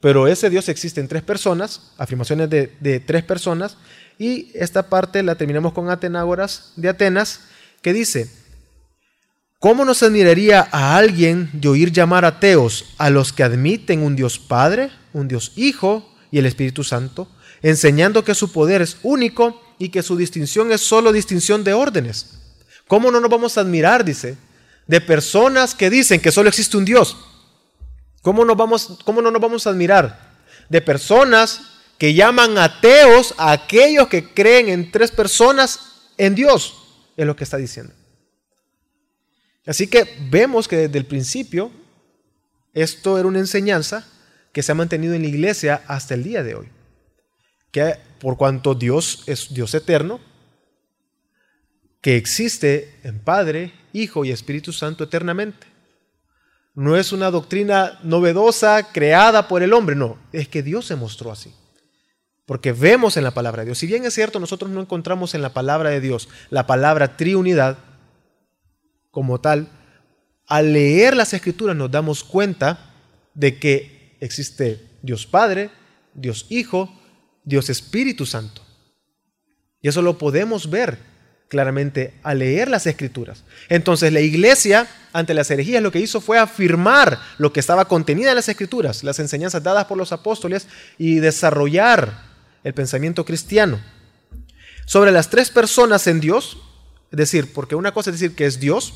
pero 0.00 0.28
ese 0.28 0.48
Dios 0.48 0.68
existe 0.68 1.00
en 1.00 1.08
tres 1.08 1.24
personas, 1.24 1.92
afirmaciones 1.98 2.48
de, 2.48 2.72
de 2.78 3.00
tres 3.00 3.24
personas, 3.24 3.76
y 4.16 4.50
esta 4.54 4.88
parte 4.88 5.24
la 5.24 5.34
terminamos 5.34 5.72
con 5.72 5.90
Atenágoras 5.90 6.72
de 6.76 6.88
Atenas, 6.88 7.40
que 7.82 7.92
dice, 7.92 8.30
¿cómo 9.58 9.84
nos 9.84 10.04
admiraría 10.04 10.68
a 10.70 10.96
alguien 10.96 11.50
de 11.52 11.68
oír 11.68 11.90
llamar 11.90 12.24
ateos 12.24 12.94
a 12.98 13.10
los 13.10 13.32
que 13.32 13.42
admiten 13.42 14.02
un 14.02 14.14
Dios 14.14 14.38
Padre, 14.38 14.90
un 15.12 15.26
Dios 15.26 15.52
Hijo 15.56 16.08
y 16.30 16.38
el 16.38 16.46
Espíritu 16.46 16.84
Santo, 16.84 17.28
enseñando 17.62 18.24
que 18.24 18.34
su 18.34 18.52
poder 18.52 18.82
es 18.82 18.98
único 19.02 19.60
y 19.78 19.90
que 19.90 20.02
su 20.02 20.16
distinción 20.16 20.72
es 20.72 20.80
solo 20.80 21.12
distinción 21.12 21.64
de 21.64 21.72
órdenes? 21.72 22.38
¿Cómo 22.86 23.10
no 23.10 23.20
nos 23.20 23.30
vamos 23.30 23.58
a 23.58 23.60
admirar, 23.60 24.04
dice, 24.04 24.36
de 24.86 25.00
personas 25.00 25.74
que 25.74 25.90
dicen 25.90 26.20
que 26.20 26.32
solo 26.32 26.48
existe 26.48 26.76
un 26.76 26.84
Dios? 26.84 27.16
¿Cómo, 28.22 28.44
nos 28.44 28.56
vamos, 28.56 28.98
cómo 29.04 29.22
no 29.22 29.30
nos 29.30 29.40
vamos 29.40 29.66
a 29.66 29.70
admirar 29.70 30.28
de 30.68 30.80
personas 30.80 31.60
que 31.98 32.14
llaman 32.14 32.56
ateos 32.58 33.34
a 33.36 33.52
aquellos 33.52 34.08
que 34.08 34.32
creen 34.32 34.68
en 34.68 34.90
tres 34.90 35.10
personas 35.10 35.80
en 36.16 36.34
Dios, 36.34 36.74
es 37.16 37.26
lo 37.26 37.34
que 37.36 37.44
está 37.44 37.56
diciendo. 37.56 37.92
Así 39.66 39.86
que 39.86 40.16
vemos 40.30 40.68
que 40.68 40.76
desde 40.76 40.98
el 40.98 41.06
principio 41.06 41.70
esto 42.72 43.18
era 43.18 43.28
una 43.28 43.40
enseñanza 43.40 44.06
que 44.52 44.62
se 44.62 44.72
ha 44.72 44.74
mantenido 44.74 45.14
en 45.14 45.22
la 45.22 45.28
iglesia 45.28 45.82
hasta 45.86 46.14
el 46.14 46.22
día 46.22 46.42
de 46.42 46.54
hoy. 46.54 46.68
Por 48.20 48.36
cuanto 48.36 48.74
Dios 48.74 49.22
es 49.26 49.52
Dios 49.54 49.74
eterno, 49.74 50.20
que 52.00 52.16
existe 52.16 52.98
en 53.02 53.20
Padre, 53.20 53.72
Hijo 53.92 54.24
y 54.24 54.30
Espíritu 54.30 54.72
Santo 54.72 55.04
eternamente. 55.04 55.66
No 56.74 56.96
es 56.96 57.12
una 57.12 57.30
doctrina 57.30 57.98
novedosa 58.02 58.92
creada 58.92 59.48
por 59.48 59.62
el 59.62 59.72
hombre, 59.72 59.96
no, 59.96 60.18
es 60.32 60.48
que 60.48 60.62
Dios 60.62 60.86
se 60.86 60.96
mostró 60.96 61.32
así. 61.32 61.52
Porque 62.46 62.72
vemos 62.72 63.16
en 63.16 63.24
la 63.24 63.32
palabra 63.32 63.62
de 63.62 63.66
Dios. 63.66 63.78
Si 63.78 63.86
bien 63.86 64.04
es 64.04 64.14
cierto, 64.14 64.40
nosotros 64.40 64.70
no 64.70 64.80
encontramos 64.80 65.34
en 65.34 65.42
la 65.42 65.52
palabra 65.52 65.90
de 65.90 66.00
Dios 66.00 66.28
la 66.50 66.66
palabra 66.66 67.16
triunidad 67.16 67.78
como 69.10 69.40
tal, 69.40 69.68
al 70.46 70.72
leer 70.72 71.16
las 71.16 71.34
escrituras 71.34 71.76
nos 71.76 71.90
damos 71.90 72.24
cuenta 72.24 72.94
de 73.34 73.58
que 73.58 74.16
existe 74.20 74.98
Dios 75.02 75.26
Padre, 75.26 75.70
Dios 76.14 76.46
Hijo, 76.48 76.88
Dios 77.48 77.70
Espíritu 77.70 78.26
Santo. 78.26 78.62
Y 79.80 79.88
eso 79.88 80.02
lo 80.02 80.18
podemos 80.18 80.68
ver 80.68 80.98
claramente 81.48 82.12
al 82.22 82.40
leer 82.40 82.68
las 82.68 82.86
escrituras. 82.86 83.42
Entonces 83.70 84.12
la 84.12 84.20
iglesia 84.20 84.86
ante 85.14 85.32
las 85.32 85.50
herejías 85.50 85.82
lo 85.82 85.90
que 85.90 86.00
hizo 86.00 86.20
fue 86.20 86.38
afirmar 86.38 87.18
lo 87.38 87.52
que 87.52 87.60
estaba 87.60 87.86
contenida 87.86 88.30
en 88.30 88.36
las 88.36 88.50
escrituras, 88.50 89.02
las 89.02 89.18
enseñanzas 89.18 89.62
dadas 89.62 89.86
por 89.86 89.96
los 89.96 90.12
apóstoles 90.12 90.68
y 90.98 91.20
desarrollar 91.20 92.22
el 92.64 92.74
pensamiento 92.74 93.24
cristiano. 93.24 93.80
Sobre 94.84 95.10
las 95.10 95.30
tres 95.30 95.50
personas 95.50 96.06
en 96.06 96.20
Dios, 96.20 96.58
es 97.10 97.16
decir, 97.16 97.54
porque 97.54 97.74
una 97.74 97.92
cosa 97.92 98.10
es 98.10 98.20
decir 98.20 98.36
que 98.36 98.44
es 98.44 98.60
Dios, 98.60 98.92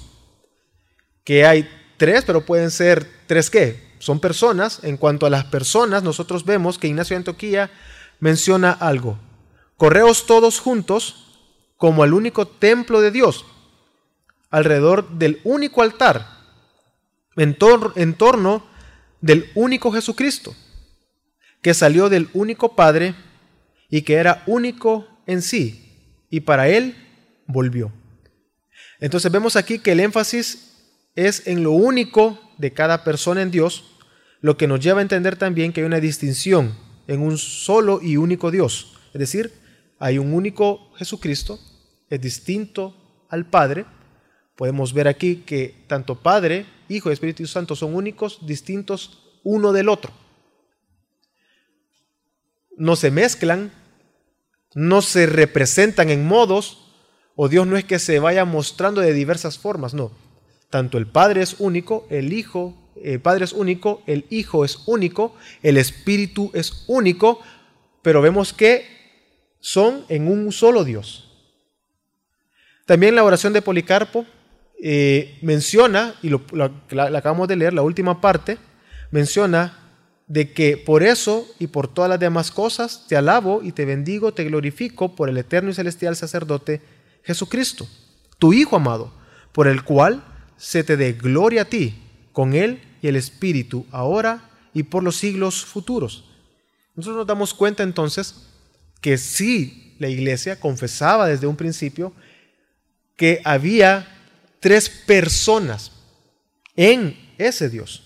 que 1.25 1.47
hay 1.47 1.69
tres, 1.97 2.25
pero 2.27 2.45
pueden 2.45 2.71
ser 2.71 3.09
tres 3.27 3.49
qué? 3.49 3.93
Son 3.99 4.21
personas. 4.21 4.81
En 4.83 4.99
cuanto 4.99 5.25
a 5.25 5.31
las 5.31 5.45
personas, 5.45 6.03
nosotros 6.03 6.45
vemos 6.45 6.79
que 6.79 6.89
Ignacio 6.89 7.15
de 7.15 7.19
Antioquía 7.19 7.71
menciona 8.23 8.71
algo. 8.71 9.19
Correos 9.77 10.27
todos 10.27 10.61
juntos 10.61 11.27
como 11.77 12.05
al 12.05 12.15
único 12.15 12.47
templo 12.47 13.01
de 13.01 13.11
Dios, 13.11 13.45
alrededor 14.49 15.19
del 15.19 15.41
único 15.43 15.83
altar, 15.83 16.25
en, 17.35 17.59
en 17.97 18.15
torno 18.15 18.65
del 19.21 19.51
único 19.57 19.91
Jesucristo, 19.91 20.55
que 21.63 21.75
salió 21.75 22.09
del 22.09 22.29
único 22.33 22.77
Padre 22.77 23.17
y 23.91 24.03
que 24.03 24.15
era 24.15 24.45
único 24.47 25.09
en 25.27 25.43
sí, 25.43 26.25
y 26.31 26.41
para 26.41 26.69
él 26.69 26.95
volvió. 27.49 27.91
Entonces 29.01 29.33
vemos 29.33 29.57
aquí 29.57 29.81
que 29.81 29.93
el 29.93 30.01
énfasis 30.01 30.77
es 31.17 31.49
en 31.49 31.65
lo 31.65 31.73
único 31.73 32.39
de 32.57 32.73
cada 32.73 33.03
persona 33.03 33.43
en 33.43 33.51
Dios, 33.51 33.97
lo 34.41 34.57
que 34.57 34.69
nos 34.69 34.79
lleva 34.79 35.01
a 35.01 35.03
entender 35.03 35.35
también 35.35 35.73
que 35.73 35.81
hay 35.81 35.87
una 35.87 35.99
distinción 35.99 36.92
en 37.07 37.21
un 37.21 37.39
solo 37.39 38.01
y 38.03 38.17
único 38.17 38.51
Dios. 38.51 38.99
Es 39.13 39.19
decir, 39.19 39.53
hay 39.99 40.19
un 40.19 40.33
único 40.33 40.93
Jesucristo, 40.97 41.59
es 42.09 42.21
distinto 42.21 43.25
al 43.29 43.47
Padre. 43.47 43.85
Podemos 44.57 44.93
ver 44.93 45.09
aquí 45.09 45.37
que 45.47 45.85
tanto 45.87 46.21
Padre, 46.23 46.67
Hijo 46.89 47.11
y 47.11 47.13
Espíritu 47.13 47.47
Santo 47.47 47.77
son 47.77 47.95
únicos, 47.95 48.45
distintos 48.47 49.39
uno 49.43 49.73
del 49.73 49.89
otro. 49.89 50.13
No 52.77 52.97
se 52.97 53.11
mezclan, 53.11 53.73
no 54.75 55.03
se 55.03 55.27
representan 55.27 56.11
en 56.11 56.27
modos, 56.27 56.79
o 57.35 57.49
Dios 57.49 57.67
no 57.67 57.77
es 57.77 57.85
que 57.85 57.99
se 57.99 58.19
vaya 58.19 58.45
mostrando 58.45 59.01
de 59.01 59.13
diversas 59.13 59.59
formas, 59.59 59.95
no. 59.95 60.13
Tanto 60.71 60.99
el 60.99 61.07
Padre 61.07 61.43
es 61.43 61.57
único, 61.59 62.07
el 62.11 62.33
Hijo, 62.33 62.82
el 63.03 63.21
Padre 63.21 63.45
es 63.45 63.53
único, 63.53 64.03
el 64.07 64.27
Hijo 64.31 64.65
es 64.65 64.81
único, 64.87 65.35
el 65.63 65.77
Espíritu 65.77 66.51
es 66.55 66.85
único, 66.87 67.41
pero 68.03 68.21
vemos 68.21 68.53
que 68.53 68.87
son 69.61 70.05
en 70.09 70.29
un 70.29 70.53
solo 70.53 70.85
Dios. 70.85 71.31
También 72.87 73.15
la 73.15 73.25
oración 73.25 73.53
de 73.53 73.63
Policarpo 73.63 74.27
eh, 74.83 75.39
menciona, 75.43 76.15
y 76.23 76.29
lo, 76.29 76.43
la 76.91 77.19
acabamos 77.19 77.49
de 77.49 77.57
leer, 77.57 77.73
la 77.73 77.83
última 77.83 78.21
parte, 78.21 78.59
menciona 79.11 79.79
de 80.27 80.53
que 80.53 80.77
por 80.77 81.03
eso 81.03 81.47
y 81.59 81.67
por 81.67 81.89
todas 81.89 82.09
las 82.09 82.19
demás 82.19 82.51
cosas 82.51 83.07
te 83.07 83.17
alabo 83.17 83.61
y 83.63 83.73
te 83.73 83.85
bendigo, 83.85 84.33
te 84.33 84.45
glorifico 84.45 85.15
por 85.15 85.29
el 85.29 85.39
eterno 85.39 85.71
y 85.71 85.75
celestial 85.75 86.17
sacerdote 86.17 86.81
Jesucristo, 87.23 87.87
tu 88.39 88.53
Hijo 88.53 88.77
amado, 88.77 89.13
por 89.53 89.69
el 89.69 89.85
cual 89.85 90.25
se 90.57 90.85
te 90.85 90.97
dé 90.97 91.13
gloria 91.13 91.63
a 91.63 91.65
ti, 91.67 92.02
con 92.33 92.55
Él 92.55 92.81
y 93.03 93.09
el 93.09 93.17
Espíritu, 93.17 93.87
ahora 93.91 94.51
y 94.75 94.85
por 94.85 95.03
los 95.03 95.17
siglos 95.17 95.65
futuros. 95.65 96.25
Nosotros 96.95 97.19
nos 97.19 97.27
damos 97.27 97.55
cuenta 97.55 97.83
entonces 97.83 98.49
que 99.01 99.19
sí, 99.19 99.97
la 99.99 100.09
iglesia 100.09 100.59
confesaba 100.59 101.27
desde 101.29 101.47
un 101.47 101.57
principio 101.57 102.13
que 103.17 103.41
había 103.45 104.09
tres 104.61 104.89
personas 104.89 105.93
en 106.77 107.17
ese 107.39 107.69
Dios, 107.69 108.03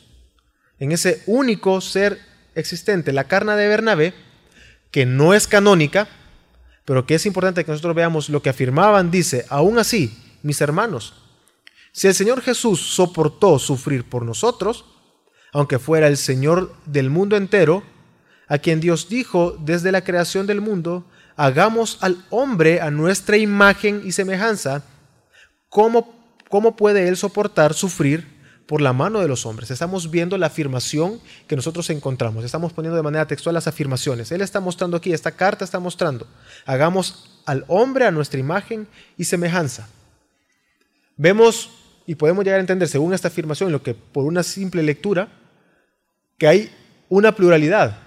en 0.78 0.92
ese 0.92 1.22
único 1.26 1.80
ser 1.80 2.18
existente. 2.54 3.12
La 3.12 3.24
carne 3.24 3.54
de 3.56 3.68
Bernabé, 3.68 4.14
que 4.90 5.06
no 5.06 5.34
es 5.34 5.46
canónica, 5.46 6.08
pero 6.84 7.06
que 7.06 7.16
es 7.16 7.26
importante 7.26 7.64
que 7.64 7.70
nosotros 7.70 7.94
veamos 7.94 8.28
lo 8.28 8.42
que 8.42 8.50
afirmaban, 8.50 9.10
dice, 9.10 9.44
aún 9.48 9.78
así, 9.78 10.16
mis 10.42 10.60
hermanos, 10.60 11.14
si 11.96 12.08
el 12.08 12.14
Señor 12.14 12.42
Jesús 12.42 12.78
soportó 12.78 13.58
sufrir 13.58 14.04
por 14.04 14.22
nosotros, 14.22 14.84
aunque 15.50 15.78
fuera 15.78 16.08
el 16.08 16.18
Señor 16.18 16.74
del 16.84 17.08
mundo 17.08 17.38
entero, 17.38 17.84
a 18.48 18.58
quien 18.58 18.80
Dios 18.80 19.08
dijo 19.08 19.56
desde 19.60 19.90
la 19.92 20.04
creación 20.04 20.46
del 20.46 20.60
mundo, 20.60 21.06
hagamos 21.36 21.96
al 22.02 22.22
hombre 22.28 22.82
a 22.82 22.90
nuestra 22.90 23.38
imagen 23.38 24.02
y 24.04 24.12
semejanza, 24.12 24.84
¿cómo, 25.70 26.14
cómo 26.50 26.76
puede 26.76 27.08
él 27.08 27.16
soportar 27.16 27.72
sufrir 27.72 28.36
por 28.66 28.82
la 28.82 28.92
mano 28.92 29.20
de 29.20 29.28
los 29.28 29.46
hombres. 29.46 29.70
Estamos 29.70 30.10
viendo 30.10 30.36
la 30.36 30.48
afirmación 30.48 31.18
que 31.46 31.56
nosotros 31.56 31.88
encontramos. 31.88 32.44
Estamos 32.44 32.74
poniendo 32.74 32.96
de 32.96 33.02
manera 33.02 33.26
textual 33.26 33.54
las 33.54 33.68
afirmaciones. 33.68 34.30
Él 34.32 34.42
está 34.42 34.60
mostrando 34.60 34.98
aquí, 34.98 35.14
esta 35.14 35.30
carta 35.30 35.64
está 35.64 35.78
mostrando, 35.78 36.26
hagamos 36.66 37.40
al 37.46 37.64
hombre 37.68 38.04
a 38.04 38.10
nuestra 38.10 38.38
imagen 38.38 38.86
y 39.16 39.24
semejanza. 39.24 39.88
Vemos 41.16 41.85
y 42.06 42.14
podemos 42.14 42.44
llegar 42.44 42.58
a 42.58 42.60
entender, 42.60 42.88
según 42.88 43.14
esta 43.14 43.28
afirmación, 43.28 43.72
lo 43.72 43.82
que 43.82 43.94
por 43.94 44.24
una 44.24 44.42
simple 44.42 44.82
lectura, 44.82 45.28
que 46.38 46.46
hay 46.46 46.72
una 47.08 47.32
pluralidad, 47.32 47.98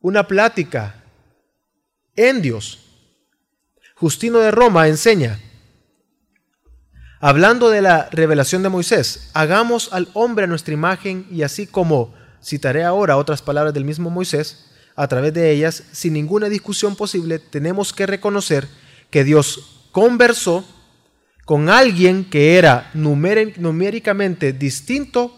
una 0.00 0.26
plática 0.26 1.02
en 2.16 2.42
Dios. 2.42 2.84
Justino 3.94 4.38
de 4.38 4.50
Roma 4.50 4.88
enseña 4.88 5.38
Hablando 7.20 7.68
de 7.68 7.82
la 7.82 8.08
revelación 8.12 8.62
de 8.62 8.68
Moisés, 8.68 9.30
hagamos 9.34 9.92
al 9.92 10.08
hombre 10.14 10.44
a 10.44 10.46
nuestra 10.46 10.72
imagen 10.72 11.26
y 11.32 11.42
así 11.42 11.66
como 11.66 12.14
citaré 12.44 12.84
ahora 12.84 13.16
otras 13.16 13.42
palabras 13.42 13.74
del 13.74 13.84
mismo 13.84 14.08
Moisés, 14.08 14.66
a 14.94 15.08
través 15.08 15.34
de 15.34 15.50
ellas, 15.50 15.82
sin 15.90 16.12
ninguna 16.12 16.48
discusión 16.48 16.94
posible, 16.94 17.40
tenemos 17.40 17.92
que 17.92 18.06
reconocer 18.06 18.68
que 19.10 19.24
Dios 19.24 19.88
conversó 19.90 20.64
con 21.48 21.70
alguien 21.70 22.26
que 22.26 22.58
era 22.58 22.90
numéricamente 22.92 24.52
distinto 24.52 25.34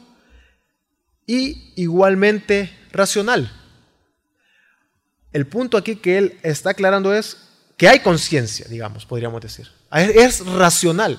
y 1.24 1.72
igualmente 1.76 2.76
racional. 2.90 3.48
El 5.32 5.46
punto 5.46 5.76
aquí 5.76 5.94
que 5.94 6.18
él 6.18 6.38
está 6.42 6.70
aclarando 6.70 7.14
es 7.14 7.36
que 7.76 7.86
hay 7.86 8.00
conciencia, 8.00 8.66
digamos, 8.68 9.06
podríamos 9.06 9.40
decir. 9.40 9.68
Es 9.92 10.44
racional. 10.44 11.16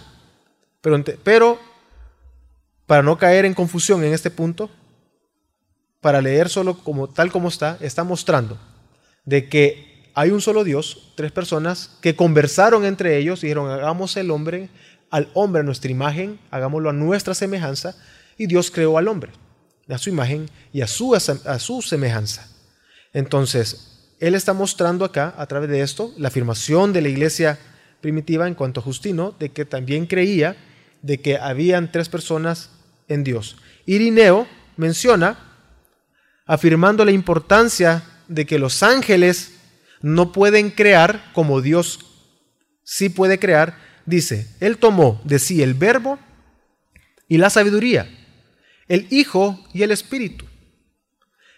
Pero, 1.24 1.58
para 2.86 3.02
no 3.02 3.18
caer 3.18 3.46
en 3.46 3.54
confusión 3.54 4.04
en 4.04 4.12
este 4.12 4.30
punto, 4.30 4.70
para 6.02 6.22
leer 6.22 6.50
solo 6.50 6.78
como 6.78 7.08
tal 7.08 7.32
como 7.32 7.48
está, 7.48 7.78
está 7.80 8.04
mostrando 8.04 8.60
de 9.24 9.48
que 9.48 9.91
hay 10.14 10.32
un 10.32 10.42
solo 10.42 10.64
Dios, 10.64 11.14
tres 11.16 11.32
personas 11.32 11.98
que 12.02 12.16
conversaron 12.16 12.86
entre 12.86 13.18
ellos 13.18 13.44
y 13.44 13.48
dijeron, 13.48 13.70
hagamos 13.70 14.18
el 14.18 14.32
hombre, 14.32 14.70
al 15.10 15.30
hombre 15.34 15.62
a 15.62 15.64
nuestra 15.64 15.92
imagen, 15.92 16.40
hagámoslo 16.52 16.90
a 16.90 16.94
nuestra 16.94 17.34
semejanza, 17.34 17.96
y 18.38 18.48
Dios 18.48 18.72
creó 18.72 18.98
al 18.98 19.08
hombre, 19.08 19.32
a 19.90 19.98
su 19.98 20.10
imagen 20.10 20.50
y 20.74 20.82
a 20.82 20.88
su, 20.88 21.16
a 21.16 21.60
su 21.60 21.82
semejanza. 21.82 22.48
Entonces, 23.14 24.16
Él 24.20 24.36
está 24.36 24.54
mostrando 24.54 25.06
acá, 25.06 25.34
a 25.38 25.46
través 25.48 25.70
de 25.70 25.82
esto, 25.82 26.14
la 26.18 26.30
afirmación 26.30 26.94
de 26.94 27.02
la 27.02 27.10
iglesia 27.10 27.60
primitiva 28.02 28.48
en 28.48 28.56
cuanto 28.56 28.80
a 28.80 28.84
Justino, 28.84 29.36
de 29.40 29.50
que 29.50 29.66
también 29.66 30.08
creía 30.08 30.58
de 31.02 31.20
que 31.20 31.38
habían 31.38 31.92
tres 31.92 32.10
personas 32.10 32.70
en 33.08 33.24
Dios. 33.24 33.58
Irineo 33.86 34.48
menciona, 34.78 35.38
afirmando 36.46 37.06
la 37.06 37.12
importancia 37.12 38.04
de 38.28 38.46
que 38.46 38.60
los 38.60 38.84
ángeles 38.84 39.61
no 40.02 40.32
pueden 40.32 40.70
crear 40.70 41.32
como 41.34 41.62
Dios 41.62 42.00
sí 42.84 43.10
puede 43.10 43.40
crear, 43.40 43.78
dice, 44.06 44.48
Él 44.60 44.78
tomó 44.78 45.22
de 45.24 45.40
sí 45.40 45.62
el 45.62 45.74
verbo 45.74 46.20
y 47.28 47.38
la 47.38 47.50
sabiduría, 47.50 48.10
el 48.88 49.08
Hijo 49.10 49.64
y 49.74 49.84
el 49.84 49.92
Espíritu. 49.92 50.46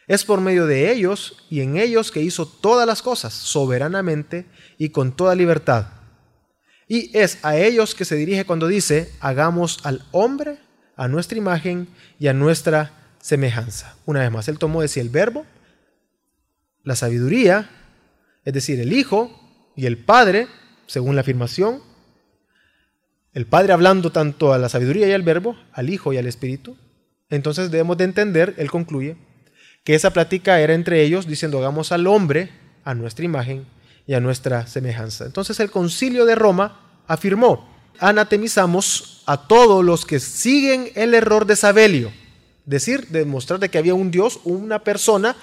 Es 0.08 0.26
por 0.26 0.42
medio 0.42 0.68
de 0.68 0.92
ellos 0.92 1.46
y 1.50 1.62
en 1.62 1.78
ellos 1.78 2.12
que 2.12 2.22
hizo 2.22 2.46
todas 2.46 2.86
las 2.86 3.02
cosas 3.02 3.34
soberanamente 3.34 4.46
y 4.78 4.90
con 4.90 5.16
toda 5.16 5.34
libertad 5.34 5.88
y 6.88 7.10
es 7.18 7.44
a 7.44 7.58
ellos 7.58 7.96
que 7.96 8.06
se 8.06 8.16
dirige 8.16 8.46
cuando 8.46 8.68
dice, 8.68 9.12
hagamos 9.20 9.80
al 9.84 10.06
hombre 10.12 10.60
a 10.96 11.08
nuestra 11.08 11.38
imagen 11.38 11.88
y 12.20 12.28
a 12.28 12.34
nuestra 12.34 12.92
semejanza. 13.20 13.96
Una 14.06 14.20
vez 14.20 14.32
más, 14.32 14.48
él 14.48 14.60
tomó 14.60 14.82
de 14.82 14.88
sí 14.88 15.00
el 15.00 15.10
verbo, 15.10 15.46
la 16.84 16.96
sabiduría, 16.96 17.70
es 18.46 18.54
decir, 18.54 18.80
el 18.80 18.94
Hijo 18.94 19.32
y 19.76 19.86
el 19.86 19.98
Padre, 19.98 20.48
según 20.88 21.16
la 21.16 21.22
afirmación. 21.22 21.82
El 23.34 23.46
Padre 23.46 23.74
hablando 23.74 24.12
tanto 24.12 24.54
a 24.54 24.58
la 24.58 24.70
sabiduría 24.70 25.08
y 25.08 25.12
al 25.12 25.24
verbo, 25.24 25.56
al 25.72 25.90
Hijo 25.90 26.14
y 26.14 26.18
al 26.18 26.28
Espíritu. 26.28 26.78
Entonces 27.30 27.72
debemos 27.72 27.98
de 27.98 28.04
entender, 28.04 28.54
él 28.58 28.70
concluye, 28.70 29.18
que 29.84 29.96
esa 29.96 30.12
plática 30.12 30.60
era 30.60 30.74
entre 30.74 31.02
ellos 31.02 31.28
diciendo, 31.28 31.58
hagamos 31.58 31.92
al 31.92 32.08
hombre 32.08 32.52
a 32.84 32.94
nuestra 32.94 33.26
imagen 33.26 33.66
y 34.06 34.14
a 34.14 34.20
nuestra 34.20 34.68
semejanza. 34.68 35.26
Entonces 35.26 35.60
el 35.60 35.72
concilio 35.72 36.26
de 36.26 36.36
Roma 36.36 37.02
afirmó, 37.08 37.70
anatemizamos 38.00 39.24
a 39.26 39.48
todos 39.48 39.84
los 39.84 40.06
que 40.06 40.20
siguen 40.20 40.90
el 40.96 41.14
error 41.14 41.46
de 41.46 41.56
Sabelio, 41.56 42.12
decir, 42.66 43.08
demostrar 43.10 43.60
de 43.60 43.70
que 43.70 43.78
había 43.78 43.94
un 43.94 44.12
Dios, 44.12 44.40
una 44.44 44.84
persona 44.84 45.36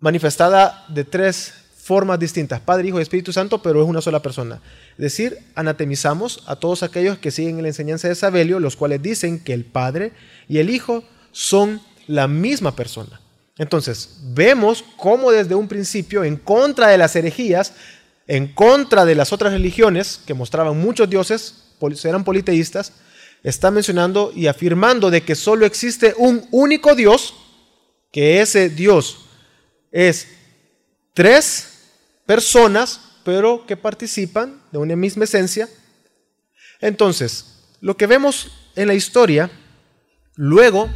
manifestada 0.00 0.84
de 0.88 1.04
tres 1.04 1.63
formas 1.84 2.18
distintas, 2.18 2.62
Padre, 2.62 2.88
Hijo 2.88 2.98
y 2.98 3.02
Espíritu 3.02 3.30
Santo, 3.30 3.60
pero 3.60 3.82
es 3.82 3.86
una 3.86 4.00
sola 4.00 4.22
persona. 4.22 4.62
Es 4.92 5.02
decir, 5.02 5.38
anatemizamos 5.54 6.42
a 6.46 6.56
todos 6.56 6.82
aquellos 6.82 7.18
que 7.18 7.30
siguen 7.30 7.60
la 7.60 7.68
enseñanza 7.68 8.08
de 8.08 8.14
Sabelio, 8.14 8.58
los 8.58 8.74
cuales 8.74 9.02
dicen 9.02 9.38
que 9.38 9.52
el 9.52 9.66
Padre 9.66 10.12
y 10.48 10.58
el 10.58 10.70
Hijo 10.70 11.04
son 11.30 11.82
la 12.06 12.26
misma 12.26 12.74
persona. 12.74 13.20
Entonces, 13.58 14.16
vemos 14.32 14.82
cómo 14.96 15.30
desde 15.30 15.54
un 15.54 15.68
principio, 15.68 16.24
en 16.24 16.36
contra 16.36 16.88
de 16.88 16.96
las 16.96 17.16
herejías, 17.16 17.74
en 18.26 18.48
contra 18.54 19.04
de 19.04 19.14
las 19.14 19.34
otras 19.34 19.52
religiones 19.52 20.20
que 20.26 20.32
mostraban 20.32 20.78
muchos 20.78 21.10
dioses, 21.10 21.64
eran 22.02 22.24
politeístas, 22.24 22.94
está 23.42 23.70
mencionando 23.70 24.32
y 24.34 24.46
afirmando 24.46 25.10
de 25.10 25.22
que 25.22 25.34
solo 25.34 25.66
existe 25.66 26.14
un 26.16 26.48
único 26.50 26.94
Dios, 26.94 27.34
que 28.10 28.40
ese 28.40 28.70
Dios 28.70 29.26
es 29.92 30.28
tres 31.12 31.73
personas, 32.26 33.00
pero 33.24 33.66
que 33.66 33.76
participan 33.76 34.60
de 34.70 34.78
una 34.78 34.96
misma 34.96 35.24
esencia. 35.24 35.68
Entonces, 36.80 37.62
lo 37.80 37.96
que 37.96 38.06
vemos 38.06 38.50
en 38.76 38.88
la 38.88 38.94
historia, 38.94 39.50
luego, 40.36 40.90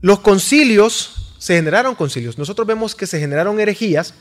los 0.00 0.20
concilios, 0.20 1.36
se 1.38 1.56
generaron 1.56 1.94
concilios. 1.94 2.38
Nosotros 2.38 2.66
vemos 2.66 2.94
que 2.94 3.06
se 3.06 3.20
generaron 3.20 3.60
herejías 3.60 4.14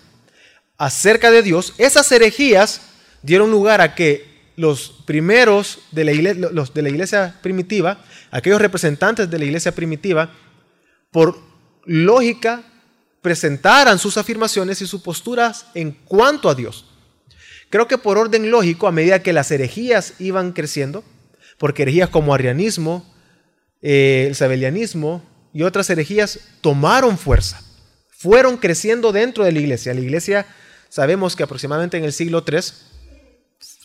acerca 0.77 1.31
de 1.31 1.41
Dios. 1.41 1.73
Esas 1.77 2.11
herejías 2.11 2.81
dieron 3.21 3.51
lugar 3.51 3.79
a 3.81 3.95
que 3.95 4.51
los 4.55 5.03
primeros 5.05 5.79
de 5.91 6.03
la, 6.03 6.11
iglesia, 6.11 6.49
los 6.51 6.73
de 6.73 6.81
la 6.81 6.89
iglesia 6.89 7.39
primitiva, 7.41 8.03
aquellos 8.29 8.61
representantes 8.61 9.29
de 9.29 9.39
la 9.39 9.45
iglesia 9.45 9.73
primitiva, 9.73 10.31
por 11.11 11.39
lógica, 11.85 12.63
presentaran 13.23 13.97
sus 13.97 14.17
afirmaciones 14.17 14.81
y 14.81 14.85
sus 14.85 15.01
posturas 15.01 15.65
en 15.73 15.93
cuanto 15.93 16.49
a 16.49 16.55
Dios. 16.55 16.85
Creo 17.69 17.87
que 17.87 17.97
por 17.97 18.19
orden 18.19 18.51
lógico, 18.51 18.87
a 18.87 18.91
medida 18.91 19.23
que 19.23 19.33
las 19.33 19.49
herejías 19.49 20.13
iban 20.19 20.51
creciendo, 20.51 21.03
porque 21.57 21.83
herejías 21.83 22.09
como 22.09 22.35
arianismo, 22.35 23.11
eh, 23.81 24.25
el 24.27 24.35
sabelianismo 24.35 25.23
y 25.53 25.63
otras 25.63 25.89
herejías 25.89 26.39
tomaron 26.61 27.17
fuerza, 27.17 27.63
fueron 28.09 28.57
creciendo 28.57 29.11
dentro 29.11 29.45
de 29.45 29.53
la 29.53 29.59
iglesia. 29.59 29.93
La 29.93 30.01
iglesia, 30.01 30.45
sabemos 30.89 31.35
que 31.35 31.43
aproximadamente 31.43 31.97
en 31.97 32.03
el 32.03 32.13
siglo 32.13 32.43
III, 32.45 32.59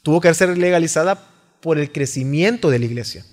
tuvo 0.03 0.21
que 0.21 0.35
ser 0.35 0.59
legalizada 0.59 1.31
por 1.61 1.79
el 1.79 1.93
crecimiento 1.93 2.71
de 2.71 2.81
la 2.81 2.87
iglesia. 2.87 3.25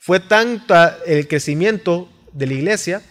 Fue 0.00 0.18
tanto 0.18 0.74
el 1.06 1.28
crecimiento 1.28 2.10
de 2.32 2.46
la 2.48 2.54
iglesia 2.54 3.02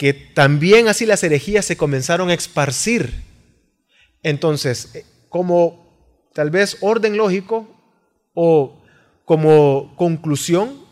que 0.00 0.14
también 0.14 0.88
así 0.88 1.04
las 1.04 1.22
herejías 1.22 1.66
se 1.66 1.76
comenzaron 1.76 2.30
a 2.30 2.32
esparcir. 2.32 3.22
Entonces, 4.22 4.94
eh, 4.94 5.04
como 5.28 6.30
tal 6.32 6.48
vez 6.48 6.78
orden 6.80 7.18
lógico 7.18 7.68
o 8.32 8.82
como 9.26 9.94
conclusión, 9.96 10.86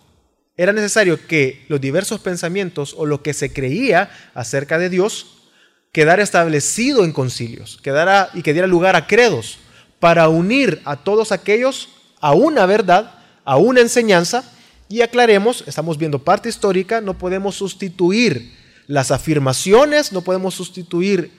era 0.58 0.74
necesario 0.74 1.26
que 1.26 1.64
los 1.68 1.80
diversos 1.80 2.20
pensamientos 2.20 2.94
o 2.98 3.06
lo 3.06 3.22
que 3.22 3.32
se 3.32 3.50
creía 3.50 4.10
acerca 4.34 4.78
de 4.78 4.90
Dios 4.90 5.48
quedara 5.90 6.22
establecido 6.22 7.02
en 7.02 7.12
concilios, 7.12 7.80
quedara 7.82 8.28
y 8.34 8.42
que 8.42 8.52
diera 8.52 8.68
lugar 8.68 8.94
a 8.94 9.06
credos 9.06 9.58
para 10.00 10.28
unir 10.28 10.82
a 10.84 10.96
todos 10.96 11.32
aquellos 11.32 11.88
a 12.20 12.34
una 12.34 12.66
verdad, 12.66 13.14
a 13.46 13.56
una 13.56 13.80
enseñanza, 13.80 14.44
y 14.86 15.00
aclaremos, 15.00 15.64
estamos 15.66 15.96
viendo 15.96 16.18
parte 16.18 16.50
histórica, 16.50 17.00
no 17.00 17.16
podemos 17.16 17.54
sustituir 17.54 18.57
las 18.88 19.12
afirmaciones, 19.12 20.12
no 20.12 20.22
podemos 20.22 20.54
sustituir 20.54 21.30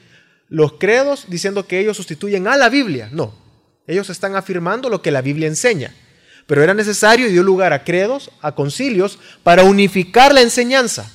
los 0.47 0.74
credos 0.74 1.26
diciendo 1.28 1.68
que 1.68 1.80
ellos 1.80 1.97
sustituyen 1.97 2.47
a 2.47 2.56
la 2.56 2.70
Biblia, 2.70 3.10
no, 3.12 3.34
ellos 3.88 4.10
están 4.10 4.36
afirmando 4.36 4.88
lo 4.88 5.02
que 5.02 5.12
la 5.12 5.22
Biblia 5.22 5.47
enseña, 5.47 5.93
pero 6.45 6.64
era 6.64 6.74
necesario 6.74 7.28
y 7.28 7.32
dio 7.32 7.43
lugar 7.43 7.74
a 7.74 7.84
credos, 7.84 8.32
a 8.41 8.54
concilios, 8.54 9.20
para 9.43 9.64
unificar 9.64 10.34
la 10.34 10.41
enseñanza 10.41 11.12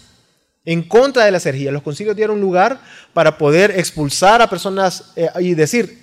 en 0.64 0.82
contra 0.82 1.24
de 1.24 1.30
la 1.30 1.38
herejías. 1.38 1.72
Los 1.72 1.82
concilios 1.82 2.16
dieron 2.16 2.40
lugar 2.40 2.80
para 3.12 3.38
poder 3.38 3.72
expulsar 3.78 4.42
a 4.42 4.50
personas 4.50 5.12
eh, 5.16 5.28
y 5.40 5.54
decir, 5.54 6.02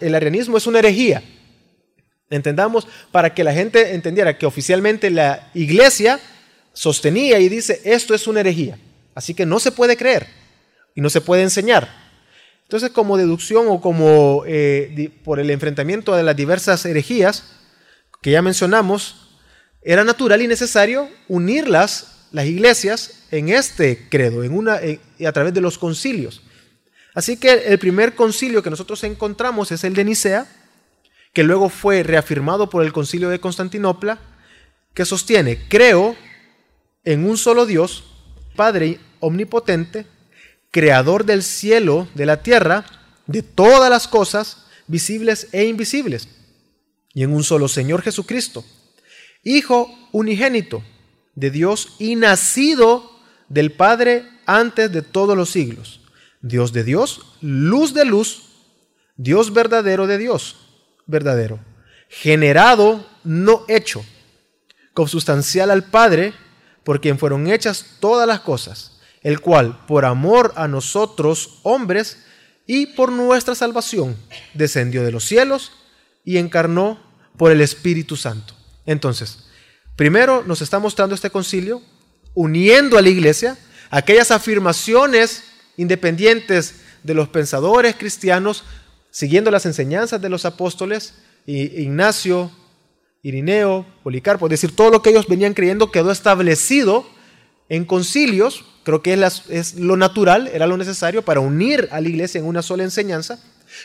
el 0.00 0.14
arianismo 0.14 0.56
es 0.56 0.66
una 0.66 0.80
herejía. 0.80 1.22
Entendamos 2.30 2.86
para 3.12 3.32
que 3.32 3.44
la 3.44 3.52
gente 3.52 3.94
entendiera 3.94 4.36
que 4.36 4.46
oficialmente 4.46 5.10
la 5.10 5.50
iglesia 5.54 6.18
sostenía 6.72 7.38
y 7.38 7.48
dice, 7.48 7.80
esto 7.84 8.14
es 8.14 8.26
una 8.26 8.40
herejía. 8.40 8.78
Así 9.18 9.34
que 9.34 9.46
no 9.46 9.58
se 9.58 9.72
puede 9.72 9.96
creer 9.96 10.28
y 10.94 11.00
no 11.00 11.10
se 11.10 11.20
puede 11.20 11.42
enseñar. 11.42 11.92
Entonces, 12.62 12.90
como 12.90 13.16
deducción 13.16 13.66
o 13.66 13.80
como 13.80 14.44
eh, 14.46 15.10
por 15.24 15.40
el 15.40 15.50
enfrentamiento 15.50 16.14
de 16.14 16.22
las 16.22 16.36
diversas 16.36 16.86
herejías 16.86 17.42
que 18.22 18.30
ya 18.30 18.42
mencionamos, 18.42 19.40
era 19.82 20.04
natural 20.04 20.40
y 20.40 20.46
necesario 20.46 21.08
unirlas, 21.26 22.28
las 22.30 22.46
iglesias, 22.46 23.24
en 23.32 23.48
este 23.48 24.08
credo, 24.08 24.44
en 24.44 24.56
una, 24.56 24.78
a 25.26 25.32
través 25.32 25.52
de 25.52 25.62
los 25.62 25.78
concilios. 25.78 26.42
Así 27.12 27.38
que 27.38 27.54
el 27.54 27.80
primer 27.80 28.14
concilio 28.14 28.62
que 28.62 28.70
nosotros 28.70 29.02
encontramos 29.02 29.72
es 29.72 29.82
el 29.82 29.94
de 29.94 30.04
Nicea, 30.04 30.46
que 31.32 31.42
luego 31.42 31.70
fue 31.70 32.04
reafirmado 32.04 32.70
por 32.70 32.84
el 32.84 32.92
concilio 32.92 33.30
de 33.30 33.40
Constantinopla, 33.40 34.20
que 34.94 35.04
sostiene, 35.04 35.66
creo 35.68 36.14
en 37.02 37.28
un 37.28 37.36
solo 37.36 37.66
Dios, 37.66 38.04
Padre 38.54 39.00
omnipotente, 39.20 40.06
creador 40.70 41.24
del 41.24 41.42
cielo, 41.42 42.08
de 42.14 42.26
la 42.26 42.42
tierra, 42.42 42.84
de 43.26 43.42
todas 43.42 43.90
las 43.90 44.08
cosas, 44.08 44.66
visibles 44.86 45.48
e 45.52 45.64
invisibles, 45.66 46.28
y 47.14 47.22
en 47.22 47.32
un 47.32 47.44
solo 47.44 47.68
Señor 47.68 48.02
Jesucristo, 48.02 48.64
Hijo 49.44 49.88
unigénito 50.12 50.82
de 51.34 51.50
Dios 51.50 51.94
y 51.98 52.16
nacido 52.16 53.10
del 53.48 53.72
Padre 53.72 54.28
antes 54.46 54.92
de 54.92 55.02
todos 55.02 55.36
los 55.36 55.50
siglos 55.50 56.00
Dios 56.40 56.72
de 56.72 56.84
Dios, 56.84 57.36
luz 57.40 57.94
de 57.94 58.04
luz, 58.04 58.42
Dios 59.16 59.52
verdadero 59.52 60.06
de 60.06 60.18
Dios, 60.18 60.56
verdadero, 61.06 61.58
generado, 62.08 63.06
no 63.24 63.64
hecho, 63.68 64.04
consustancial 64.94 65.70
al 65.70 65.84
Padre, 65.84 66.32
por 66.84 67.00
quien 67.00 67.18
fueron 67.18 67.48
hechas 67.48 67.96
todas 68.00 68.26
las 68.26 68.40
cosas, 68.40 68.97
el 69.22 69.40
cual, 69.40 69.84
por 69.86 70.04
amor 70.04 70.52
a 70.56 70.68
nosotros, 70.68 71.58
hombres, 71.62 72.24
y 72.66 72.86
por 72.86 73.10
nuestra 73.10 73.54
salvación, 73.54 74.16
descendió 74.54 75.02
de 75.02 75.10
los 75.10 75.24
cielos 75.24 75.72
y 76.24 76.36
encarnó 76.36 77.00
por 77.36 77.50
el 77.50 77.62
Espíritu 77.62 78.14
Santo. 78.16 78.54
Entonces, 78.84 79.46
primero 79.96 80.44
nos 80.46 80.60
está 80.60 80.78
mostrando 80.78 81.14
este 81.14 81.30
concilio, 81.30 81.82
uniendo 82.34 82.98
a 82.98 83.02
la 83.02 83.08
iglesia, 83.08 83.56
aquellas 83.90 84.30
afirmaciones 84.30 85.44
independientes 85.78 86.82
de 87.02 87.14
los 87.14 87.28
pensadores 87.28 87.96
cristianos, 87.96 88.64
siguiendo 89.10 89.50
las 89.50 89.64
enseñanzas 89.64 90.20
de 90.20 90.28
los 90.28 90.44
apóstoles, 90.44 91.14
Ignacio, 91.46 92.50
Irineo, 93.22 93.86
Policarpo, 94.02 94.46
es 94.46 94.50
decir, 94.50 94.76
todo 94.76 94.90
lo 94.90 95.00
que 95.00 95.10
ellos 95.10 95.26
venían 95.26 95.54
creyendo 95.54 95.90
quedó 95.90 96.10
establecido 96.10 97.08
en 97.70 97.86
concilios, 97.86 98.64
creo 98.88 99.02
que 99.02 99.12
es, 99.50 99.74
lo 99.74 99.98
natural, 99.98 100.48
era 100.50 100.66
lo 100.66 100.78
necesario 100.78 101.20
para 101.20 101.40
unir 101.40 101.90
a 101.92 102.00
la 102.00 102.08
iglesia 102.08 102.38
en 102.38 102.46
una 102.46 102.62
sola 102.62 102.84
enseñanza. 102.84 103.38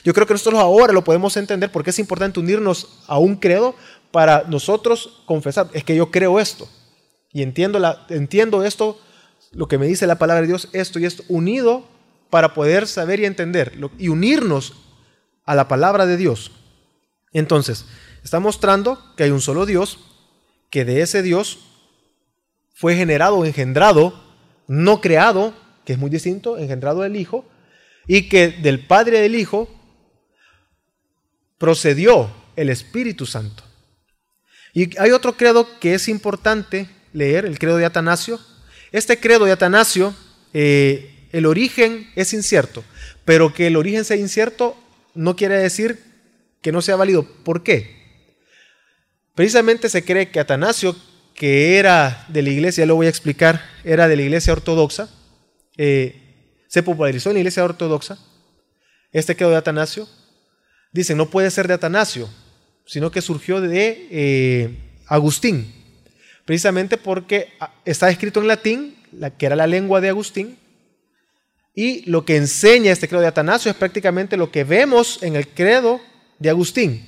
Yo 0.06 0.14
creo 0.14 0.26
que 0.26 0.34
nosotros 0.34 0.62
ahora 0.62 0.94
lo 0.94 1.04
podemos 1.04 1.36
entender 1.36 1.74
porque 1.74 1.90
es 1.90 2.00
importante 2.00 2.40
unirnos 2.40 3.02
a 3.08 3.18
un 3.18 3.36
credo 3.36 3.76
para 4.12 4.46
nosotros 4.48 5.22
confesar, 5.26 5.68
es 5.74 5.84
que 5.84 5.98
yo 5.98 6.10
creo 6.10 6.40
esto 6.40 6.70
y 7.34 7.42
entiendo, 7.42 7.82
entiendo 8.08 8.64
esto 8.64 8.98
lo 9.52 9.68
que 9.68 9.78
me 9.78 9.88
dice 9.88 10.08
la 10.08 10.20
palabra 10.20 10.44
de 10.44 10.48
Dios, 10.48 10.70
esto 10.72 11.00
y 11.00 11.06
esto, 11.06 11.24
unido 11.28 11.84
para 12.30 12.54
poder 12.54 12.88
saber 12.88 13.20
y 13.20 13.26
entender 13.26 13.74
y 13.98 14.08
unirnos 14.08 14.74
a 15.44 15.54
la 15.54 15.68
palabra 15.68 16.06
de 16.06 16.16
Dios. 16.16 16.52
Entonces, 17.34 17.88
está 18.24 18.40
mostrando 18.40 19.04
que 19.18 19.24
hay 19.24 19.32
un 19.32 19.42
solo 19.42 19.66
Dios, 19.66 20.00
que 20.70 20.86
de 20.86 21.02
ese 21.02 21.22
Dios 21.24 21.60
fue 22.74 22.96
generado, 22.96 23.44
engendrado, 23.44 24.23
no 24.68 25.02
creado, 25.02 25.54
que 25.86 25.94
es 25.94 26.00
muy 26.00 26.10
distinto, 26.10 26.58
engendrado 26.58 27.02
del 27.02 27.16
Hijo, 27.16 27.46
y 28.08 28.30
que 28.30 28.50
del 28.50 28.86
Padre 28.86 29.20
del 29.20 29.36
Hijo 29.36 29.70
procedió 31.58 32.32
el 32.56 32.70
Espíritu 32.70 33.26
Santo. 33.26 33.64
Y 34.74 34.98
hay 35.00 35.12
otro 35.12 35.38
credo 35.38 35.68
que 35.80 35.94
es 35.94 36.08
importante 36.08 36.90
leer, 37.14 37.46
el 37.46 37.60
credo 37.60 37.78
de 37.78 37.86
Atanasio, 37.86 38.40
este 38.92 39.20
credo 39.20 39.46
de 39.46 39.52
Atanasio, 39.52 40.16
eh, 40.54 41.28
el 41.32 41.46
origen 41.46 42.10
es 42.16 42.34
incierto, 42.34 42.84
pero 43.26 43.54
que 43.54 43.68
el 43.68 43.76
origen 43.76 44.06
sea 44.06 44.18
incierto 44.18 44.78
no 45.16 45.36
quiere 45.36 45.58
decir 45.58 46.00
que 46.62 46.72
no 46.72 46.82
sea 46.82 46.96
válido. 46.96 47.24
¿Por 47.44 47.64
qué? 47.64 48.04
Precisamente 49.36 49.90
se 49.90 50.04
cree 50.04 50.30
que 50.30 50.40
Atanasio, 50.40 50.96
que 51.34 51.78
era 51.78 52.26
de 52.28 52.42
la 52.42 52.50
iglesia, 52.50 52.84
ya 52.84 52.88
lo 52.88 52.96
voy 52.96 53.08
a 53.08 53.10
explicar, 53.10 53.62
era 53.84 54.08
de 54.08 54.16
la 54.16 54.22
iglesia 54.22 54.54
ortodoxa, 54.54 55.10
eh, 55.78 56.20
se 56.68 56.84
popularizó 56.84 57.30
en 57.30 57.36
la 57.36 57.40
iglesia 57.40 57.64
ortodoxa, 57.64 58.18
este 59.12 59.36
credo 59.36 59.52
de 59.52 59.58
Atanasio? 59.58 60.08
Dicen, 60.92 61.18
no 61.18 61.30
puede 61.30 61.52
ser 61.52 61.68
de 61.68 61.76
Atanasio, 61.76 62.30
sino 62.86 63.12
que 63.12 63.22
surgió 63.22 63.62
de 63.62 64.08
eh, 64.12 64.78
Agustín, 65.08 65.72
precisamente 66.46 66.98
porque 66.98 67.54
ah, 67.60 67.74
está 67.86 68.10
escrito 68.10 68.42
en 68.42 68.48
latín, 68.48 68.96
la, 69.12 69.30
que 69.32 69.46
era 69.46 69.56
la 69.56 69.68
lengua 69.68 70.02
de 70.02 70.10
Agustín, 70.10 70.58
y 71.76 72.08
lo 72.10 72.26
que 72.26 72.38
enseña 72.38 72.92
este 72.92 73.08
credo 73.08 73.22
de 73.22 73.28
Atanasio 73.28 73.72
es 73.72 73.78
prácticamente 73.78 74.38
lo 74.38 74.52
que 74.52 74.64
vemos 74.64 75.24
en 75.24 75.36
el 75.36 75.48
credo 75.48 76.00
de 76.38 76.50
Agustín. 76.50 77.08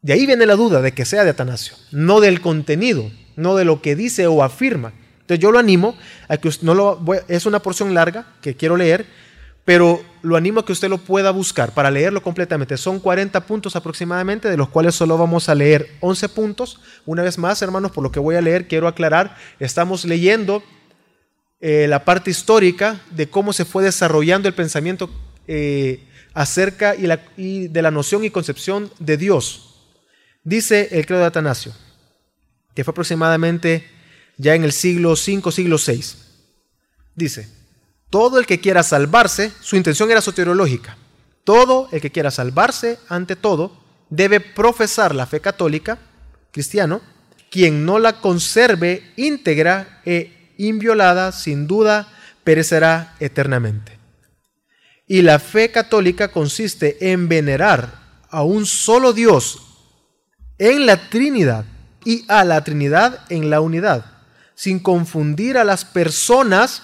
De 0.00 0.12
ahí 0.12 0.26
viene 0.26 0.46
la 0.46 0.56
duda 0.56 0.80
de 0.80 0.92
que 0.92 1.04
sea 1.04 1.24
de 1.24 1.30
Atanasio, 1.30 1.74
no 1.90 2.20
del 2.20 2.40
contenido, 2.40 3.10
no 3.36 3.56
de 3.56 3.64
lo 3.64 3.80
que 3.82 3.96
dice 3.96 4.26
o 4.26 4.42
afirma. 4.42 4.92
Entonces 5.20 5.38
yo 5.38 5.50
lo 5.52 5.58
animo 5.58 5.96
a 6.28 6.36
que 6.36 6.48
usted, 6.48 6.66
no 6.66 6.74
lo, 6.74 7.00
es 7.28 7.46
una 7.46 7.60
porción 7.60 7.94
larga 7.94 8.26
que 8.42 8.56
quiero 8.56 8.76
leer, 8.76 9.06
pero 9.64 10.02
lo 10.22 10.36
animo 10.36 10.60
a 10.60 10.66
que 10.66 10.72
usted 10.72 10.88
lo 10.88 10.98
pueda 10.98 11.30
buscar 11.30 11.72
para 11.72 11.90
leerlo 11.90 12.22
completamente. 12.22 12.76
Son 12.76 13.00
40 13.00 13.46
puntos 13.46 13.76
aproximadamente, 13.76 14.50
de 14.50 14.56
los 14.56 14.68
cuales 14.68 14.94
solo 14.94 15.16
vamos 15.16 15.48
a 15.48 15.54
leer 15.54 15.88
11 16.00 16.28
puntos. 16.28 16.80
Una 17.06 17.22
vez 17.22 17.38
más, 17.38 17.62
hermanos, 17.62 17.90
por 17.90 18.04
lo 18.04 18.12
que 18.12 18.20
voy 18.20 18.36
a 18.36 18.42
leer, 18.42 18.68
quiero 18.68 18.88
aclarar, 18.88 19.36
estamos 19.58 20.04
leyendo 20.04 20.62
eh, 21.60 21.86
la 21.88 22.04
parte 22.04 22.30
histórica 22.30 23.00
de 23.10 23.30
cómo 23.30 23.54
se 23.54 23.64
fue 23.64 23.82
desarrollando 23.82 24.48
el 24.48 24.54
pensamiento 24.54 25.08
eh, 25.46 26.04
acerca 26.34 26.94
y, 27.36 27.68
de 27.68 27.82
la 27.82 27.90
noción 27.90 28.22
y 28.24 28.28
concepción 28.28 28.90
de 28.98 29.16
Dios. 29.16 29.70
Dice 30.42 30.88
el 30.92 31.06
credo 31.06 31.20
de 31.20 31.26
Atanasio, 31.28 31.72
que 32.74 32.84
fue 32.84 32.92
aproximadamente 32.92 33.88
ya 34.36 34.54
en 34.54 34.64
el 34.64 34.72
siglo 34.72 35.12
V, 35.12 35.52
siglo 35.52 35.76
VI. 35.84 36.04
Dice, 37.14 37.48
todo 38.10 38.38
el 38.38 38.46
que 38.46 38.60
quiera 38.60 38.82
salvarse, 38.82 39.52
su 39.60 39.76
intención 39.76 40.10
era 40.10 40.20
soteriológica, 40.20 40.96
todo 41.44 41.88
el 41.92 42.00
que 42.00 42.10
quiera 42.10 42.30
salvarse 42.30 42.98
ante 43.08 43.36
todo 43.36 43.76
debe 44.10 44.40
profesar 44.40 45.14
la 45.14 45.26
fe 45.26 45.40
católica, 45.40 45.98
cristiano, 46.50 47.00
quien 47.50 47.84
no 47.84 47.98
la 47.98 48.20
conserve 48.20 49.12
íntegra 49.16 50.00
e 50.04 50.52
inviolada, 50.58 51.32
sin 51.32 51.66
duda, 51.66 52.08
perecerá 52.42 53.14
eternamente. 53.20 53.98
Y 55.06 55.22
la 55.22 55.38
fe 55.38 55.70
católica 55.70 56.28
consiste 56.28 57.12
en 57.12 57.28
venerar 57.28 58.22
a 58.30 58.42
un 58.42 58.66
solo 58.66 59.12
Dios 59.12 59.60
en 60.58 60.86
la 60.86 61.08
Trinidad 61.08 61.64
y 62.04 62.24
a 62.28 62.44
la 62.44 62.62
Trinidad 62.64 63.20
en 63.28 63.50
la 63.50 63.60
unidad, 63.60 64.04
sin 64.54 64.78
confundir 64.78 65.58
a 65.58 65.64
las 65.64 65.84
personas 65.84 66.82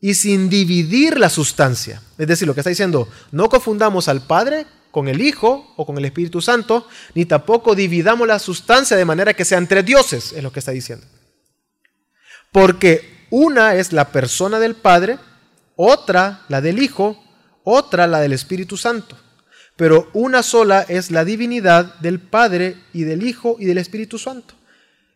y 0.00 0.14
sin 0.14 0.48
dividir 0.48 1.18
la 1.18 1.30
sustancia. 1.30 2.02
Es 2.18 2.26
decir, 2.26 2.46
lo 2.46 2.54
que 2.54 2.60
está 2.60 2.70
diciendo, 2.70 3.08
no 3.32 3.48
confundamos 3.48 4.08
al 4.08 4.22
Padre 4.22 4.66
con 4.90 5.08
el 5.08 5.20
Hijo 5.20 5.72
o 5.76 5.84
con 5.84 5.98
el 5.98 6.04
Espíritu 6.04 6.40
Santo, 6.40 6.88
ni 7.14 7.24
tampoco 7.26 7.74
dividamos 7.74 8.26
la 8.26 8.38
sustancia 8.38 8.96
de 8.96 9.04
manera 9.04 9.34
que 9.34 9.44
sean 9.44 9.66
tres 9.66 9.84
dioses, 9.84 10.32
es 10.32 10.42
lo 10.42 10.52
que 10.52 10.60
está 10.60 10.72
diciendo. 10.72 11.06
Porque 12.52 13.26
una 13.30 13.74
es 13.74 13.92
la 13.92 14.10
persona 14.10 14.58
del 14.58 14.74
Padre, 14.74 15.18
otra 15.74 16.44
la 16.48 16.60
del 16.60 16.80
Hijo, 16.82 17.22
otra 17.64 18.06
la 18.06 18.20
del 18.20 18.32
Espíritu 18.32 18.76
Santo. 18.76 19.18
Pero 19.76 20.08
una 20.14 20.42
sola 20.42 20.84
es 20.88 21.10
la 21.10 21.24
divinidad 21.24 21.94
del 22.00 22.18
Padre 22.18 22.76
y 22.92 23.04
del 23.04 23.22
Hijo 23.22 23.56
y 23.58 23.66
del 23.66 23.78
Espíritu 23.78 24.18
Santo. 24.18 24.54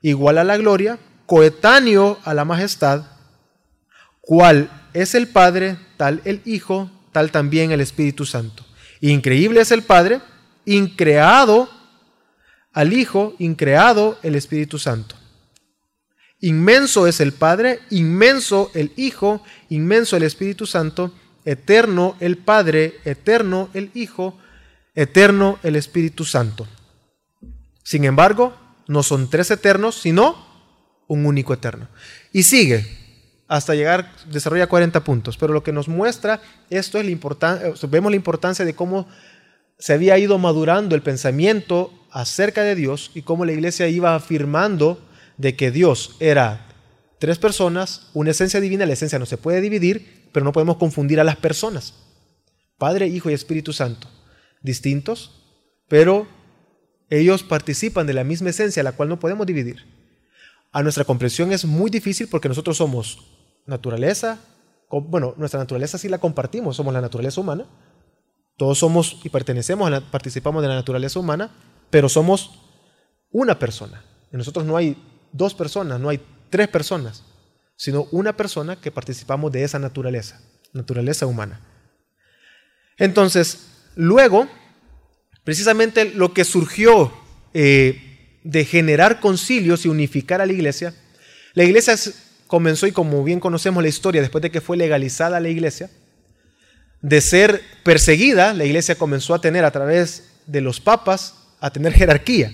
Igual 0.02 0.38
a 0.38 0.44
la 0.44 0.58
gloria, 0.58 0.98
coetáneo 1.26 2.18
a 2.24 2.34
la 2.34 2.44
majestad, 2.44 3.04
cual 4.20 4.70
es 4.92 5.14
el 5.14 5.28
Padre, 5.28 5.78
tal 5.96 6.20
el 6.24 6.42
Hijo, 6.44 6.90
tal 7.12 7.30
también 7.30 7.72
el 7.72 7.80
Espíritu 7.80 8.26
Santo. 8.26 8.64
Increíble 9.00 9.61
es 9.61 9.70
el 9.70 9.82
Padre, 9.82 10.20
increado 10.64 11.70
al 12.72 12.92
Hijo, 12.92 13.34
increado 13.38 14.18
el 14.22 14.34
Espíritu 14.34 14.78
Santo. 14.78 15.16
Inmenso 16.40 17.06
es 17.06 17.20
el 17.20 17.32
Padre, 17.32 17.80
inmenso 17.90 18.70
el 18.74 18.92
Hijo, 18.96 19.42
inmenso 19.68 20.16
el 20.16 20.22
Espíritu 20.22 20.66
Santo, 20.66 21.12
eterno 21.44 22.16
el 22.20 22.38
Padre, 22.38 22.94
eterno 23.04 23.68
el 23.74 23.90
Hijo, 23.94 24.38
eterno 24.95 25.59
el 25.62 25.76
Espíritu 25.76 26.24
Santo. 26.24 26.66
Sin 27.82 28.05
embargo, 28.05 28.55
no 28.86 29.03
son 29.03 29.30
tres 29.30 29.51
eternos, 29.51 29.97
sino 29.97 30.36
un 31.07 31.26
único 31.26 31.53
eterno. 31.53 31.88
Y 32.32 32.45
sigue 32.45 32.86
hasta 33.49 33.74
llegar, 33.74 34.12
desarrolla 34.30 34.68
40 34.68 35.03
puntos, 35.03 35.36
pero 35.36 35.53
lo 35.53 35.64
que 35.64 35.72
nos 35.72 35.88
muestra 35.88 36.41
esto 36.70 36.99
es 36.99 37.05
la 37.05 37.11
importancia, 37.11 37.72
vemos 37.88 38.12
la 38.12 38.16
importancia 38.16 38.64
de 38.64 38.74
cómo 38.74 39.09
se 39.78 39.93
había 39.93 40.18
ido 40.18 40.38
madurando 40.38 40.95
el 40.95 41.03
pensamiento 41.03 41.93
acerca 42.12 42.62
de 42.62 42.76
Dios 42.76 43.11
y 43.14 43.22
cómo 43.22 43.45
la 43.45 43.53
iglesia 43.53 43.88
iba 43.88 44.14
afirmando 44.14 45.01
de 45.36 45.57
que 45.57 45.70
Dios 45.70 46.16
era 46.20 46.68
tres 47.18 47.38
personas, 47.38 48.09
una 48.14 48.30
esencia 48.30 48.61
divina, 48.61 48.86
la 48.86 48.93
esencia 48.93 49.18
no 49.18 49.26
se 49.26 49.36
puede 49.36 49.61
dividir, 49.61 50.28
pero 50.32 50.45
no 50.45 50.53
podemos 50.53 50.76
confundir 50.76 51.18
a 51.18 51.24
las 51.24 51.36
personas. 51.36 51.95
Padre, 52.78 53.09
Hijo 53.09 53.30
y 53.30 53.34
Espíritu 53.34 53.72
Santo, 53.72 54.09
distintos, 54.62 55.42
pero 55.88 56.28
ellos 57.08 57.42
participan 57.42 58.06
de 58.06 58.14
la 58.14 58.24
misma 58.24 58.50
esencia, 58.50 58.82
la 58.82 58.92
cual 58.92 59.08
no 59.08 59.18
podemos 59.18 59.46
dividir. 59.46 59.84
A 60.72 60.82
nuestra 60.82 61.04
comprensión 61.04 61.52
es 61.52 61.64
muy 61.64 61.90
difícil 61.90 62.28
porque 62.28 62.48
nosotros 62.48 62.76
somos 62.76 63.18
naturaleza, 63.66 64.38
bueno, 64.90 65.34
nuestra 65.36 65.58
naturaleza 65.58 65.98
sí 65.98 66.08
la 66.08 66.18
compartimos, 66.18 66.76
somos 66.76 66.94
la 66.94 67.00
naturaleza 67.00 67.40
humana, 67.40 67.66
todos 68.56 68.78
somos 68.78 69.20
y 69.24 69.28
pertenecemos, 69.28 69.90
a 69.90 70.00
participamos 70.00 70.62
de 70.62 70.68
la 70.68 70.74
naturaleza 70.74 71.18
humana, 71.18 71.50
pero 71.90 72.08
somos 72.08 72.61
una 73.30 73.58
persona. 73.58 74.04
En 74.30 74.38
nosotros 74.38 74.64
no 74.64 74.76
hay 74.76 74.96
dos 75.32 75.54
personas, 75.54 75.98
no 76.00 76.08
hay 76.08 76.20
tres 76.50 76.68
personas, 76.68 77.24
sino 77.76 78.06
una 78.12 78.36
persona 78.36 78.76
que 78.76 78.90
participamos 78.90 79.50
de 79.52 79.64
esa 79.64 79.78
naturaleza, 79.78 80.40
naturaleza 80.72 81.26
humana. 81.26 81.61
Entonces, 82.98 83.69
luego, 84.01 84.48
precisamente 85.44 86.07
lo 86.07 86.32
que 86.32 86.44
surgió 86.44 87.12
eh, 87.53 88.38
de 88.42 88.64
generar 88.64 89.20
concilios 89.20 89.84
y 89.84 89.88
unificar 89.88 90.40
a 90.40 90.46
la 90.46 90.53
iglesia, 90.53 90.94
la 91.53 91.64
iglesia 91.64 91.96
comenzó, 92.46 92.86
y 92.86 92.92
como 92.92 93.22
bien 93.22 93.40
conocemos 93.40 93.82
la 93.82 93.88
historia, 93.88 94.22
después 94.22 94.40
de 94.42 94.51
que 94.51 94.61
fue 94.61 94.76
legalizada 94.76 95.38
la 95.38 95.51
iglesia, 95.51 95.90
de 97.03 97.20
ser 97.20 97.62
perseguida, 97.84 98.55
la 98.55 98.64
iglesia 98.64 98.96
comenzó 98.96 99.34
a 99.34 99.40
tener 99.40 99.64
a 99.64 99.70
través 99.70 100.30
de 100.46 100.61
los 100.61 100.80
papas, 100.80 101.34
a 101.61 101.70
tener 101.70 101.92
jerarquía. 101.92 102.53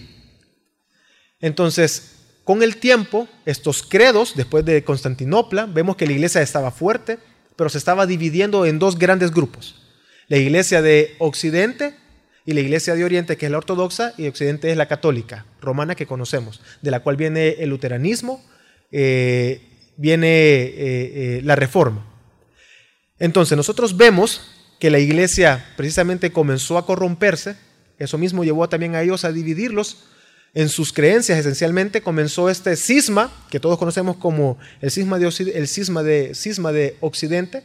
Entonces, 1.41 2.13
con 2.43 2.63
el 2.63 2.77
tiempo, 2.77 3.29
estos 3.45 3.83
credos, 3.83 4.35
después 4.35 4.65
de 4.65 4.83
Constantinopla, 4.83 5.67
vemos 5.67 5.97
que 5.97 6.07
la 6.07 6.13
iglesia 6.13 6.43
estaba 6.43 6.71
fuerte, 6.71 7.19
pero 7.55 7.71
se 7.71 7.79
estaba 7.79 8.07
dividiendo 8.07 8.67
en 8.67 8.79
dos 8.79 8.99
grandes 8.99 9.31
grupos. 9.31 9.86
La 10.29 10.37
iglesia 10.37 10.83
de 10.83 11.15
Occidente 11.19 11.95
y 12.45 12.53
la 12.53 12.61
iglesia 12.61 12.95
de 12.95 13.05
Oriente, 13.05 13.37
que 13.37 13.47
es 13.47 13.53
la 13.53 13.59
ortodoxa, 13.59 14.15
y 14.17 14.29
Occidente 14.29 14.71
es 14.71 14.77
la 14.77 14.87
católica, 14.87 15.47
romana 15.61 15.95
que 15.95 16.07
conocemos, 16.07 16.61
de 16.83 16.91
la 16.91 17.01
cual 17.01 17.17
viene 17.17 17.57
el 17.59 17.71
luteranismo, 17.71 18.45
eh, 18.93 19.61
viene 19.97 20.29
eh, 20.29 20.73
eh, 20.77 21.41
la 21.43 21.57
reforma. 21.57 22.07
Entonces 23.19 23.57
nosotros 23.57 23.97
vemos 23.97 24.43
que 24.79 24.91
la 24.91 24.99
iglesia 24.99 25.65
precisamente 25.77 26.33
comenzó 26.33 26.79
a 26.79 26.87
corromperse, 26.87 27.57
eso 27.99 28.19
mismo 28.19 28.45
llevó 28.45 28.69
también 28.69 28.95
a 28.95 29.03
ellos 29.03 29.25
a 29.25 29.33
dividirlos 29.33 30.05
en 30.57 30.71
sus 30.71 30.91
creencias 30.91 31.39
esencialmente 31.39 32.01
comenzó 32.01 32.49
este 32.49 32.77
cisma, 32.77 33.31
que 33.51 33.61
todos 33.61 33.77
conocemos 33.77 34.17
como 34.17 34.57
el 34.81 34.89
de, 34.91 35.53
el 35.55 35.67
de, 36.05 36.35
cisma 36.35 36.73
de 36.73 36.97
Occidente, 37.01 37.63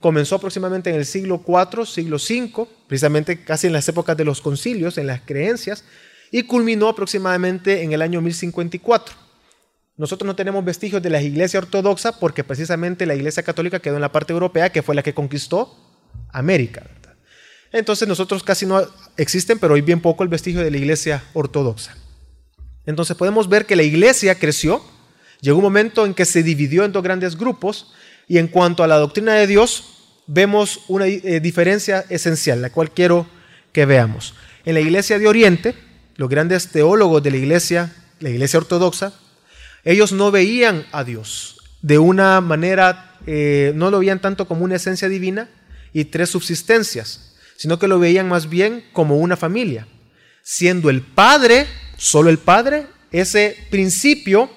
comenzó 0.00 0.36
aproximadamente 0.36 0.90
en 0.90 0.96
el 0.96 1.06
siglo 1.06 1.42
IV, 1.46 1.86
siglo 1.86 2.16
V, 2.16 2.66
precisamente 2.88 3.44
casi 3.44 3.66
en 3.66 3.74
las 3.74 3.88
épocas 3.88 4.16
de 4.16 4.24
los 4.24 4.40
concilios, 4.40 4.98
en 4.98 5.06
las 5.06 5.20
creencias, 5.20 5.84
y 6.32 6.44
culminó 6.44 6.88
aproximadamente 6.88 7.82
en 7.82 7.92
el 7.92 8.02
año 8.02 8.20
1054. 8.20 9.14
Nosotros 9.96 10.26
no 10.26 10.34
tenemos 10.34 10.64
vestigios 10.64 11.02
de 11.02 11.10
la 11.10 11.20
iglesia 11.20 11.60
ortodoxa 11.60 12.18
porque 12.18 12.42
precisamente 12.42 13.04
la 13.04 13.14
iglesia 13.14 13.42
católica 13.42 13.80
quedó 13.80 13.96
en 13.96 14.00
la 14.00 14.12
parte 14.12 14.32
europea, 14.32 14.72
que 14.72 14.82
fue 14.82 14.94
la 14.94 15.02
que 15.02 15.12
conquistó 15.12 15.76
América. 16.32 16.86
Entonces 17.72 18.08
nosotros 18.08 18.42
casi 18.42 18.64
no 18.64 18.82
existen, 19.18 19.58
pero 19.58 19.74
hay 19.74 19.82
bien 19.82 20.00
poco 20.00 20.22
el 20.22 20.30
vestigio 20.30 20.62
de 20.62 20.70
la 20.70 20.78
iglesia 20.78 21.22
ortodoxa. 21.34 21.96
Entonces 22.86 23.16
podemos 23.16 23.48
ver 23.48 23.66
que 23.66 23.76
la 23.76 23.82
iglesia 23.82 24.34
creció, 24.36 24.82
llegó 25.40 25.58
un 25.58 25.64
momento 25.64 26.06
en 26.06 26.14
que 26.14 26.24
se 26.24 26.42
dividió 26.42 26.84
en 26.84 26.92
dos 26.92 27.02
grandes 27.02 27.36
grupos 27.36 27.92
y 28.30 28.38
en 28.38 28.46
cuanto 28.46 28.84
a 28.84 28.86
la 28.86 28.98
doctrina 28.98 29.34
de 29.34 29.48
Dios 29.48 30.22
vemos 30.28 30.82
una 30.86 31.08
eh, 31.08 31.40
diferencia 31.40 32.04
esencial, 32.10 32.62
la 32.62 32.70
cual 32.70 32.92
quiero 32.92 33.26
que 33.72 33.86
veamos. 33.86 34.34
En 34.64 34.74
la 34.74 34.80
iglesia 34.80 35.18
de 35.18 35.26
Oriente, 35.26 35.74
los 36.14 36.28
grandes 36.28 36.68
teólogos 36.68 37.24
de 37.24 37.32
la 37.32 37.38
iglesia, 37.38 37.92
la 38.20 38.30
iglesia 38.30 38.60
ortodoxa, 38.60 39.14
ellos 39.82 40.12
no 40.12 40.30
veían 40.30 40.86
a 40.92 41.02
Dios 41.02 41.58
de 41.82 41.98
una 41.98 42.40
manera, 42.40 43.16
eh, 43.26 43.72
no 43.74 43.90
lo 43.90 43.98
veían 43.98 44.20
tanto 44.20 44.46
como 44.46 44.62
una 44.62 44.76
esencia 44.76 45.08
divina 45.08 45.50
y 45.92 46.04
tres 46.04 46.30
subsistencias, 46.30 47.34
sino 47.56 47.80
que 47.80 47.88
lo 47.88 47.98
veían 47.98 48.28
más 48.28 48.48
bien 48.48 48.84
como 48.92 49.16
una 49.16 49.36
familia, 49.36 49.88
siendo 50.44 50.88
el 50.88 51.02
Padre, 51.02 51.66
solo 51.96 52.30
el 52.30 52.38
Padre, 52.38 52.86
ese 53.10 53.56
principio 53.70 54.48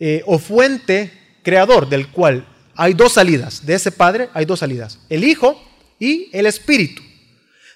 eh, 0.00 0.24
o 0.26 0.40
fuente 0.40 1.22
creador 1.44 1.88
del 1.88 2.08
cual 2.08 2.44
hay 2.74 2.94
dos 2.94 3.12
salidas, 3.12 3.64
de 3.64 3.74
ese 3.74 3.92
Padre 3.92 4.30
hay 4.34 4.44
dos 4.44 4.58
salidas, 4.58 4.98
el 5.08 5.22
Hijo 5.22 5.62
y 6.00 6.28
el 6.32 6.46
Espíritu. 6.46 7.02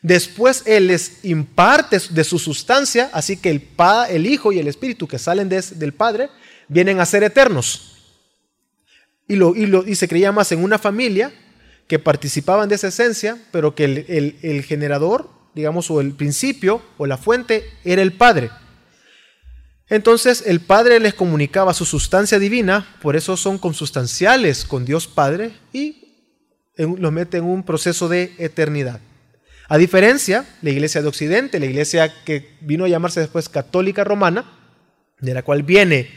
Después 0.02 0.62
Él 0.66 0.88
les 0.88 1.24
imparte 1.24 1.98
de 2.10 2.24
su 2.24 2.38
sustancia, 2.38 3.10
así 3.12 3.36
que 3.36 3.50
el, 3.50 3.68
el 4.10 4.26
Hijo 4.26 4.52
y 4.52 4.58
el 4.58 4.68
Espíritu 4.68 5.06
que 5.06 5.18
salen 5.18 5.48
del 5.48 5.94
Padre 5.94 6.30
vienen 6.68 7.00
a 7.00 7.06
ser 7.06 7.22
eternos. 7.22 7.94
Y, 9.26 9.36
lo, 9.36 9.54
y, 9.54 9.66
lo, 9.66 9.86
y 9.86 9.94
se 9.94 10.08
creía 10.08 10.32
más 10.32 10.52
en 10.52 10.62
una 10.62 10.78
familia 10.78 11.32
que 11.88 11.98
participaban 11.98 12.68
de 12.68 12.76
esa 12.76 12.88
esencia, 12.88 13.38
pero 13.50 13.74
que 13.74 13.84
el, 13.84 14.62
generador, 14.62 15.30
digamos, 15.54 15.90
o 15.90 16.00
el 16.00 16.12
principio 16.12 16.82
o 16.98 17.06
la 17.06 17.16
fuente 17.16 17.64
era 17.84 18.02
el 18.02 18.12
Padre. 18.12 18.50
Entonces 19.90 20.44
el 20.46 20.60
Padre 20.60 21.00
les 21.00 21.14
comunicaba 21.14 21.72
su 21.72 21.84
sustancia 21.84 22.38
divina, 22.38 22.96
por 23.00 23.16
eso 23.16 23.36
son 23.36 23.58
consustanciales 23.58 24.64
con 24.64 24.84
Dios 24.84 25.06
Padre 25.06 25.52
y 25.72 26.04
los 26.76 27.10
mete 27.10 27.38
en 27.38 27.44
un 27.44 27.64
proceso 27.64 28.08
de 28.08 28.34
eternidad. 28.38 29.00
A 29.68 29.78
diferencia, 29.78 30.46
la 30.62 30.70
iglesia 30.70 31.02
de 31.02 31.08
Occidente, 31.08 31.58
la 31.58 31.66
iglesia 31.66 32.12
que 32.24 32.56
vino 32.60 32.84
a 32.84 32.88
llamarse 32.88 33.20
después 33.20 33.48
católica 33.48 34.04
romana, 34.04 34.44
de 35.20 35.34
la 35.34 35.42
cual 35.42 35.62
viene 35.62 36.10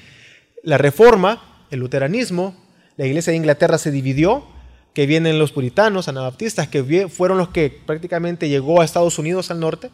la 0.63 0.77
reforma, 0.77 1.65
el 1.71 1.79
luteranismo, 1.79 2.55
la 2.97 3.05
iglesia 3.05 3.31
de 3.31 3.37
Inglaterra 3.37 3.77
se 3.77 3.91
dividió 3.91 4.45
que 4.93 5.05
vienen 5.05 5.39
los 5.39 5.51
puritanos, 5.51 6.07
anabaptistas, 6.07 6.67
que 6.67 7.07
fueron 7.09 7.37
los 7.37 7.49
que 7.49 7.69
prácticamente 7.85 8.49
llegó 8.49 8.81
a 8.81 8.85
Estados 8.85 9.17
Unidos 9.17 9.49
al 9.49 9.59
norte, 9.59 9.89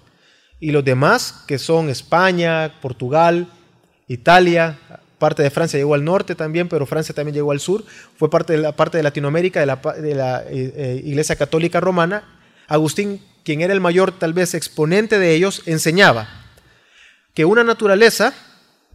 y 0.60 0.72
los 0.72 0.84
demás, 0.84 1.44
que 1.48 1.60
son 1.60 1.90
España, 1.90 2.80
Portugal, 2.82 3.48
Italia, 4.08 4.80
parte 5.18 5.43
de 5.43 5.49
Francia 5.49 5.78
llegó 5.78 5.93
al 5.93 6.03
norte 6.03 6.36
también, 6.36 6.70
pero 6.70 6.86
Francia 6.86 7.14
también 7.14 7.36
llegó 7.36 7.51
al 7.51 7.60
sur, 7.60 7.84
fue 8.18 8.30
parte 8.30 8.53
de 8.53 8.60
la 8.60 8.76
parte 8.76 8.97
de 8.97 9.03
Latinoamérica, 9.03 9.60
de 9.60 10.16
la, 10.16 10.43
eh, 10.49 10.74
eh, 10.76 11.01
Iglesia 11.03 11.36
Católica 11.36 11.80
Romana. 11.80 12.24
Agustín, 12.68 13.22
quien 13.43 13.62
era 13.62 13.74
el 13.74 13.82
mayor 13.82 14.12
tal 14.12 14.34
vez 14.34 14.53
exponente 14.53 15.20
de 15.20 15.34
ellos, 15.34 15.64
enseñaba 15.66 16.28
que 17.34 17.45
una 17.45 17.64
naturaleza, 17.64 18.34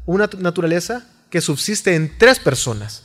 una 0.07 0.29
naturaleza 0.39 1.07
que 1.31 1.41
subsiste 1.41 1.95
en 1.95 2.19
tres 2.19 2.39
personas, 2.39 3.05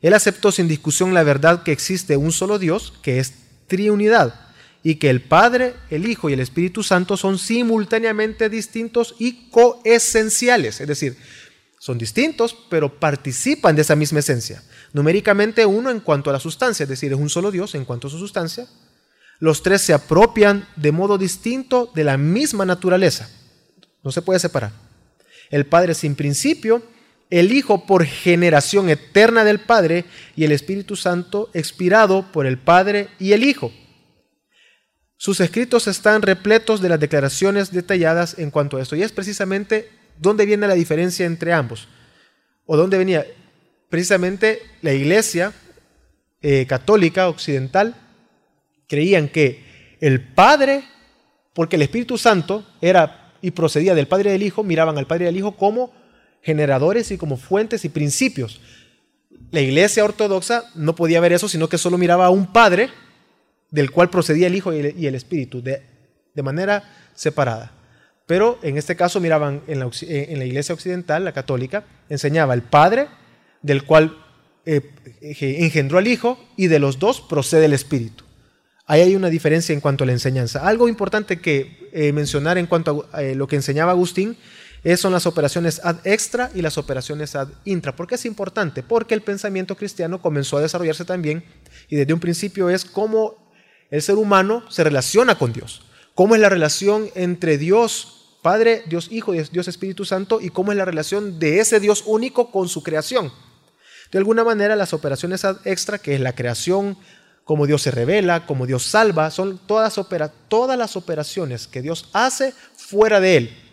él 0.00 0.14
aceptó 0.14 0.52
sin 0.52 0.68
discusión 0.68 1.14
la 1.14 1.22
verdad 1.22 1.62
que 1.62 1.72
existe 1.72 2.16
un 2.16 2.30
solo 2.30 2.58
Dios, 2.58 2.92
que 3.02 3.18
es 3.18 3.34
triunidad, 3.66 4.34
y 4.82 4.96
que 4.96 5.08
el 5.08 5.22
Padre, 5.22 5.74
el 5.88 6.06
Hijo 6.06 6.28
y 6.28 6.34
el 6.34 6.40
Espíritu 6.40 6.82
Santo 6.82 7.16
son 7.16 7.38
simultáneamente 7.38 8.50
distintos 8.50 9.14
y 9.18 9.48
coesenciales, 9.48 10.82
es 10.82 10.86
decir, 10.86 11.16
son 11.84 11.98
distintos, 11.98 12.56
pero 12.70 12.98
participan 12.98 13.76
de 13.76 13.82
esa 13.82 13.94
misma 13.94 14.20
esencia. 14.20 14.62
Numéricamente 14.94 15.66
uno 15.66 15.90
en 15.90 16.00
cuanto 16.00 16.30
a 16.30 16.32
la 16.32 16.40
sustancia, 16.40 16.84
es 16.84 16.88
decir, 16.88 17.12
es 17.12 17.18
un 17.18 17.28
solo 17.28 17.50
Dios 17.50 17.74
en 17.74 17.84
cuanto 17.84 18.06
a 18.06 18.10
su 18.10 18.18
sustancia. 18.18 18.66
Los 19.38 19.62
tres 19.62 19.82
se 19.82 19.92
apropian 19.92 20.66
de 20.76 20.92
modo 20.92 21.18
distinto 21.18 21.92
de 21.94 22.04
la 22.04 22.16
misma 22.16 22.64
naturaleza. 22.64 23.28
No 24.02 24.12
se 24.12 24.22
puede 24.22 24.40
separar. 24.40 24.72
El 25.50 25.66
Padre 25.66 25.92
sin 25.92 26.14
principio 26.14 26.82
el 27.28 27.52
Hijo 27.52 27.84
por 27.84 28.06
generación 28.06 28.88
eterna 28.88 29.44
del 29.44 29.60
Padre 29.60 30.06
y 30.36 30.44
el 30.44 30.52
Espíritu 30.52 30.96
Santo 30.96 31.50
expirado 31.52 32.32
por 32.32 32.46
el 32.46 32.56
Padre 32.56 33.10
y 33.18 33.32
el 33.32 33.44
Hijo. 33.44 33.74
Sus 35.18 35.38
escritos 35.40 35.86
están 35.86 36.22
repletos 36.22 36.80
de 36.80 36.88
las 36.88 36.98
declaraciones 36.98 37.72
detalladas 37.72 38.38
en 38.38 38.50
cuanto 38.50 38.78
a 38.78 38.80
esto. 38.80 38.96
Y 38.96 39.02
es 39.02 39.12
precisamente 39.12 39.90
dónde 40.18 40.46
viene 40.46 40.66
la 40.66 40.74
diferencia 40.74 41.26
entre 41.26 41.52
ambos. 41.52 41.88
O 42.66 42.76
dónde 42.76 42.98
venía 42.98 43.26
precisamente 43.88 44.62
la 44.82 44.92
iglesia 44.92 45.52
eh, 46.42 46.66
católica 46.66 47.28
occidental. 47.28 47.94
Creían 48.86 49.28
que 49.28 49.96
el 50.00 50.20
Padre, 50.20 50.84
porque 51.52 51.76
el 51.76 51.82
Espíritu 51.82 52.18
Santo 52.18 52.66
era 52.80 53.32
y 53.40 53.50
procedía 53.50 53.94
del 53.94 54.08
Padre 54.08 54.30
y 54.30 54.32
del 54.32 54.42
Hijo, 54.42 54.62
miraban 54.62 54.96
al 54.98 55.06
Padre 55.06 55.26
y 55.26 55.28
al 55.28 55.36
Hijo 55.36 55.56
como 55.56 55.92
generadores 56.42 57.10
y 57.10 57.18
como 57.18 57.36
fuentes 57.36 57.84
y 57.84 57.88
principios. 57.88 58.60
La 59.50 59.60
iglesia 59.60 60.04
ortodoxa 60.04 60.64
no 60.74 60.94
podía 60.94 61.20
ver 61.20 61.32
eso, 61.32 61.48
sino 61.48 61.68
que 61.68 61.78
solo 61.78 61.98
miraba 61.98 62.26
a 62.26 62.30
un 62.30 62.52
padre 62.52 62.90
del 63.70 63.90
cual 63.90 64.10
procedía 64.10 64.46
el 64.46 64.54
Hijo 64.54 64.72
y 64.72 65.06
el, 65.06 65.14
Espíritu, 65.14 65.62
de, 65.62 65.82
de, 66.34 66.42
manera 66.42 66.84
separada. 67.14 67.72
Pero 68.26 68.58
en 68.62 68.78
este 68.78 68.96
caso 68.96 69.20
miraban 69.20 69.62
en 69.66 69.80
la, 69.80 70.44
iglesia 70.44 70.74
occidental, 70.74 71.24
la 71.24 71.32
católica, 71.32 71.84
enseñaba 72.08 72.54
el 72.54 72.62
Padre, 72.62 73.08
del 73.62 73.84
cual 73.84 74.16
eh, 74.64 74.80
engendró 75.20 75.98
al 75.98 76.06
Hijo, 76.06 76.38
y 76.56 76.68
de 76.68 76.78
los 76.78 76.98
dos 76.98 77.20
procede 77.20 77.66
el 77.66 77.72
Espíritu. 77.74 78.24
Ahí 78.86 79.00
hay 79.00 79.16
una 79.16 79.28
diferencia 79.28 79.72
en 79.72 79.80
cuanto 79.80 80.04
a 80.04 80.06
la 80.06 80.12
enseñanza. 80.12 80.66
Algo 80.66 80.88
importante 80.88 81.40
que 81.40 81.90
eh, 81.92 82.12
mencionar 82.12 82.58
en 82.58 82.66
cuanto 82.66 83.08
a 83.12 83.22
eh, 83.22 83.34
lo 83.34 83.46
que 83.46 83.56
enseñaba 83.56 83.92
Agustín 83.92 84.36
esas 84.84 85.00
son 85.00 85.12
las 85.12 85.24
operaciones 85.24 85.80
ad 85.82 86.06
extra 86.06 86.50
y 86.54 86.60
las 86.60 86.76
operaciones 86.76 87.34
ad 87.34 87.48
intra. 87.64 87.96
¿Por 87.96 88.06
qué 88.06 88.16
es 88.16 88.26
importante? 88.26 88.82
Porque 88.82 89.14
el 89.14 89.22
pensamiento 89.22 89.76
cristiano 89.76 90.20
comenzó 90.20 90.58
a 90.58 90.60
desarrollarse 90.60 91.06
también 91.06 91.42
y 91.88 91.96
desde 91.96 92.12
un 92.12 92.20
principio 92.20 92.68
es 92.68 92.84
cómo 92.84 93.50
el 93.90 94.02
ser 94.02 94.16
humano 94.16 94.62
se 94.70 94.84
relaciona 94.84 95.38
con 95.38 95.54
Dios. 95.54 95.86
Cómo 96.14 96.34
es 96.34 96.40
la 96.40 96.48
relación 96.48 97.10
entre 97.14 97.58
Dios 97.58 98.38
Padre, 98.42 98.82
Dios 98.86 99.08
Hijo 99.10 99.32
Dios 99.32 99.68
Espíritu 99.68 100.04
Santo 100.04 100.40
y 100.40 100.50
cómo 100.50 100.70
es 100.70 100.78
la 100.78 100.84
relación 100.84 101.38
de 101.38 101.60
ese 101.60 101.80
Dios 101.80 102.02
único 102.06 102.50
con 102.50 102.68
su 102.68 102.82
creación. 102.82 103.32
De 104.12 104.18
alguna 104.18 104.44
manera 104.44 104.76
las 104.76 104.92
operaciones 104.92 105.44
extra, 105.64 105.98
que 105.98 106.14
es 106.14 106.20
la 106.20 106.34
creación, 106.34 106.98
cómo 107.44 107.66
Dios 107.66 107.82
se 107.82 107.90
revela, 107.90 108.46
cómo 108.46 108.66
Dios 108.66 108.84
salva, 108.84 109.30
son 109.30 109.58
todas, 109.66 109.98
todas 110.48 110.78
las 110.78 110.94
operaciones 110.96 111.66
que 111.66 111.82
Dios 111.82 112.10
hace 112.12 112.52
fuera 112.76 113.18
de 113.20 113.36
Él 113.36 113.64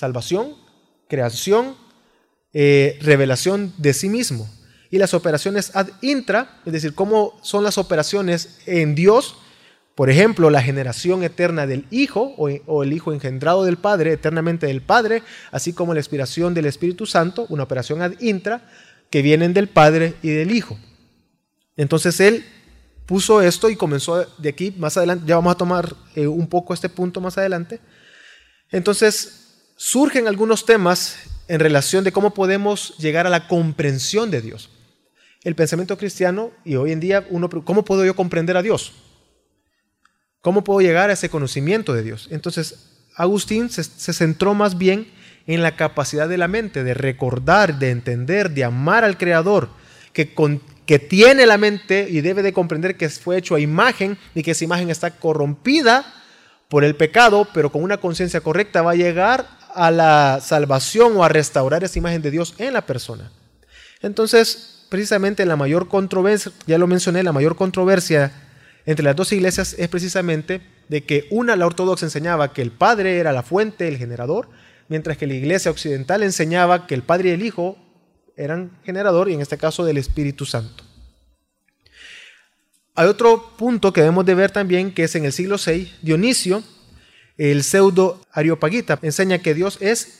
salvación, 0.00 0.54
creación, 1.08 1.76
eh, 2.54 2.98
revelación 3.02 3.74
de 3.76 3.92
sí 3.92 4.08
mismo. 4.08 4.48
Y 4.88 4.98
las 4.98 5.12
operaciones 5.12 5.76
ad 5.76 5.88
intra, 6.00 6.60
es 6.64 6.72
decir, 6.72 6.94
cómo 6.94 7.38
son 7.42 7.64
las 7.64 7.76
operaciones 7.76 8.60
en 8.66 8.94
Dios, 8.94 9.36
por 10.00 10.08
ejemplo, 10.08 10.48
la 10.48 10.62
generación 10.62 11.22
eterna 11.24 11.66
del 11.66 11.84
Hijo 11.90 12.32
o, 12.38 12.82
el 12.82 12.92
Hijo 12.94 13.12
engendrado 13.12 13.66
del 13.66 13.76
Padre, 13.76 14.14
eternamente 14.14 14.66
del 14.66 14.80
Padre, 14.80 15.22
así 15.50 15.74
como 15.74 15.92
la 15.92 16.00
expiración 16.00 16.54
del 16.54 16.64
Espíritu 16.64 17.04
Santo, 17.04 17.44
una 17.50 17.64
operación 17.64 18.00
ad 18.00 18.12
intra, 18.18 18.66
que 19.10 19.20
vienen 19.20 19.52
del 19.52 19.68
Padre 19.68 20.14
y 20.22 20.30
del 20.30 20.52
Hijo. 20.52 20.78
Entonces 21.76 22.18
él 22.20 22.46
puso 23.04 23.42
esto 23.42 23.68
y 23.68 23.76
comenzó 23.76 24.24
de 24.38 24.48
aquí, 24.48 24.74
más 24.78 24.96
adelante, 24.96 25.26
ya 25.26 25.36
vamos 25.36 25.52
a 25.52 25.58
tomar 25.58 25.94
eh, 26.14 26.26
un 26.26 26.46
poco 26.46 26.72
este 26.72 26.88
punto 26.88 27.20
más 27.20 27.36
adelante. 27.36 27.78
Entonces, 28.70 29.74
surgen 29.76 30.28
algunos 30.28 30.64
temas 30.64 31.18
en 31.46 31.60
relación 31.60 32.04
de 32.04 32.12
cómo 32.12 32.32
podemos 32.32 32.96
llegar 32.96 33.26
a 33.26 33.30
la 33.30 33.48
comprensión 33.48 34.30
de 34.30 34.40
Dios. 34.40 34.70
El 35.44 35.54
pensamiento 35.56 35.98
cristiano 35.98 36.52
y 36.64 36.76
hoy 36.76 36.92
en 36.92 37.00
día 37.00 37.26
uno, 37.28 37.50
¿cómo 37.50 37.84
puedo 37.84 38.02
yo 38.06 38.16
comprender 38.16 38.56
a 38.56 38.62
Dios? 38.62 38.94
¿Cómo 40.40 40.64
puedo 40.64 40.80
llegar 40.80 41.10
a 41.10 41.12
ese 41.12 41.28
conocimiento 41.28 41.92
de 41.92 42.02
Dios? 42.02 42.28
Entonces, 42.30 42.86
Agustín 43.14 43.68
se, 43.68 43.84
centró 43.84 44.54
más 44.54 44.78
bien 44.78 45.10
en 45.46 45.62
la 45.62 45.76
capacidad 45.76 46.28
de 46.28 46.38
la 46.38 46.48
mente 46.48 46.82
de 46.82 46.94
recordar, 46.94 47.78
de 47.78 47.90
entender, 47.90 48.50
de 48.50 48.64
amar 48.64 49.04
al 49.04 49.18
Creador, 49.18 49.68
que, 50.14 50.34
que 50.86 50.98
tiene 50.98 51.44
la 51.44 51.58
mente 51.58 52.06
y 52.08 52.22
debe 52.22 52.42
de 52.42 52.54
comprender 52.54 52.96
que 52.96 53.10
fue 53.10 53.36
hecho 53.36 53.54
a 53.54 53.60
imagen 53.60 54.16
y 54.34 54.42
que 54.42 54.52
esa 54.52 54.64
imagen 54.64 54.88
está 54.88 55.10
corrompida 55.10 56.14
por 56.68 56.84
el 56.84 56.96
pecado, 56.96 57.46
pero 57.52 57.70
con 57.70 57.82
una 57.82 57.98
conciencia 57.98 58.40
correcta 58.40 58.80
va 58.80 58.92
a 58.92 58.96
llegar 58.96 59.46
a 59.74 59.90
la 59.90 60.40
salvación 60.42 61.16
o 61.16 61.24
a 61.24 61.28
restaurar 61.28 61.84
esa 61.84 61.98
imagen 61.98 62.22
de 62.22 62.30
Dios 62.30 62.54
en 62.58 62.72
la 62.72 62.86
persona. 62.86 63.30
Entonces, 64.00 64.86
precisamente 64.88 65.44
la 65.44 65.56
mayor 65.56 65.88
controversia, 65.88 66.52
ya 66.66 66.78
lo 66.78 66.86
mencioné, 66.86 67.22
la 67.22 67.32
mayor 67.32 67.56
controversia 67.56 68.32
entre 68.86 69.04
las 69.04 69.16
dos 69.16 69.32
iglesias 69.32 69.74
es 69.78 69.88
precisamente 69.88 70.60
de 70.88 71.04
que 71.04 71.26
una, 71.30 71.56
la 71.56 71.66
ortodoxa, 71.66 72.06
enseñaba 72.06 72.52
que 72.52 72.62
el 72.62 72.70
Padre 72.72 73.18
era 73.18 73.32
la 73.32 73.42
fuente, 73.42 73.88
el 73.88 73.98
generador, 73.98 74.48
mientras 74.88 75.16
que 75.16 75.26
la 75.26 75.34
iglesia 75.34 75.70
occidental 75.70 76.22
enseñaba 76.22 76.86
que 76.86 76.94
el 76.94 77.02
Padre 77.02 77.30
y 77.30 77.32
el 77.32 77.42
Hijo 77.42 77.78
eran 78.36 78.78
generador, 78.84 79.28
y 79.28 79.34
en 79.34 79.40
este 79.40 79.58
caso 79.58 79.84
del 79.84 79.98
Espíritu 79.98 80.46
Santo. 80.46 80.84
Hay 82.94 83.06
otro 83.06 83.56
punto 83.56 83.92
que 83.92 84.00
debemos 84.00 84.26
de 84.26 84.34
ver 84.34 84.50
también, 84.50 84.92
que 84.92 85.04
es 85.04 85.14
en 85.14 85.24
el 85.24 85.32
siglo 85.32 85.56
VI, 85.64 85.92
Dionisio 86.02 86.62
el 87.40 87.64
pseudo 87.64 88.20
Areopagita 88.32 88.98
enseña 89.00 89.38
que 89.38 89.54
Dios 89.54 89.78
es 89.80 90.18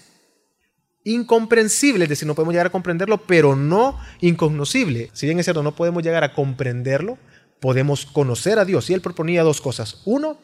incomprensible, 1.05 2.05
es 2.05 2.09
decir, 2.09 2.27
no 2.27 2.35
podemos 2.35 2.55
llegar 2.55 2.69
a 2.69 2.71
comprenderlo, 2.71 3.19
pero 3.19 3.57
no 3.57 4.01
incognoscible. 4.23 5.11
Si 5.13 5.27
bien 5.27 5.39
es 5.39 5.45
cierto, 5.45 5.63
no 5.63 5.77
podemos 5.77 6.03
llegar 6.03 6.25
a 6.25 6.33
comprenderlo, 6.33 7.19
podemos 7.61 8.07
conocer 8.07 8.59
a 8.59 8.65
Dios. 8.65 8.91
Y 8.91 8.95
él 8.95 9.01
proponía 9.01 9.43
dos 9.43 9.61
cosas. 9.61 10.03
Uno, 10.05 10.39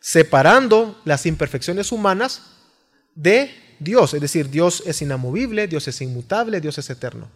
separando 0.00 1.00
las 1.04 1.26
imperfecciones 1.26 1.92
humanas 1.92 2.42
de 3.14 3.50
Dios. 3.80 4.14
Es 4.14 4.20
decir, 4.20 4.50
Dios 4.50 4.82
es 4.86 5.02
inamovible, 5.02 5.66
Dios 5.66 5.88
es 5.88 6.00
inmutable, 6.00 6.60
Dios 6.60 6.78
es 6.78 6.90
eterno. 6.90 7.30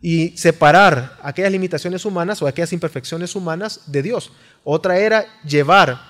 Y 0.00 0.36
separar 0.36 1.18
aquellas 1.22 1.50
limitaciones 1.50 2.04
humanas 2.04 2.40
o 2.40 2.46
aquellas 2.46 2.72
imperfecciones 2.72 3.34
humanas 3.34 3.80
de 3.86 4.02
Dios. 4.02 4.30
Otra 4.62 4.98
era 4.98 5.26
llevar 5.44 6.00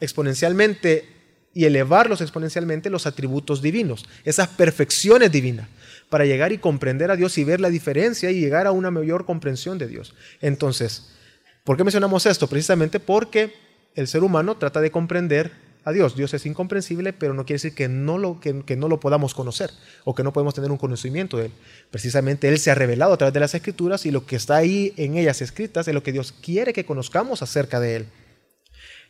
exponencialmente 0.00 1.10
y 1.52 1.66
elevarlos 1.66 2.20
exponencialmente 2.20 2.90
los 2.90 3.06
atributos 3.06 3.62
divinos, 3.62 4.04
esas 4.24 4.48
perfecciones 4.48 5.30
divinas, 5.30 5.68
para 6.08 6.24
llegar 6.24 6.52
y 6.52 6.58
comprender 6.58 7.10
a 7.10 7.16
Dios 7.16 7.38
y 7.38 7.44
ver 7.44 7.60
la 7.60 7.70
diferencia 7.70 8.30
y 8.30 8.40
llegar 8.40 8.66
a 8.66 8.72
una 8.72 8.90
mayor 8.90 9.24
comprensión 9.24 9.78
de 9.78 9.86
Dios. 9.86 10.14
Entonces, 10.40 11.14
¿por 11.64 11.76
qué 11.76 11.84
mencionamos 11.84 12.26
esto? 12.26 12.46
Precisamente 12.46 13.00
porque 13.00 13.54
el 13.94 14.06
ser 14.06 14.22
humano 14.22 14.56
trata 14.56 14.80
de 14.80 14.90
comprender 14.90 15.52
a 15.84 15.92
Dios. 15.92 16.16
Dios 16.16 16.32
es 16.34 16.46
incomprensible, 16.46 17.12
pero 17.12 17.34
no 17.34 17.44
quiere 17.44 17.56
decir 17.56 17.74
que 17.74 17.88
no, 17.88 18.18
lo, 18.18 18.40
que, 18.40 18.76
no 18.76 18.88
lo 18.88 19.00
podamos 19.00 19.34
conocer 19.34 19.70
o 20.04 20.14
que 20.14 20.22
no 20.22 20.32
podemos 20.32 20.54
tener 20.54 20.70
un 20.70 20.78
conocimiento 20.78 21.36
de 21.36 21.46
Él. 21.46 21.52
Precisamente 21.90 22.48
Él 22.48 22.58
se 22.58 22.70
ha 22.70 22.74
revelado 22.74 23.12
a 23.12 23.16
través 23.16 23.34
de 23.34 23.40
las 23.40 23.54
escrituras 23.54 24.06
y 24.06 24.10
lo 24.10 24.26
que 24.26 24.36
está 24.36 24.56
ahí 24.56 24.94
en 24.96 25.16
ellas 25.16 25.42
escritas 25.42 25.86
es 25.88 25.94
lo 25.94 26.02
que 26.02 26.12
Dios 26.12 26.32
quiere 26.32 26.72
que 26.72 26.86
conozcamos 26.86 27.42
acerca 27.42 27.80
de 27.80 27.96
Él. 27.96 28.06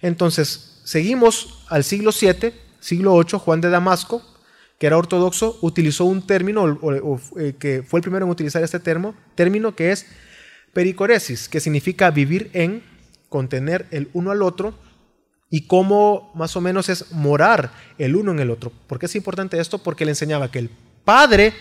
Entonces, 0.01 0.81
seguimos 0.85 1.65
al 1.69 1.85
siglo 1.85 2.13
7, 2.13 2.53
siglo 2.81 3.15
8, 3.15 3.39
Juan 3.39 3.61
de 3.61 3.71
Damasco, 3.71 4.23
que 4.79 4.89
era 4.89 4.99
ortodoxo, 4.99 5.59
utilizó 5.63 6.05
un 6.05 6.27
término, 6.27 6.79
eh, 7.39 7.55
que 7.59 7.83
fue 7.83 7.99
el 7.99 8.03
primero 8.03 8.27
en 8.27 8.33
utilizar 8.33 8.63
este 8.63 8.81
término 8.81 9.77
que 9.77 9.93
es 9.93 10.07
pericoresis, 10.75 11.49
que 11.49 11.61
significa 11.61 12.11
vivir 12.11 12.51
en, 12.53 12.83
contener 13.31 13.87
el 13.91 14.11
uno 14.13 14.31
al 14.31 14.43
otro, 14.43 14.75
y 15.51 15.67
cómo 15.67 16.33
más 16.35 16.57
o 16.57 16.61
menos 16.61 16.89
es 16.89 17.13
morar 17.13 17.73
el 17.97 18.17
uno 18.17 18.33
en 18.33 18.41
el 18.41 18.51
otro. 18.51 18.73
¿Por 18.87 18.99
qué 18.99 19.07
es 19.07 19.17
importante 19.17 19.59
esto? 19.61 19.79
Porque 19.79 20.05
le 20.05 20.11
enseñaba 20.11 20.51
que 20.51 20.59
el 20.59 20.71
Padre 21.05 21.53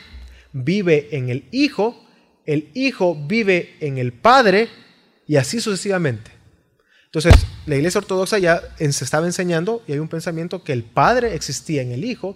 vive 0.52 1.10
en 1.12 1.30
el 1.30 1.46
Hijo, 1.52 2.04
el 2.46 2.70
Hijo 2.74 3.16
vive 3.16 3.76
en 3.80 3.98
el 3.98 4.12
Padre, 4.12 4.70
y 5.28 5.38
así 5.38 5.62
sucesivamente. 5.62 6.32
Entonces, 7.06 7.34
la 7.66 7.76
iglesia 7.76 8.00
ortodoxa 8.00 8.40
ya 8.40 8.62
se 8.78 9.04
estaba 9.04 9.26
enseñando 9.26 9.84
y 9.88 9.94
hay 9.94 10.00
un 10.00 10.08
pensamiento 10.08 10.64
que 10.64 10.74
el 10.74 10.84
Padre 10.84 11.36
existía 11.36 11.82
en 11.82 11.92
el 11.92 12.04
Hijo, 12.04 12.36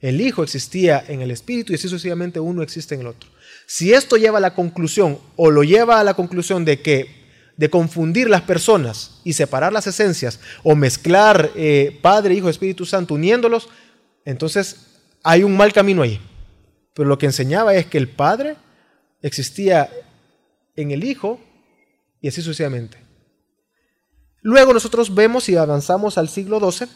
el 0.00 0.20
Hijo 0.20 0.42
existía 0.42 1.04
en 1.06 1.20
el 1.20 1.30
Espíritu 1.30 1.72
y 1.72 1.76
así 1.76 1.88
sucesivamente 1.88 2.40
uno 2.40 2.62
existe 2.62 2.94
en 2.94 3.02
el 3.02 3.08
otro. 3.08 3.28
Si 3.66 3.92
esto 3.92 4.16
lleva 4.16 4.38
a 4.38 4.40
la 4.40 4.54
conclusión 4.54 5.18
o 5.36 5.50
lo 5.50 5.62
lleva 5.62 6.00
a 6.00 6.04
la 6.04 6.14
conclusión 6.14 6.64
de 6.64 6.80
que 6.80 7.24
de 7.56 7.70
confundir 7.70 8.28
las 8.28 8.42
personas 8.42 9.20
y 9.22 9.34
separar 9.34 9.72
las 9.72 9.86
esencias 9.86 10.40
o 10.62 10.74
mezclar 10.74 11.50
eh, 11.54 11.98
Padre, 12.02 12.34
Hijo, 12.34 12.48
Espíritu 12.48 12.84
Santo 12.84 13.14
uniéndolos, 13.14 13.68
entonces 14.24 14.86
hay 15.22 15.44
un 15.44 15.56
mal 15.56 15.72
camino 15.72 16.02
ahí. 16.02 16.20
Pero 16.94 17.08
lo 17.08 17.18
que 17.18 17.26
enseñaba 17.26 17.74
es 17.74 17.86
que 17.86 17.98
el 17.98 18.08
Padre 18.08 18.56
existía 19.22 19.88
en 20.76 20.90
el 20.90 21.04
Hijo 21.04 21.40
y 22.20 22.28
así 22.28 22.42
sucesivamente. 22.42 22.98
Luego 24.42 24.74
nosotros 24.74 25.14
vemos 25.14 25.48
y 25.48 25.56
avanzamos 25.56 26.18
al 26.18 26.28
siglo 26.28 26.60
XII. 26.60 26.88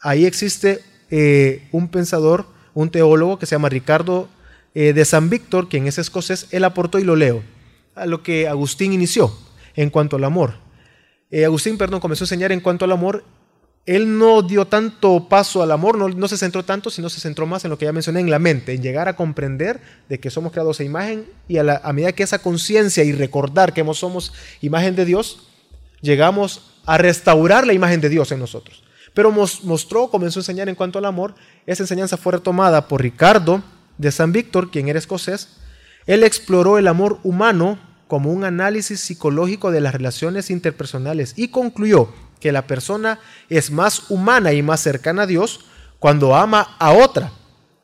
Ahí 0.00 0.26
existe 0.26 0.80
eh, 1.10 1.68
un 1.72 1.88
pensador, 1.88 2.46
un 2.72 2.90
teólogo 2.90 3.38
que 3.38 3.46
se 3.46 3.54
llama 3.54 3.68
Ricardo 3.68 4.28
eh, 4.74 4.92
de 4.92 5.04
San 5.04 5.30
Víctor, 5.30 5.68
quien 5.68 5.86
es 5.86 5.98
escocés. 5.98 6.48
Él 6.50 6.64
aportó, 6.64 6.98
y 6.98 7.04
lo 7.04 7.16
leo, 7.16 7.42
a 7.94 8.06
lo 8.06 8.22
que 8.22 8.48
Agustín 8.48 8.92
inició 8.92 9.32
en 9.74 9.90
cuanto 9.90 10.16
al 10.16 10.24
amor. 10.24 10.54
Eh, 11.30 11.44
Agustín, 11.44 11.78
perdón, 11.78 12.00
comenzó 12.00 12.24
a 12.24 12.26
enseñar 12.26 12.52
en 12.52 12.60
cuanto 12.60 12.84
al 12.84 12.92
amor. 12.92 13.24
Él 13.86 14.18
no 14.18 14.42
dio 14.42 14.66
tanto 14.66 15.28
paso 15.28 15.62
al 15.62 15.70
amor, 15.70 15.98
no, 15.98 16.28
se 16.28 16.38
centró 16.38 16.64
tanto, 16.64 16.88
sino 16.88 17.10
se 17.10 17.20
centró 17.20 17.46
más 17.46 17.64
en 17.64 17.70
lo 17.70 17.76
que 17.76 17.84
ya 17.84 17.92
mencioné, 17.92 18.20
en 18.20 18.30
la 18.30 18.38
mente, 18.38 18.72
en 18.72 18.82
llegar 18.82 19.08
a 19.08 19.16
comprender 19.16 19.78
de 20.08 20.18
que 20.18 20.30
somos 20.30 20.52
creados 20.52 20.80
a 20.80 20.84
imagen 20.84 21.26
y 21.48 21.58
a, 21.58 21.80
a 21.84 21.92
medida 21.92 22.12
que 22.12 22.22
esa 22.22 22.38
conciencia 22.38 23.04
y 23.04 23.12
recordar 23.12 23.74
que 23.74 23.84
somos 23.92 24.32
imagen 24.62 24.96
de 24.96 25.04
Dios, 25.04 25.48
llegamos 26.00 26.62
a 26.86 26.96
restaurar 26.96 27.66
la 27.66 27.74
imagen 27.74 28.00
de 28.00 28.08
Dios 28.08 28.32
en 28.32 28.38
nosotros. 28.38 28.82
Pero 29.12 29.30
mostró, 29.30 30.08
comenzó 30.08 30.40
a 30.40 30.42
enseñar 30.42 30.68
en 30.68 30.74
cuanto 30.74 30.98
al 30.98 31.04
amor. 31.04 31.34
Esa 31.66 31.82
enseñanza 31.82 32.16
fue 32.16 32.32
retomada 32.32 32.88
por 32.88 33.02
Ricardo 33.02 33.62
de 33.98 34.10
San 34.10 34.32
Víctor, 34.32 34.70
quien 34.70 34.88
era 34.88 34.98
escocés. 34.98 35.56
Él 36.06 36.22
exploró 36.24 36.78
el 36.78 36.88
amor 36.88 37.18
humano 37.22 37.78
como 38.08 38.32
un 38.32 38.44
análisis 38.44 39.00
psicológico 39.00 39.70
de 39.70 39.80
las 39.80 39.94
relaciones 39.94 40.50
interpersonales 40.50 41.34
y 41.36 41.48
concluyó 41.48 42.12
que 42.40 42.52
la 42.52 42.66
persona 42.66 43.18
es 43.48 43.70
más 43.70 44.10
humana 44.10 44.52
y 44.52 44.62
más 44.62 44.80
cercana 44.80 45.22
a 45.22 45.26
Dios 45.26 45.66
cuando 45.98 46.34
ama 46.34 46.76
a 46.78 46.92
otra. 46.92 47.32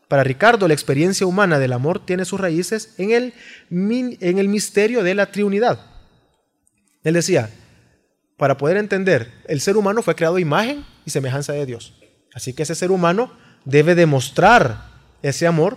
Para 0.08 0.24
Ricardo, 0.24 0.68
la 0.68 0.74
experiencia 0.74 1.26
humana 1.26 1.58
del 1.58 1.72
amor 1.72 2.04
tiene 2.04 2.24
sus 2.24 2.40
raíces 2.40 2.94
en 2.98 3.12
el, 3.12 3.32
en 3.70 4.38
el 4.38 4.48
misterio 4.48 5.02
de 5.02 5.14
la 5.14 5.30
Trinidad. 5.30 5.86
Él 7.02 7.14
decía, 7.14 7.48
para 8.36 8.56
poder 8.56 8.76
entender, 8.76 9.32
el 9.46 9.60
ser 9.60 9.76
humano 9.76 10.02
fue 10.02 10.14
creado 10.14 10.38
imagen 10.38 10.84
y 11.04 11.10
semejanza 11.10 11.52
de 11.52 11.64
Dios. 11.64 11.94
Así 12.34 12.52
que 12.52 12.64
ese 12.64 12.74
ser 12.74 12.90
humano 12.90 13.32
debe 13.64 13.94
demostrar 13.94 14.90
ese 15.22 15.46
amor, 15.46 15.76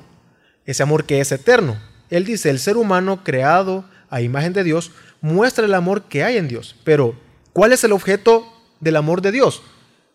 ese 0.66 0.84
amor 0.84 1.06
que 1.06 1.20
es 1.20 1.32
eterno. 1.32 1.78
Él 2.10 2.26
dice, 2.26 2.50
el 2.50 2.60
ser 2.60 2.78
humano 2.78 3.24
creado 3.24 3.86
a 4.10 4.22
imagen 4.22 4.54
de 4.54 4.64
Dios 4.64 4.92
muestra 5.22 5.66
el 5.66 5.74
amor 5.74 6.04
que 6.04 6.24
hay 6.24 6.38
en 6.38 6.48
Dios. 6.48 6.76
Pero, 6.84 7.20
¿cuál 7.54 7.74
es 7.74 7.84
el 7.84 7.92
objeto 7.92 8.46
del 8.80 8.96
amor 8.96 9.22
de 9.22 9.32
Dios? 9.32 9.64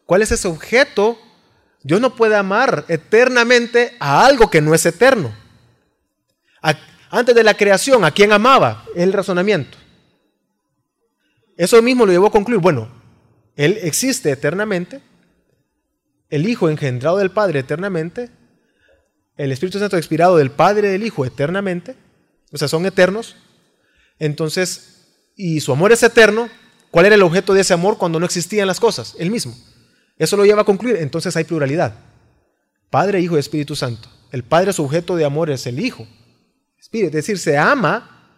¿Cuál 0.07 0.23
es 0.23 0.33
ese 0.33 0.49
objeto? 0.49 1.19
Dios 1.83 2.01
no 2.01 2.15
puede 2.15 2.37
amar 2.37 2.85
eternamente 2.89 3.97
a 3.99 4.25
algo 4.25 4.51
que 4.51 4.61
no 4.61 4.75
es 4.75 4.87
eterno. 4.87 5.35
antes 7.11 7.35
de 7.35 7.43
la 7.43 7.55
creación, 7.55 8.05
¿a 8.05 8.11
quién 8.11 8.33
amaba? 8.33 8.85
El 8.95 9.13
razonamiento. 9.13 9.79
Eso 11.57 11.81
mismo 11.83 12.07
lo 12.07 12.13
llevó 12.13 12.27
a 12.27 12.31
concluir, 12.31 12.61
bueno, 12.61 12.89
Él 13.57 13.79
existe 13.83 14.31
eternamente, 14.31 15.01
el 16.31 16.49
Hijo 16.49 16.69
engendrado 16.69 17.17
del 17.17 17.31
Padre 17.31 17.61
eternamente, 17.61 18.31
el 19.39 19.53
Espíritu 19.53 19.79
Santo 19.79 19.97
expirado 19.97 20.37
del 20.37 20.51
Padre 20.51 20.89
y 20.89 20.93
del 20.93 21.05
Hijo 21.05 21.25
eternamente, 21.25 21.95
o 22.53 22.59
sea, 22.59 22.69
son 22.69 22.85
eternos. 22.85 23.37
Entonces, 24.19 25.07
y 25.37 25.61
su 25.61 25.73
amor 25.73 25.93
es 25.93 26.03
eterno, 26.03 26.51
¿cuál 26.91 27.07
era 27.07 27.15
el 27.15 27.23
objeto 27.23 27.55
de 27.55 27.61
ese 27.61 27.73
amor 27.73 27.97
cuando 27.97 28.19
no 28.19 28.27
existían 28.27 28.67
las 28.67 28.81
cosas? 28.81 29.15
El 29.19 29.31
mismo. 29.31 29.57
Eso 30.19 30.37
lo 30.37 30.45
lleva 30.45 30.63
a 30.63 30.65
concluir, 30.65 30.97
entonces 30.97 31.37
hay 31.37 31.45
pluralidad. 31.45 31.95
Padre, 32.91 33.21
Hijo 33.21 33.37
y 33.37 33.41
Espíritu 33.41 33.77
Santo. 33.77 34.09
El 34.33 34.43
Padre, 34.43 34.73
su 34.73 34.85
objeto 34.85 35.15
de 35.15 35.25
amor 35.25 35.51
es 35.51 35.67
el 35.67 35.79
Hijo. 35.79 36.07
Es 36.79 37.13
decir, 37.13 37.39
se 37.39 37.57
ama 37.57 38.35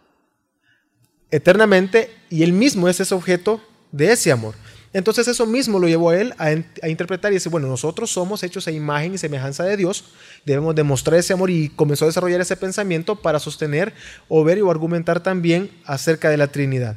eternamente 1.31 2.11
y 2.29 2.43
él 2.43 2.53
mismo 2.53 2.89
es 2.89 3.01
ese 3.01 3.15
objeto 3.15 3.63
de 3.91 4.13
ese 4.13 4.33
amor. 4.33 4.55
Entonces 4.93 5.29
eso 5.29 5.47
mismo 5.47 5.79
lo 5.79 5.87
llevó 5.87 6.11
a 6.11 6.21
él 6.21 6.35
a, 6.39 6.51
interpretar 6.89 7.31
y 7.31 7.37
decir, 7.37 7.53
bueno, 7.53 7.69
nosotros 7.69 8.11
somos 8.11 8.43
hechos 8.43 8.67
a 8.67 8.73
imagen 8.73 9.15
y 9.15 9.19
semejanza 9.19 9.63
de 9.65 9.77
Dios, 9.77 10.05
debemos 10.45 10.75
demostrar 10.75 11.19
ese 11.19 11.33
amor 11.33 11.51
y 11.51 11.69
comenzó 11.69 12.05
a 12.05 12.09
desarrollar 12.09 12.41
ese 12.41 12.57
pensamiento 12.57 13.17
para 13.17 13.39
sostener 13.39 13.93
o 14.29 14.43
ver 14.43 14.61
o 14.63 14.71
argumentar 14.71 15.23
también 15.23 15.71
acerca 15.85 16.29
de 16.29 16.37
la 16.37 16.49
Trinidad. 16.49 16.97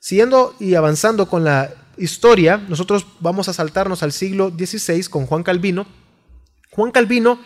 Siguiendo 0.00 0.56
y 0.58 0.74
avanzando 0.74 1.28
con 1.28 1.44
la 1.44 1.72
historia, 1.96 2.56
nosotros 2.56 3.06
vamos 3.20 3.48
a 3.48 3.52
saltarnos 3.52 4.02
al 4.02 4.12
siglo 4.12 4.50
XVI 4.50 5.04
con 5.04 5.26
Juan 5.26 5.42
Calvino. 5.44 5.86
Juan 6.70 6.90
Calvino 6.90 7.38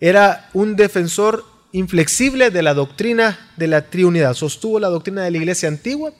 era 0.00 0.48
un 0.54 0.74
defensor 0.74 1.44
inflexible 1.72 2.50
de 2.50 2.62
la 2.62 2.74
doctrina 2.74 3.50
de 3.56 3.68
la 3.68 3.90
Trinidad. 3.90 4.34
Sostuvo 4.34 4.80
la 4.80 4.88
doctrina 4.88 5.22
de 5.22 5.30
la 5.30 5.38
iglesia 5.38 5.68
antigua, 5.68 6.12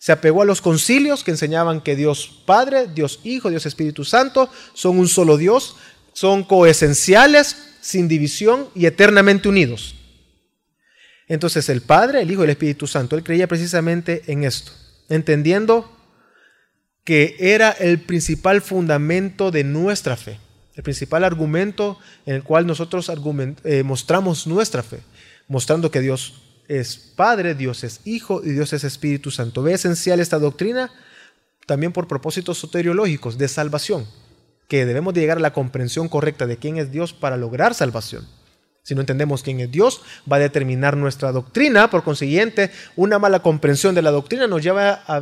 se 0.00 0.10
apegó 0.10 0.42
a 0.42 0.44
los 0.44 0.60
concilios 0.60 1.22
que 1.22 1.30
enseñaban 1.30 1.80
que 1.80 1.94
Dios 1.94 2.42
Padre, 2.44 2.88
Dios 2.88 3.20
Hijo, 3.22 3.50
Dios 3.50 3.66
Espíritu 3.66 4.04
Santo 4.04 4.50
son 4.74 4.98
un 4.98 5.06
solo 5.06 5.36
Dios, 5.36 5.76
son 6.12 6.42
coesenciales, 6.42 7.68
sin 7.80 8.08
división 8.08 8.68
y 8.74 8.86
eternamente 8.86 9.48
unidos. 9.48 9.94
Entonces 11.28 11.68
el 11.68 11.82
Padre, 11.82 12.22
el 12.22 12.30
Hijo 12.32 12.40
y 12.40 12.44
el 12.44 12.50
Espíritu 12.50 12.88
Santo, 12.88 13.14
él 13.14 13.22
creía 13.22 13.46
precisamente 13.46 14.24
en 14.26 14.42
esto, 14.42 14.72
entendiendo 15.08 15.96
que 17.04 17.36
era 17.38 17.70
el 17.70 18.00
principal 18.00 18.60
fundamento 18.60 19.52
de 19.52 19.62
nuestra 19.62 20.16
fe 20.16 20.40
el 20.80 20.82
principal 20.82 21.24
argumento 21.24 21.98
en 22.24 22.36
el 22.36 22.42
cual 22.42 22.66
nosotros 22.66 23.10
eh, 23.64 23.82
mostramos 23.82 24.46
nuestra 24.46 24.82
fe, 24.82 25.00
mostrando 25.46 25.90
que 25.90 26.00
Dios 26.00 26.42
es 26.70 26.96
Padre, 26.96 27.56
Dios 27.56 27.82
es 27.82 28.00
Hijo 28.04 28.42
y 28.44 28.50
Dios 28.50 28.72
es 28.72 28.84
Espíritu 28.84 29.32
Santo. 29.32 29.60
Ve 29.64 29.72
esencial 29.72 30.20
esta 30.20 30.38
doctrina 30.38 30.92
también 31.66 31.92
por 31.92 32.06
propósitos 32.06 32.58
soteriológicos 32.58 33.38
de 33.38 33.48
salvación, 33.48 34.06
que 34.68 34.86
debemos 34.86 35.12
de 35.12 35.20
llegar 35.20 35.38
a 35.38 35.40
la 35.40 35.52
comprensión 35.52 36.08
correcta 36.08 36.46
de 36.46 36.58
quién 36.58 36.76
es 36.76 36.92
Dios 36.92 37.12
para 37.12 37.36
lograr 37.36 37.74
salvación. 37.74 38.26
Si 38.84 38.94
no 38.94 39.00
entendemos 39.00 39.42
quién 39.42 39.58
es 39.58 39.70
Dios, 39.70 40.00
va 40.30 40.36
a 40.36 40.40
determinar 40.40 40.96
nuestra 40.96 41.32
doctrina. 41.32 41.90
Por 41.90 42.04
consiguiente, 42.04 42.70
una 42.94 43.18
mala 43.18 43.40
comprensión 43.40 43.94
de 43.96 44.02
la 44.02 44.12
doctrina 44.12 44.46
nos 44.46 44.62
lleva 44.62 45.02
a 45.04 45.18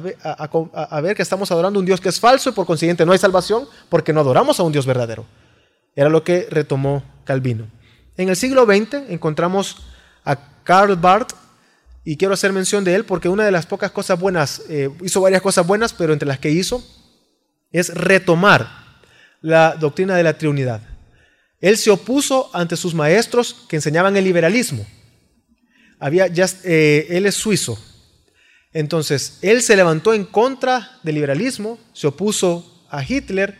ver, 1.00 1.16
que 1.16 1.22
estamos 1.22 1.50
adorando 1.50 1.78
a 1.78 1.80
un 1.80 1.86
Dios 1.86 2.00
que 2.00 2.10
es 2.10 2.20
falso 2.20 2.50
y 2.50 2.52
por 2.52 2.66
consiguiente 2.66 3.06
no 3.06 3.12
hay 3.12 3.18
salvación 3.18 3.66
porque 3.88 4.12
no 4.12 4.20
adoramos 4.20 4.60
a 4.60 4.64
un 4.64 4.72
Dios 4.72 4.84
verdadero. 4.84 5.24
Era 5.96 6.10
lo 6.10 6.24
que 6.24 6.46
retomó 6.50 7.02
Calvino. 7.24 7.68
En 8.18 8.28
el 8.28 8.36
siglo 8.36 8.66
XX 8.66 9.08
encontramos 9.08 9.78
a 10.24 10.57
Karl 10.68 10.96
Barth 10.96 11.32
y 12.04 12.18
quiero 12.18 12.34
hacer 12.34 12.52
mención 12.52 12.84
de 12.84 12.94
él 12.94 13.06
porque 13.06 13.30
una 13.30 13.42
de 13.42 13.50
las 13.50 13.64
pocas 13.64 13.90
cosas 13.90 14.20
buenas, 14.20 14.60
eh, 14.68 14.90
hizo 15.02 15.22
varias 15.22 15.40
cosas 15.40 15.66
buenas, 15.66 15.94
pero 15.94 16.12
entre 16.12 16.28
las 16.28 16.38
que 16.38 16.50
hizo 16.50 16.84
es 17.72 17.88
retomar 17.94 18.68
la 19.40 19.76
doctrina 19.76 20.14
de 20.14 20.22
la 20.24 20.36
Trinidad. 20.36 20.82
Él 21.62 21.78
se 21.78 21.90
opuso 21.90 22.50
ante 22.52 22.76
sus 22.76 22.94
maestros 22.94 23.64
que 23.66 23.76
enseñaban 23.76 24.14
el 24.18 24.24
liberalismo. 24.24 24.86
Había, 25.98 26.26
ya, 26.26 26.46
eh, 26.64 27.06
él 27.08 27.24
es 27.24 27.36
suizo. 27.36 27.82
Entonces, 28.74 29.38
él 29.40 29.62
se 29.62 29.74
levantó 29.74 30.12
en 30.12 30.26
contra 30.26 30.98
del 31.02 31.14
liberalismo, 31.14 31.78
se 31.94 32.08
opuso 32.08 32.86
a 32.90 33.02
Hitler 33.02 33.56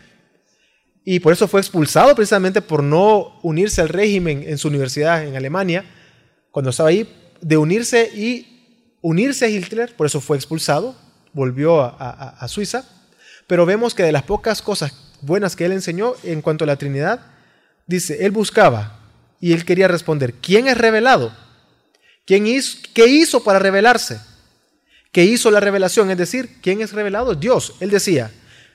y 1.07 1.21
por 1.21 1.33
eso 1.33 1.49
fue 1.49 1.63
expulsado 1.63 2.15
precisamente 2.15 2.61
por 2.61 2.83
no 2.83 3.41
unirse 3.43 3.81
al 3.81 3.89
régimen 3.89 4.45
en 4.47 4.59
su 4.59 4.69
universidad 4.69 5.25
en 5.25 5.37
Alemania, 5.37 5.87
cuando 6.51 6.70
estaba 6.70 6.88
ahí, 6.88 7.09
de 7.40 7.57
unirse 7.57 8.11
y 8.14 8.59
unirse 9.01 9.44
a 9.44 9.49
Hitler, 9.49 9.94
por 9.96 10.07
eso 10.07 10.20
fue 10.20 10.36
expulsado, 10.36 10.96
volvió 11.32 11.80
a, 11.82 12.46
Suiza. 12.49 12.84
Pero 13.46 13.64
vemos 13.64 13.94
que 13.94 14.03
de 14.03 14.12
las 14.12 14.24
pocas 14.24 14.62
cosas 14.62 14.92
buenas 15.20 15.57
que 15.57 15.64
él 15.64 15.72
enseñó 15.72 16.14
en 16.22 16.42
cuanto 16.42 16.64
a 16.64 16.66
la 16.66 16.76
Trinidad, 16.76 17.20
dice, 17.86 18.24
él 18.24 18.30
buscaba 18.30 18.99
y 19.40 19.53
él 19.53 19.64
quería 19.64 19.88
responder, 19.88 20.34
¿quién 20.34 20.68
es 20.68 20.76
revelado? 20.76 21.34
¿Quién 22.26 22.46
hizo, 22.46 22.78
¿Qué 22.92 23.07
hizo 23.07 23.42
para 23.42 23.59
revelarse? 23.59 24.20
¿Qué 25.12 25.24
hizo 25.24 25.51
la 25.51 25.61
revelación? 25.61 26.11
Es 26.11 26.18
decir, 26.18 26.61
¿quién 26.61 26.82
es 26.82 26.92
revelado? 26.92 27.34
Dios. 27.34 27.74
Él 27.80 27.90
decía, 27.90 28.30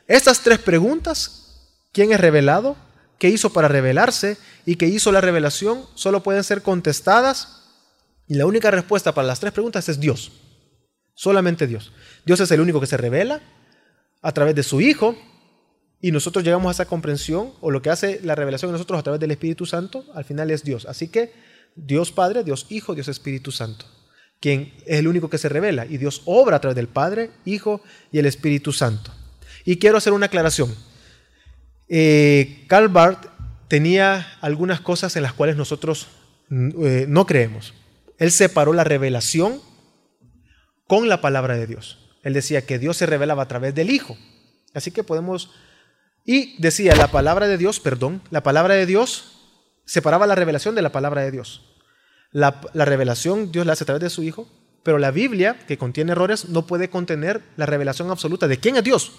estas 0.07 0.41
tres 0.41 0.59
preguntas, 0.59 1.59
¿quién 1.91 2.11
es 2.11 2.19
revelado? 2.19 2.76
¿Qué 3.19 3.30
hizo 3.30 3.53
para 3.53 3.67
revelarse? 3.67 4.38
¿Y 4.65 4.76
qué 4.76 4.88
hizo 4.88 5.11
la 5.11 5.21
revelación? 5.21 5.86
Solo 5.93 6.24
pueden 6.24 6.43
ser 6.43 6.63
contestadas 6.63 7.62
y 8.28 8.36
la 8.36 8.45
única 8.45 8.71
respuesta 8.71 9.13
para 9.13 9.28
las 9.28 9.39
tres 9.39 9.53
preguntas 9.53 9.88
es 9.89 9.99
Dios. 9.99 10.32
Solamente 11.13 11.67
Dios. 11.67 11.91
Dios 12.26 12.39
es 12.39 12.51
el 12.51 12.61
único 12.61 12.80
que 12.80 12.88
se 12.88 12.97
revela 12.97 13.41
a 14.21 14.32
través 14.32 14.55
de 14.55 14.63
su 14.63 14.82
Hijo 14.82 15.15
y 16.03 16.11
nosotros 16.11 16.43
llegamos 16.43 16.67
a 16.67 16.71
esa 16.71 16.86
comprensión, 16.86 17.53
o 17.61 17.71
lo 17.71 17.82
que 17.82 17.89
hace 17.89 18.19
la 18.24 18.36
revelación 18.36 18.67
en 18.69 18.74
nosotros 18.74 18.99
a 18.99 19.03
través 19.03 19.21
del 19.21 19.32
Espíritu 19.32 19.65
Santo, 19.65 20.03
al 20.13 20.26
final 20.26 20.51
es 20.51 20.65
Dios. 20.65 20.86
Así 20.86 21.07
que 21.07 21.32
Dios 21.78 22.11
Padre, 22.11 22.43
Dios 22.43 22.65
Hijo, 22.67 22.93
Dios 22.93 23.07
Espíritu 23.07 23.53
Santo, 23.53 23.86
quien 24.41 24.74
es 24.86 24.99
el 24.99 25.07
único 25.07 25.30
que 25.30 25.38
se 25.38 25.47
revela, 25.47 25.86
y 25.86 25.97
Dios 25.97 26.21
obra 26.26 26.57
a 26.57 26.59
través 26.59 26.76
del 26.76 26.89
Padre, 26.89 27.32
Hijo 27.45 27.82
y 28.11 28.19
el 28.19 28.26
Espíritu 28.26 28.74
Santo. 28.74 29.13
Y 29.63 29.78
quiero 29.78 29.97
hacer 29.97 30.11
una 30.11 30.26
aclaración. 30.26 30.76
Eh, 31.88 32.65
Karl 32.67 32.89
Barth 32.89 33.28
tenía 33.69 34.28
algunas 34.41 34.82
cosas 34.82 35.15
en 35.15 35.24
las 35.24 35.32
cuales 35.32 35.55
nosotros 35.55 36.07
eh, 36.51 37.05
no 37.07 37.26
creemos. 37.26 37.74
Él 38.24 38.32
separó 38.32 38.71
la 38.71 38.86
revelación 38.86 39.59
con 40.88 41.09
la 41.09 41.19
palabra 41.19 41.57
de 41.57 41.67
Dios. 41.67 41.99
Él 42.24 42.32
decía 42.34 42.65
que 42.65 42.80
Dios 42.80 42.95
se 42.95 43.05
revelaba 43.05 43.43
a 43.43 43.49
través 43.49 43.76
del 43.76 43.89
Hijo. 43.89 44.15
Así 44.74 44.91
que 44.91 45.03
podemos 45.03 45.51
y 46.24 46.55
decía, 46.61 46.95
la 46.95 47.11
palabra 47.11 47.49
de 47.49 47.57
Dios, 47.57 47.82
perdón, 47.82 48.21
la 48.30 48.41
palabra 48.41 48.76
de 48.76 48.86
Dios 48.86 49.41
separaba 49.84 50.26
la 50.26 50.36
revelación 50.36 50.74
de 50.74 50.82
la 50.82 50.93
palabra 50.93 51.21
de 51.21 51.32
Dios. 51.32 51.76
La, 52.32 52.61
revelación 52.74 53.51
Dios 53.51 53.65
la 53.65 53.74
hace 53.74 53.84
a 53.84 53.88
través 53.88 54.01
de 54.01 54.09
su 54.09 54.24
Hijo, 54.24 54.47
pero 54.84 54.99
la 54.99 55.11
Biblia, 55.11 55.59
que 55.67 55.78
contiene 55.78 56.13
errores, 56.13 56.47
no 56.47 56.65
puede 56.65 56.89
contener 56.89 57.41
la 57.57 57.65
revelación 57.65 58.09
absoluta 58.09 58.47
de 58.47 58.57
quién 58.57 58.78
es 58.78 58.86
Dios. 58.86 59.11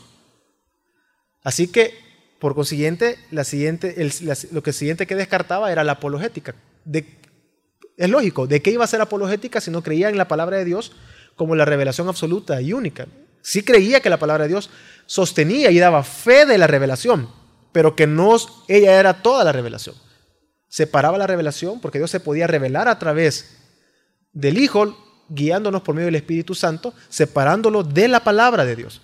Así 1.43 1.69
que, 1.69 1.93
por 2.41 2.55
consiguiente, 2.55 3.19
lo 3.31 4.63
que 4.63 4.73
siguiente 4.73 5.07
que 5.07 5.15
descartaba 5.15 5.71
era 5.71 5.85
la 5.85 5.93
apologética. 5.93 6.55
Es 7.97 8.11
lógico, 8.11 8.47
¿de 8.47 8.61
qué 8.61 8.71
iba 8.71 8.85
a 8.85 8.89
ser 8.89 9.01
apologética 9.01 9.61
si 9.61 9.71
no 9.71 9.83
creía 9.83 10.09
en 10.09 10.19
la 10.19 10.29
palabra 10.29 10.59
de 10.59 10.65
Dios 10.65 10.93
como 11.37 11.55
la 11.55 11.65
revelación 11.65 12.09
absoluta 12.09 12.61
y 12.61 12.73
única? 12.73 13.07
Sí 13.43 13.63
creía 13.63 14.01
que 14.01 14.11
la 14.11 14.19
palabra 14.19 14.45
de 14.45 14.49
Dios 14.49 14.71
sostenía 15.07 15.71
y 15.71 15.79
daba 15.79 16.03
fe 16.03 16.47
de 16.47 16.59
la 16.59 16.67
revelación, 16.67 17.29
pero 17.73 17.95
que 17.95 18.07
no 18.07 18.37
ella 18.69 18.99
era 18.99 19.23
toda 19.23 19.45
la 19.45 19.53
revelación. 19.53 19.95
Separaba 20.69 21.19
la 21.19 21.27
revelación 21.27 21.81
porque 21.81 21.99
Dios 21.99 22.11
se 22.11 22.21
podía 22.21 22.47
revelar 22.47 22.89
a 22.89 22.99
través 22.99 23.59
del 24.33 24.59
Hijo, 24.59 24.97
guiándonos 25.29 25.83
por 25.83 25.95
medio 25.95 26.07
del 26.07 26.17
Espíritu 26.17 26.55
Santo, 26.55 26.95
separándolo 27.09 27.83
de 27.85 28.09
la 28.09 28.25
palabra 28.25 28.65
de 28.65 28.77
Dios. 28.77 29.03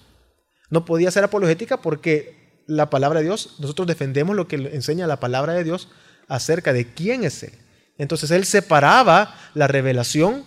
No 0.70 0.84
podía 0.84 1.10
ser 1.10 1.24
apologética 1.24 1.80
porque 1.80 2.64
la 2.66 2.90
palabra 2.90 3.20
de 3.20 3.26
Dios, 3.26 3.56
nosotros 3.58 3.86
defendemos 3.86 4.36
lo 4.36 4.48
que 4.48 4.56
enseña 4.56 5.06
la 5.06 5.20
palabra 5.20 5.52
de 5.52 5.64
Dios 5.64 5.88
acerca 6.28 6.72
de 6.72 6.92
quién 6.92 7.24
es 7.24 7.42
Él. 7.42 7.52
Entonces 8.00 8.30
Él 8.30 8.46
separaba 8.46 9.36
la 9.52 9.66
revelación 9.66 10.44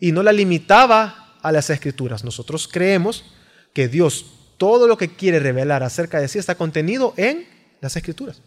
y 0.00 0.12
no 0.12 0.22
la 0.22 0.32
limitaba 0.32 1.36
a 1.42 1.52
las 1.52 1.68
escrituras. 1.68 2.24
Nosotros 2.24 2.68
creemos 2.72 3.24
que 3.74 3.86
Dios 3.86 4.24
todo 4.56 4.88
lo 4.88 4.96
que 4.96 5.14
quiere 5.14 5.38
revelar 5.38 5.82
acerca 5.82 6.18
de 6.18 6.28
sí 6.28 6.38
está 6.38 6.54
contenido 6.54 7.12
en 7.18 7.46
las 7.82 7.94
escrituras. 7.96 8.40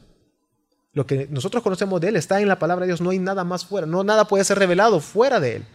Lo 0.94 1.06
que 1.06 1.28
nosotros 1.30 1.62
conocemos 1.62 2.02
de 2.02 2.08
Él 2.08 2.16
está 2.16 2.42
en 2.42 2.48
la 2.48 2.58
palabra 2.58 2.86
de 2.86 2.90
Dios, 2.90 3.02
no 3.02 3.12
hay 3.12 3.20
nada 3.20 3.44
más 3.44 3.68
fuera, 3.68 3.86
no 3.86 4.04
nada 4.04 4.26
puede 4.26 4.44
ser 4.44 4.58
revelado 4.58 5.00
fuera 5.00 5.40
de 5.40 5.58
Él. 5.58 5.66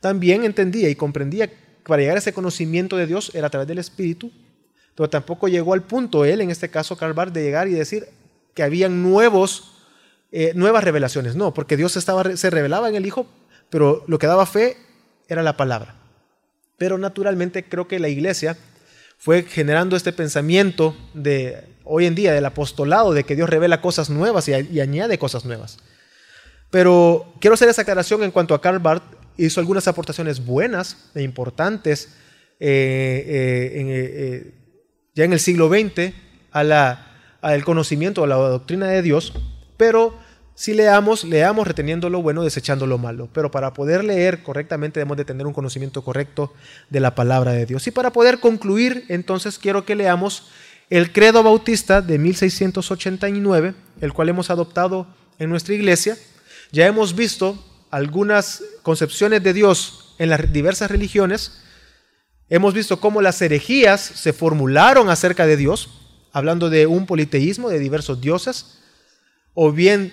También 0.00 0.44
entendía 0.44 0.88
y 0.88 0.94
comprendía 0.94 1.48
que 1.48 1.56
para 1.84 2.00
llegar 2.00 2.16
a 2.16 2.20
ese 2.20 2.32
conocimiento 2.32 2.96
de 2.96 3.06
Dios 3.06 3.30
era 3.34 3.48
a 3.48 3.50
través 3.50 3.68
del 3.68 3.78
Espíritu, 3.78 4.32
pero 4.94 5.10
tampoco 5.10 5.48
llegó 5.48 5.74
al 5.74 5.82
punto 5.82 6.24
él, 6.24 6.40
en 6.40 6.50
este 6.50 6.70
caso 6.70 6.96
Carl 6.96 7.30
de 7.30 7.42
llegar 7.42 7.68
y 7.68 7.72
decir 7.72 8.08
que 8.54 8.62
habían 8.62 9.02
nuevos, 9.02 9.79
eh, 10.32 10.52
nuevas 10.54 10.84
revelaciones. 10.84 11.36
No, 11.36 11.52
porque 11.54 11.76
Dios 11.76 11.96
estaba, 11.96 12.36
se 12.36 12.50
revelaba 12.50 12.88
en 12.88 12.94
el 12.94 13.06
Hijo, 13.06 13.26
pero 13.68 14.04
lo 14.06 14.18
que 14.18 14.26
daba 14.26 14.46
fe 14.46 14.76
era 15.28 15.42
la 15.42 15.56
palabra. 15.56 15.96
Pero 16.78 16.98
naturalmente 16.98 17.64
creo 17.64 17.88
que 17.88 17.98
la 17.98 18.08
iglesia 18.08 18.56
fue 19.18 19.42
generando 19.42 19.96
este 19.96 20.12
pensamiento 20.12 20.96
de 21.14 21.64
hoy 21.84 22.06
en 22.06 22.14
día 22.14 22.32
del 22.32 22.46
apostolado, 22.46 23.12
de 23.12 23.24
que 23.24 23.36
Dios 23.36 23.50
revela 23.50 23.80
cosas 23.80 24.08
nuevas 24.08 24.48
y, 24.48 24.80
añade 24.80 25.18
cosas 25.18 25.44
nuevas. 25.44 25.78
Pero 26.70 27.34
quiero 27.40 27.54
hacer 27.54 27.68
esa 27.68 27.82
aclaración 27.82 28.22
en 28.22 28.30
cuanto 28.30 28.54
a 28.54 28.60
Karl 28.60 28.78
Barth. 28.78 29.02
Hizo 29.36 29.60
algunas 29.60 29.88
aportaciones 29.88 30.44
buenas 30.44 31.10
e 31.14 31.22
importantes 31.22 32.14
eh, 32.60 33.24
eh, 33.80 34.54
ya 35.14 35.24
en 35.24 35.32
el 35.32 35.40
siglo 35.40 35.68
XX 35.68 36.12
al 36.50 37.64
conocimiento, 37.64 38.24
a 38.24 38.26
la 38.26 38.36
doctrina 38.36 38.88
de 38.88 39.02
Dios, 39.02 39.32
pero 39.80 40.12
si 40.54 40.74
leamos, 40.74 41.24
leamos 41.24 41.66
reteniendo 41.66 42.10
lo 42.10 42.20
bueno, 42.20 42.42
desechando 42.42 42.86
lo 42.86 42.98
malo. 42.98 43.30
Pero 43.32 43.50
para 43.50 43.72
poder 43.72 44.04
leer 44.04 44.42
correctamente 44.42 45.00
debemos 45.00 45.16
de 45.16 45.24
tener 45.24 45.46
un 45.46 45.54
conocimiento 45.54 46.02
correcto 46.02 46.52
de 46.90 47.00
la 47.00 47.14
palabra 47.14 47.52
de 47.52 47.64
Dios. 47.64 47.86
Y 47.86 47.90
para 47.90 48.12
poder 48.12 48.40
concluir, 48.40 49.06
entonces 49.08 49.58
quiero 49.58 49.86
que 49.86 49.96
leamos 49.96 50.50
el 50.90 51.12
credo 51.12 51.42
bautista 51.42 52.02
de 52.02 52.18
1689, 52.18 53.72
el 54.02 54.12
cual 54.12 54.28
hemos 54.28 54.50
adoptado 54.50 55.06
en 55.38 55.48
nuestra 55.48 55.72
iglesia. 55.72 56.18
Ya 56.72 56.86
hemos 56.86 57.16
visto 57.16 57.58
algunas 57.90 58.62
concepciones 58.82 59.42
de 59.42 59.54
Dios 59.54 60.14
en 60.18 60.28
las 60.28 60.52
diversas 60.52 60.90
religiones. 60.90 61.62
Hemos 62.50 62.74
visto 62.74 63.00
cómo 63.00 63.22
las 63.22 63.40
herejías 63.40 64.02
se 64.02 64.34
formularon 64.34 65.08
acerca 65.08 65.46
de 65.46 65.56
Dios, 65.56 65.88
hablando 66.32 66.68
de 66.68 66.86
un 66.86 67.06
politeísmo 67.06 67.70
de 67.70 67.78
diversos 67.78 68.20
dioses, 68.20 68.76
o 69.62 69.72
bien 69.72 70.10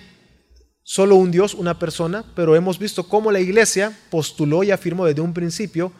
solo 0.82 1.16
un 1.16 1.30
Dios, 1.30 1.54
una 1.54 1.78
persona, 1.78 2.22
pero 2.36 2.54
hemos 2.54 2.78
visto 2.78 3.08
cómo 3.08 3.32
la 3.32 3.40
iglesia 3.40 3.98
postuló 4.10 4.62
y 4.62 4.72
afirmó 4.72 5.06
desde 5.06 5.22
un 5.22 5.32
principio 5.32 5.90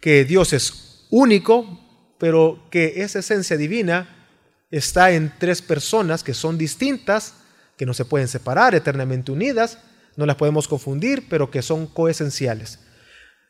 que 0.00 0.24
Dios 0.24 0.52
es 0.52 1.06
único, 1.08 1.78
pero 2.18 2.66
que 2.72 2.94
esa 3.02 3.20
esencia 3.20 3.56
divina 3.56 4.26
está 4.72 5.12
en 5.12 5.32
tres 5.38 5.62
personas 5.62 6.24
que 6.24 6.34
son 6.34 6.58
distintas, 6.58 7.34
que 7.76 7.86
no 7.86 7.94
se 7.94 8.04
pueden 8.04 8.26
separar, 8.26 8.74
eternamente 8.74 9.30
unidas, 9.30 9.78
no 10.16 10.26
las 10.26 10.34
podemos 10.34 10.66
confundir, 10.66 11.28
pero 11.30 11.52
que 11.52 11.62
son 11.62 11.86
coesenciales. 11.86 12.80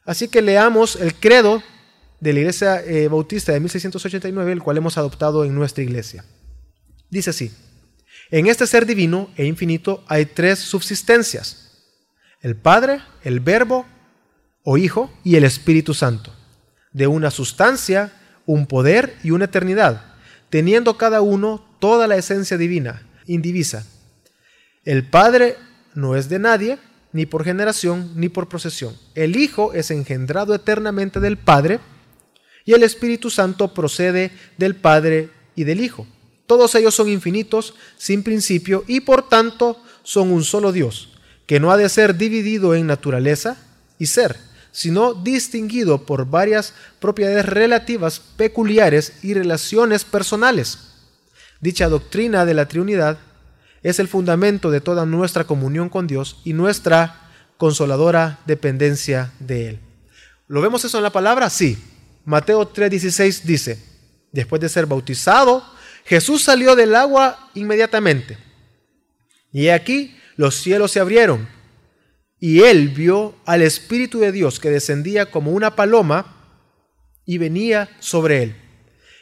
Así 0.05 0.29
que 0.29 0.43
leamos 0.43 0.97
el 0.97 1.15
credo 1.15 1.63
de 2.21 2.35
la 2.35 2.41
Iglesia 2.41 2.85
eh, 2.85 3.09
Bautista 3.09 3.53
de 3.53 3.61
1689, 3.61 4.53
el 4.53 4.63
cual 4.63 4.77
hemos 4.77 4.99
adoptado 4.99 5.47
en 5.47 5.55
nuestra 5.55 5.83
iglesia. 5.83 6.23
Dice 7.09 7.31
así, 7.31 7.51
en 8.31 8.47
este 8.47 8.67
ser 8.67 8.85
divino 8.85 9.31
e 9.37 9.47
infinito 9.47 10.05
hay 10.07 10.27
tres 10.27 10.59
subsistencias. 10.59 11.71
El 12.41 12.57
Padre, 12.57 13.01
el 13.25 13.41
Verbo 13.41 13.87
o 14.63 14.77
Hijo 14.77 15.11
y 15.25 15.37
el 15.37 15.45
Espíritu 15.45 15.95
Santo. 15.95 16.35
De 16.93 17.07
una 17.07 17.31
sustancia, 17.31 18.13
un 18.45 18.67
poder 18.67 19.17
y 19.23 19.31
una 19.31 19.47
eternidad, 19.47 20.15
teniendo 20.51 20.97
cada 20.97 21.21
uno 21.21 21.65
toda 21.81 22.07
la 22.07 22.17
esencia 22.17 22.57
divina, 22.57 23.03
indivisa. 23.27 23.87
El 24.85 25.05
Padre 25.09 25.57
no 25.95 26.17
es 26.17 26.29
de 26.29 26.39
nadie, 26.39 26.79
ni 27.13 27.27
por 27.27 27.45
generación, 27.45 28.13
ni 28.15 28.29
por 28.29 28.49
procesión. 28.49 28.95
El 29.15 29.37
Hijo 29.37 29.73
es 29.73 29.91
engendrado 29.91 30.55
eternamente 30.55 31.21
del 31.21 31.39
Padre, 31.39 31.81
y 32.65 32.75
el 32.75 32.83
Espíritu 32.83 33.31
Santo 33.31 33.73
procede 33.73 34.31
del 34.59 34.77
Padre 34.77 35.31
y 35.55 35.65
del 35.65 35.81
Hijo. 35.81 36.07
Todos 36.49 36.75
ellos 36.75 36.95
son 36.95 37.11
infinitos, 37.11 37.75
sin 37.99 38.23
principio, 38.23 38.83
y 38.87 39.01
por 39.01 39.29
tanto 39.29 39.77
son 40.03 40.33
un 40.33 40.43
solo 40.43 40.73
Dios, 40.73 41.11
que 41.47 41.61
no 41.61 41.71
ha 41.71 41.77
de 41.77 41.91
ser 41.91 42.17
dividido 42.17 42.75
en 42.75 42.87
naturaleza 42.87 43.59
y 43.99 44.07
ser, 44.07 44.35
sino 44.73 45.13
distinguido 45.13 46.07
por 46.07 46.25
varias 46.25 46.73
propiedades 47.01 47.45
relativas 47.45 48.19
peculiares 48.39 49.13
y 49.23 49.35
relaciones 49.35 50.07
personales. 50.07 50.79
Dicha 51.61 51.91
doctrina 51.91 52.47
de 52.47 52.55
la 52.55 52.67
Trinidad 52.67 53.19
es 53.83 53.99
el 53.99 54.09
fundamento 54.09 54.71
de 54.71 54.81
toda 54.81 55.05
nuestra 55.05 55.45
comunión 55.45 55.91
con 55.91 56.07
Dios 56.07 56.41
y 56.45 56.55
nuestra 56.55 57.29
consoladora 57.59 58.39
dependencia 58.47 59.33
de 59.39 59.69
Él. 59.69 59.81
¿Lo 60.47 60.63
vemos 60.63 60.83
eso 60.83 60.97
en 60.97 61.03
la 61.03 61.13
palabra? 61.13 61.51
Sí. 61.51 61.77
Mateo 62.25 62.73
3:16 62.73 63.43
dice, 63.43 63.85
después 64.33 64.63
de 64.63 64.71
ser 64.71 64.87
bautizado, 64.87 65.77
Jesús 66.09 66.43
salió 66.43 66.75
del 66.75 66.95
agua 66.95 67.51
inmediatamente. 67.53 68.39
Y 69.53 69.69
aquí 69.69 70.17
los 70.37 70.55
cielos 70.55 70.93
se 70.93 71.01
abrieron 71.01 71.47
y 72.41 72.61
él 72.61 72.89
vio 72.89 73.35
al 73.45 73.61
Espíritu 73.61 74.19
de 74.19 74.33
Dios 74.33 74.59
que 74.59 74.71
descendía 74.71 75.27
como 75.27 75.51
una 75.51 75.77
paloma 75.77 76.35
y 77.27 77.37
venía 77.37 77.91
sobre 77.99 78.43
él. 78.43 78.57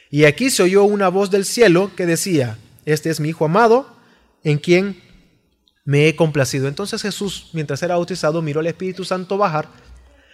Y 0.09 0.23
aquí 0.23 0.49
se 0.49 0.63
oyó 0.63 0.85
una 0.85 1.09
voz 1.09 1.29
del 1.29 1.43
cielo 1.43 1.91
que 1.93 2.05
decía, 2.05 2.57
este 2.85 3.09
es 3.09 3.19
mi 3.19 3.29
Hijo 3.29 3.43
amado, 3.43 3.97
en 4.45 4.57
quien 4.57 5.01
me 5.83 6.07
he 6.07 6.15
complacido. 6.15 6.69
Entonces 6.69 7.01
Jesús, 7.01 7.49
mientras 7.51 7.83
era 7.83 7.95
bautizado, 7.95 8.41
miró 8.41 8.61
al 8.61 8.67
Espíritu 8.67 9.03
Santo 9.03 9.37
bajar, 9.37 9.67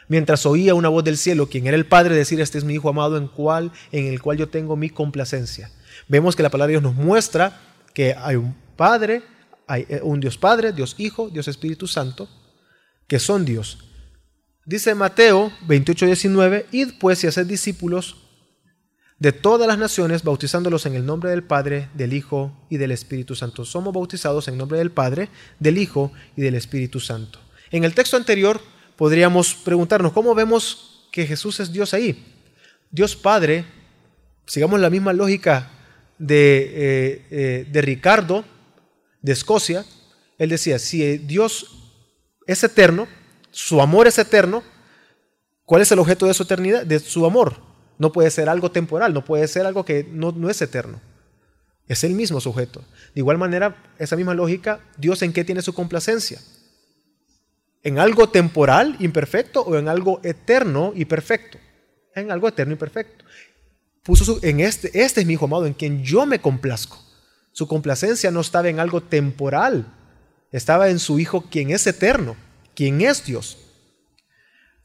mientras 0.08 0.46
oía 0.46 0.76
una 0.76 0.90
voz 0.90 1.04
del 1.04 1.18
cielo, 1.18 1.50
quien 1.50 1.66
era 1.66 1.78
el 1.78 1.88
Padre, 1.88 2.14
decir, 2.14 2.40
este 2.42 2.60
es 2.60 2.64
mi 2.64 2.76
Hijo 2.76 2.90
amado, 2.90 3.18
en, 3.18 3.28
cual, 3.28 3.72
en 3.92 4.06
el 4.06 4.22
cual 4.22 4.38
yo 4.38 4.50
tengo 4.50 4.76
mi 4.76 4.92
complacencia. 4.92 5.72
Vemos 6.08 6.36
que 6.36 6.44
la 6.44 6.50
palabra 6.50 6.68
de 6.68 6.74
Dios 6.80 6.84
nos 6.84 6.96
muestra 6.96 7.60
que 7.94 8.16
hay 8.18 8.36
un 8.36 8.56
Padre, 8.76 9.24
hay 9.68 9.86
eh, 9.90 10.02
un 10.04 10.20
Dios 10.20 10.38
Padre, 10.38 10.74
Dios 10.74 10.96
Hijo, 10.98 11.30
Dios 11.30 11.48
Espíritu 11.48 11.88
Santo, 11.88 12.28
que 13.08 13.20
son 13.20 13.46
Dios. 13.46 13.86
Dice 14.66 14.96
Mateo 14.96 15.52
28, 15.68 16.06
19, 16.06 16.68
id 16.72 16.94
pues 17.00 17.24
y 17.24 17.28
haced 17.28 17.46
discípulos 17.46 18.18
de 19.20 19.32
todas 19.32 19.68
las 19.68 19.78
naciones, 19.78 20.24
bautizándolos 20.24 20.86
en 20.86 20.96
el 20.96 21.06
nombre 21.06 21.30
del 21.30 21.44
Padre, 21.44 21.90
del 21.94 22.14
Hijo 22.14 22.66
y 22.70 22.78
del 22.78 22.92
Espíritu 22.92 23.36
Santo. 23.36 23.64
Somos 23.64 23.94
bautizados 23.94 24.48
en 24.48 24.58
nombre 24.58 24.78
del 24.78 24.92
Padre, 24.92 25.30
del 25.60 25.78
Hijo 25.78 26.12
y 26.36 26.42
del 26.42 26.56
Espíritu 26.56 27.00
Santo. 27.00 27.40
En 27.72 27.84
el 27.84 27.94
texto 27.94 28.18
anterior 28.18 28.60
podríamos 28.98 29.54
preguntarnos, 29.54 30.14
¿cómo 30.14 30.36
vemos 30.36 31.08
que 31.12 31.26
Jesús 31.26 31.60
es 31.60 31.72
Dios 31.72 31.94
ahí? 31.94 32.34
Dios 32.92 33.16
Padre, 33.16 33.66
sigamos 34.46 34.80
la 34.80 34.90
misma 34.90 35.14
lógica 35.14 35.72
de, 36.24 36.72
eh, 36.74 37.28
eh, 37.32 37.68
de 37.70 37.82
Ricardo, 37.82 38.46
de 39.22 39.34
Escocia, 39.34 39.86
él 40.38 40.50
decía, 40.50 40.80
si 40.80 41.18
Dios 41.18 41.68
es 42.48 42.64
eterno, 42.64 43.08
su 43.52 43.82
amor 43.82 44.08
es 44.08 44.18
eterno, 44.18 44.64
¿cuál 45.66 45.82
es 45.82 45.92
el 45.92 46.00
objeto 46.00 46.26
de 46.26 46.34
su 46.34 46.44
eternidad? 46.44 46.86
De 46.86 47.00
su 47.00 47.26
amor. 47.26 47.58
No 47.98 48.12
puede 48.12 48.32
ser 48.32 48.50
algo 48.50 48.72
temporal, 48.72 49.14
no 49.14 49.26
puede 49.26 49.48
ser 49.48 49.66
algo 49.66 49.84
que 49.84 50.08
no, 50.10 50.32
no 50.32 50.50
es 50.50 50.62
eterno. 50.62 51.02
Es 51.88 52.06
el 52.06 52.14
mismo 52.14 52.40
sujeto. 52.40 52.80
De 53.14 53.20
igual 53.20 53.38
manera, 53.38 53.94
esa 54.00 54.16
misma 54.16 54.34
lógica, 54.34 54.80
Dios 54.98 55.22
en 55.22 55.34
qué 55.34 55.44
tiene 55.44 55.62
su 55.62 55.74
complacencia? 55.74 56.40
¿En 57.84 58.00
algo 58.00 58.30
temporal, 58.30 58.96
imperfecto, 59.00 59.62
o 59.62 59.76
en 59.78 59.90
algo 59.90 60.22
eterno 60.24 60.94
y 60.96 61.04
perfecto? 61.04 61.58
En 62.16 62.32
algo 62.32 62.48
eterno 62.48 62.74
y 62.74 62.78
perfecto. 62.78 63.26
Puso 64.04 64.40
en 64.42 64.60
este, 64.60 65.02
este 65.02 65.22
es 65.22 65.28
mi 65.28 65.34
hijo 65.34 65.46
amado, 65.46 65.66
en 65.66 65.74
quien 65.74 66.04
yo 66.04 66.26
me 66.26 66.40
complazco. 66.40 67.00
Su 67.54 67.68
complacencia 67.68 68.32
no 68.32 68.42
estaba 68.42 68.68
en 68.68 68.80
algo 68.80 69.02
temporal, 69.02 69.86
estaba 70.52 70.90
en 70.90 71.00
su 71.00 71.20
Hijo, 71.20 71.46
quien 71.50 71.70
es 71.70 71.86
eterno, 71.88 72.36
quien 72.76 73.02
es 73.02 73.26
Dios, 73.26 73.58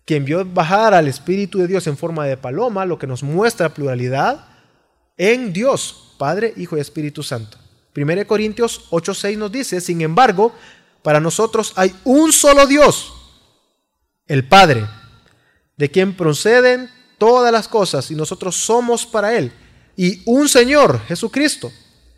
quien 0.04 0.24
vio 0.24 0.44
bajar 0.44 0.94
al 0.94 1.08
Espíritu 1.08 1.58
de 1.58 1.66
Dios 1.66 1.86
en 1.86 1.96
forma 1.96 2.26
de 2.26 2.36
paloma, 2.36 2.84
lo 2.84 2.98
que 2.98 3.06
nos 3.06 3.22
muestra 3.22 3.74
pluralidad 3.74 4.46
en 5.16 5.52
Dios, 5.52 6.14
Padre, 6.18 6.52
Hijo 6.56 6.76
y 6.76 6.80
Espíritu 6.80 7.22
Santo. 7.22 7.58
1 7.96 8.26
Corintios 8.26 8.88
8:6 8.90 9.36
nos 9.38 9.50
dice, 9.50 9.80
sin 9.80 10.02
embargo, 10.02 10.54
para 11.02 11.20
nosotros 11.20 11.72
hay 11.76 11.94
un 12.04 12.32
solo 12.32 12.66
Dios, 12.66 13.12
el 14.26 14.46
Padre, 14.46 14.86
de 15.76 15.90
quien 15.90 16.14
proceden 16.14 16.90
todas 17.18 17.52
las 17.52 17.68
cosas 17.68 18.10
y 18.10 18.14
nosotros 18.14 18.56
somos 18.56 19.04
para 19.04 19.36
Él, 19.36 19.52
y 19.96 20.22
un 20.26 20.48
Señor, 20.48 21.00
Jesucristo, 21.06 21.72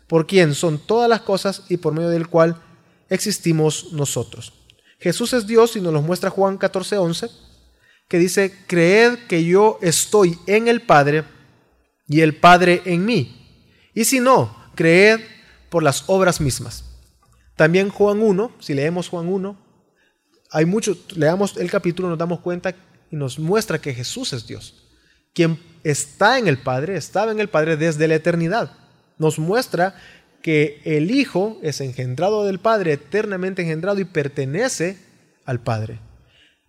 por 0.07 0.27
quien 0.27 0.53
son 0.53 0.77
todas 0.77 1.09
las 1.09 1.21
cosas 1.21 1.63
y 1.67 1.77
por 1.77 1.93
medio 1.93 2.09
del 2.09 2.27
cual 2.27 2.61
existimos 3.09 3.91
nosotros. 3.91 4.53
Jesús 4.99 5.33
es 5.33 5.47
Dios 5.47 5.75
y 5.75 5.81
nos 5.81 5.91
lo 5.91 6.01
muestra 6.01 6.29
Juan 6.29 6.57
14, 6.57 6.97
11, 6.97 7.29
que 8.07 8.19
dice, 8.19 8.53
creed 8.67 9.19
que 9.27 9.43
yo 9.43 9.79
estoy 9.81 10.37
en 10.45 10.67
el 10.67 10.81
Padre 10.81 11.23
y 12.07 12.21
el 12.21 12.35
Padre 12.35 12.81
en 12.85 13.03
mí. 13.05 13.65
Y 13.95 14.05
si 14.05 14.19
no, 14.19 14.55
creed 14.75 15.21
por 15.69 15.81
las 15.81 16.03
obras 16.07 16.39
mismas. 16.39 16.83
También 17.55 17.89
Juan 17.89 18.21
1, 18.21 18.51
si 18.59 18.73
leemos 18.73 19.09
Juan 19.09 19.27
1, 19.27 19.57
hay 20.51 20.65
mucho, 20.65 20.97
leamos 21.15 21.57
el 21.57 21.71
capítulo, 21.71 22.09
nos 22.09 22.17
damos 22.17 22.41
cuenta 22.41 22.75
y 23.09 23.15
nos 23.15 23.39
muestra 23.39 23.79
que 23.79 23.93
Jesús 23.93 24.33
es 24.33 24.45
Dios. 24.45 24.80
Quien 25.33 25.59
está 25.83 26.37
en 26.39 26.47
el 26.47 26.57
Padre, 26.57 26.97
estaba 26.97 27.31
en 27.31 27.39
el 27.39 27.49
Padre 27.49 27.77
desde 27.77 28.07
la 28.07 28.15
eternidad. 28.15 28.71
Nos 29.17 29.39
muestra 29.39 29.95
que 30.41 30.81
el 30.83 31.11
Hijo 31.11 31.59
es 31.61 31.81
engendrado 31.81 32.45
del 32.45 32.59
Padre, 32.59 32.93
eternamente 32.93 33.61
engendrado 33.61 33.99
y 33.99 34.05
pertenece 34.05 34.97
al 35.45 35.59
Padre. 35.59 35.99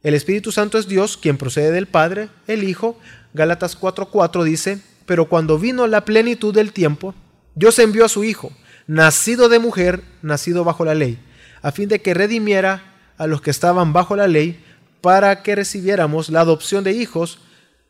El 0.03 0.15
Espíritu 0.15 0.53
Santo 0.53 0.79
es 0.79 0.89
Dios, 0.89 1.17
quien 1.17 1.39
procede 1.39 1.71
del 1.71 1.87
Padre, 1.87 2.29
el 2.47 2.65
Hijo. 2.65 2.99
Gálatas 3.35 3.79
4:4 3.79 4.45
dice, 4.45 4.81
pero 5.07 5.29
cuando 5.29 5.59
vino 5.59 5.87
la 5.87 6.05
plenitud 6.05 6.55
del 6.55 6.73
tiempo, 6.73 7.15
Dios 7.55 7.79
envió 7.79 8.05
a 8.05 8.09
su 8.09 8.25
Hijo, 8.25 8.53
nacido 8.87 9.49
de 9.49 9.59
mujer, 9.59 10.03
nacido 10.23 10.65
bajo 10.65 10.85
la 10.85 10.95
ley, 10.95 11.19
a 11.63 11.73
fin 11.73 11.89
de 11.89 12.01
que 12.01 12.15
redimiera 12.15 12.95
a 13.17 13.27
los 13.27 13.41
que 13.41 13.51
estaban 13.51 13.93
bajo 13.93 14.17
la 14.17 14.27
ley, 14.27 14.63
para 15.01 15.43
que 15.43 15.55
recibiéramos 15.55 16.31
la 16.31 16.41
adopción 16.41 16.85
de 16.85 16.93
hijos, 16.93 17.39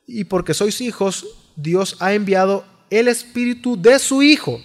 y 0.06 0.24
porque 0.24 0.54
sois 0.54 0.80
hijos, 0.80 1.26
Dios 1.56 1.96
ha 2.00 2.14
enviado 2.14 2.64
el 2.90 3.08
Espíritu 3.08 3.80
de 3.80 3.98
su 3.98 4.22
Hijo 4.22 4.60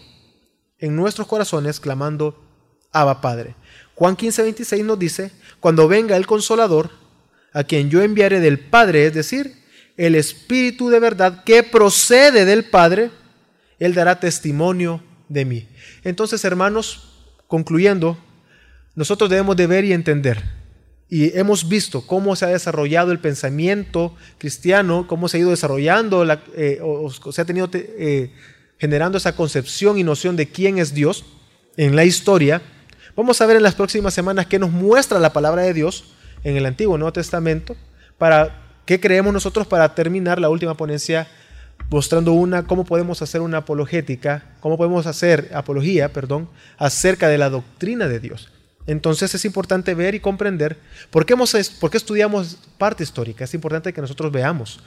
en 0.80 0.96
nuestros 0.96 1.28
corazones 1.28 1.80
clamando, 1.80 2.44
Abba 2.92 3.22
Padre. 3.22 3.56
Juan 3.96 4.16
15, 4.16 4.44
26 4.44 4.86
nos 4.86 5.00
dice, 5.00 5.32
cuando 5.60 5.88
venga 5.88 6.16
el 6.16 6.28
consolador, 6.28 6.90
a 7.54 7.64
quien 7.64 7.90
yo 7.90 8.02
enviaré 8.02 8.40
del 8.40 8.60
Padre, 8.60 9.08
es 9.08 9.14
decir, 9.14 9.64
el 9.98 10.16
Espíritu 10.16 10.90
de 10.90 11.00
verdad 11.00 11.44
que 11.44 11.64
procede 11.64 12.46
del 12.46 12.66
Padre, 12.66 13.10
Él 13.80 13.94
dará 13.94 14.20
testimonio 14.20 15.04
de 15.28 15.46
mí. 15.46 15.68
Entonces, 16.04 16.46
hermanos, 16.46 17.26
concluyendo, 17.48 18.18
nosotros 18.96 19.30
debemos 19.30 19.56
de 19.56 19.68
ver 19.68 19.86
y 19.86 19.94
entender. 19.94 20.57
Y 21.10 21.38
hemos 21.38 21.70
visto 21.70 22.06
cómo 22.06 22.36
se 22.36 22.46
ha 22.46 22.50
desarrollado 22.50 23.12
el 23.12 23.20
pensamiento 23.20 24.16
cristiano, 24.38 25.06
cómo 25.08 25.30
se 25.30 25.38
ha 25.38 25.40
ido 25.40 25.52
desarrollando, 25.52 26.26
la, 26.26 26.44
eh, 26.56 26.80
o, 26.84 27.10
se 27.10 27.42
ha 27.42 27.46
tenido 27.46 27.70
eh, 27.74 28.32
generando 28.78 29.18
esa 29.18 29.36
concepción 29.36 29.98
y 29.98 30.04
noción 30.04 30.36
de 30.36 30.48
quién 30.48 30.78
es 30.80 30.94
Dios 30.94 31.26
en 31.78 31.96
la 31.96 32.04
historia. 32.04 32.62
Vamos 33.16 33.40
a 33.40 33.46
ver 33.46 33.56
en 33.56 33.64
las 33.64 33.76
próximas 33.76 34.14
semanas 34.14 34.48
qué 34.48 34.60
nos 34.60 34.72
muestra 34.72 35.18
la 35.20 35.32
palabra 35.32 35.62
de 35.62 35.74
Dios 35.74 36.14
en 36.44 36.58
el 36.58 36.66
Antiguo 36.66 36.96
y 36.96 37.00
Nuevo 37.00 37.14
Testamento, 37.14 37.76
para 38.18 38.82
qué 38.86 39.00
creemos 39.00 39.34
nosotros 39.34 39.66
para 39.66 39.96
terminar 39.96 40.40
la 40.40 40.50
última 40.50 40.76
ponencia 40.76 41.28
mostrando 41.90 42.34
una 42.34 42.64
cómo 42.68 42.84
podemos 42.84 43.22
hacer 43.22 43.42
una 43.42 43.60
apologética, 43.60 44.44
cómo 44.60 44.78
podemos 44.78 45.06
hacer 45.08 45.52
apología, 45.54 46.12
perdón, 46.12 46.50
acerca 46.78 47.30
de 47.30 47.38
la 47.38 47.50
doctrina 47.50 48.08
de 48.08 48.20
Dios. 48.20 48.52
Entonces 48.88 49.36
es 49.36 49.44
importante 49.44 49.94
ver 49.94 50.16
y 50.16 50.22
comprender 50.22 50.78
por 51.12 51.26
qué, 51.26 51.34
hemos, 51.34 51.54
por 51.80 51.92
qué 51.92 51.98
estudiamos 51.98 52.58
parte 52.78 53.04
histórica. 53.04 53.44
Es 53.44 53.54
importante 53.54 53.94
que 53.94 54.02
nosotros 54.02 54.32
veamos 54.32 54.80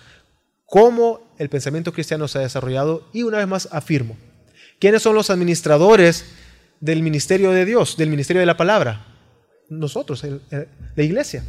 cómo 0.64 1.34
el 1.38 1.50
pensamiento 1.50 1.92
cristiano 1.92 2.26
se 2.26 2.38
ha 2.38 2.42
desarrollado 2.42 3.08
y 3.12 3.22
una 3.24 3.38
vez 3.38 3.46
más 3.46 3.68
afirmo, 3.70 4.16
¿quiénes 4.78 5.02
son 5.02 5.14
los 5.14 5.28
administradores 5.28 6.24
del 6.80 7.02
ministerio 7.02 7.50
de 7.50 7.66
Dios, 7.66 7.96
del 7.98 8.08
ministerio 8.08 8.40
de 8.40 8.46
la 8.46 8.56
palabra? 8.56 9.06
Nosotros, 9.68 10.24
la 10.24 11.02
iglesia. 11.02 11.44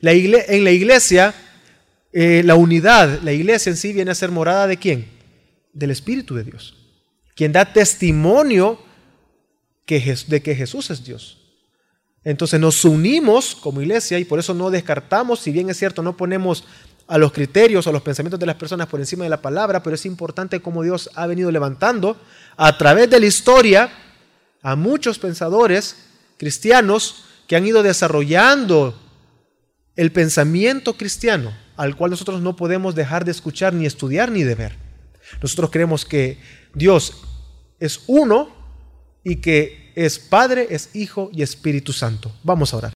En 0.00 0.64
la 0.64 0.70
iglesia, 0.70 1.34
eh, 2.12 2.42
la 2.44 2.54
unidad, 2.54 3.20
la 3.22 3.32
iglesia 3.32 3.70
en 3.70 3.76
sí 3.76 3.92
viene 3.92 4.10
a 4.10 4.14
ser 4.14 4.30
morada 4.30 4.66
de 4.66 4.78
quién? 4.78 5.06
Del 5.72 5.90
Espíritu 5.90 6.34
de 6.34 6.44
Dios, 6.44 6.76
quien 7.36 7.52
da 7.52 7.72
testimonio 7.72 8.80
de 9.98 10.42
que 10.42 10.54
Jesús 10.54 10.90
es 10.90 11.04
Dios. 11.04 11.38
Entonces 12.22 12.60
nos 12.60 12.84
unimos 12.84 13.54
como 13.54 13.80
iglesia 13.80 14.18
y 14.18 14.24
por 14.24 14.38
eso 14.38 14.54
no 14.54 14.70
descartamos, 14.70 15.40
si 15.40 15.50
bien 15.50 15.70
es 15.70 15.78
cierto, 15.78 16.02
no 16.02 16.16
ponemos 16.16 16.64
a 17.08 17.18
los 17.18 17.32
criterios 17.32 17.86
o 17.86 17.92
los 17.92 18.02
pensamientos 18.02 18.38
de 18.38 18.46
las 18.46 18.56
personas 18.56 18.86
por 18.86 19.00
encima 19.00 19.24
de 19.24 19.30
la 19.30 19.42
palabra, 19.42 19.82
pero 19.82 19.94
es 19.94 20.06
importante 20.06 20.60
cómo 20.60 20.82
Dios 20.82 21.10
ha 21.14 21.26
venido 21.26 21.50
levantando 21.50 22.16
a 22.56 22.76
través 22.78 23.10
de 23.10 23.18
la 23.18 23.26
historia 23.26 23.90
a 24.62 24.76
muchos 24.76 25.18
pensadores 25.18 25.96
cristianos 26.36 27.24
que 27.48 27.56
han 27.56 27.66
ido 27.66 27.82
desarrollando 27.82 28.96
el 29.96 30.12
pensamiento 30.12 30.96
cristiano, 30.96 31.52
al 31.76 31.96
cual 31.96 32.12
nosotros 32.12 32.42
no 32.42 32.54
podemos 32.54 32.94
dejar 32.94 33.24
de 33.24 33.32
escuchar, 33.32 33.74
ni 33.74 33.86
estudiar, 33.86 34.30
ni 34.30 34.44
de 34.44 34.54
ver. 34.54 34.76
Nosotros 35.42 35.70
creemos 35.70 36.04
que 36.04 36.38
Dios 36.74 37.22
es 37.80 38.02
uno 38.06 38.59
y 39.24 39.36
que 39.36 39.92
es 39.94 40.18
Padre, 40.18 40.68
es 40.70 40.94
Hijo 40.94 41.30
y 41.32 41.42
Espíritu 41.42 41.92
Santo. 41.92 42.32
Vamos 42.42 42.72
a 42.72 42.78
orar. 42.78 42.88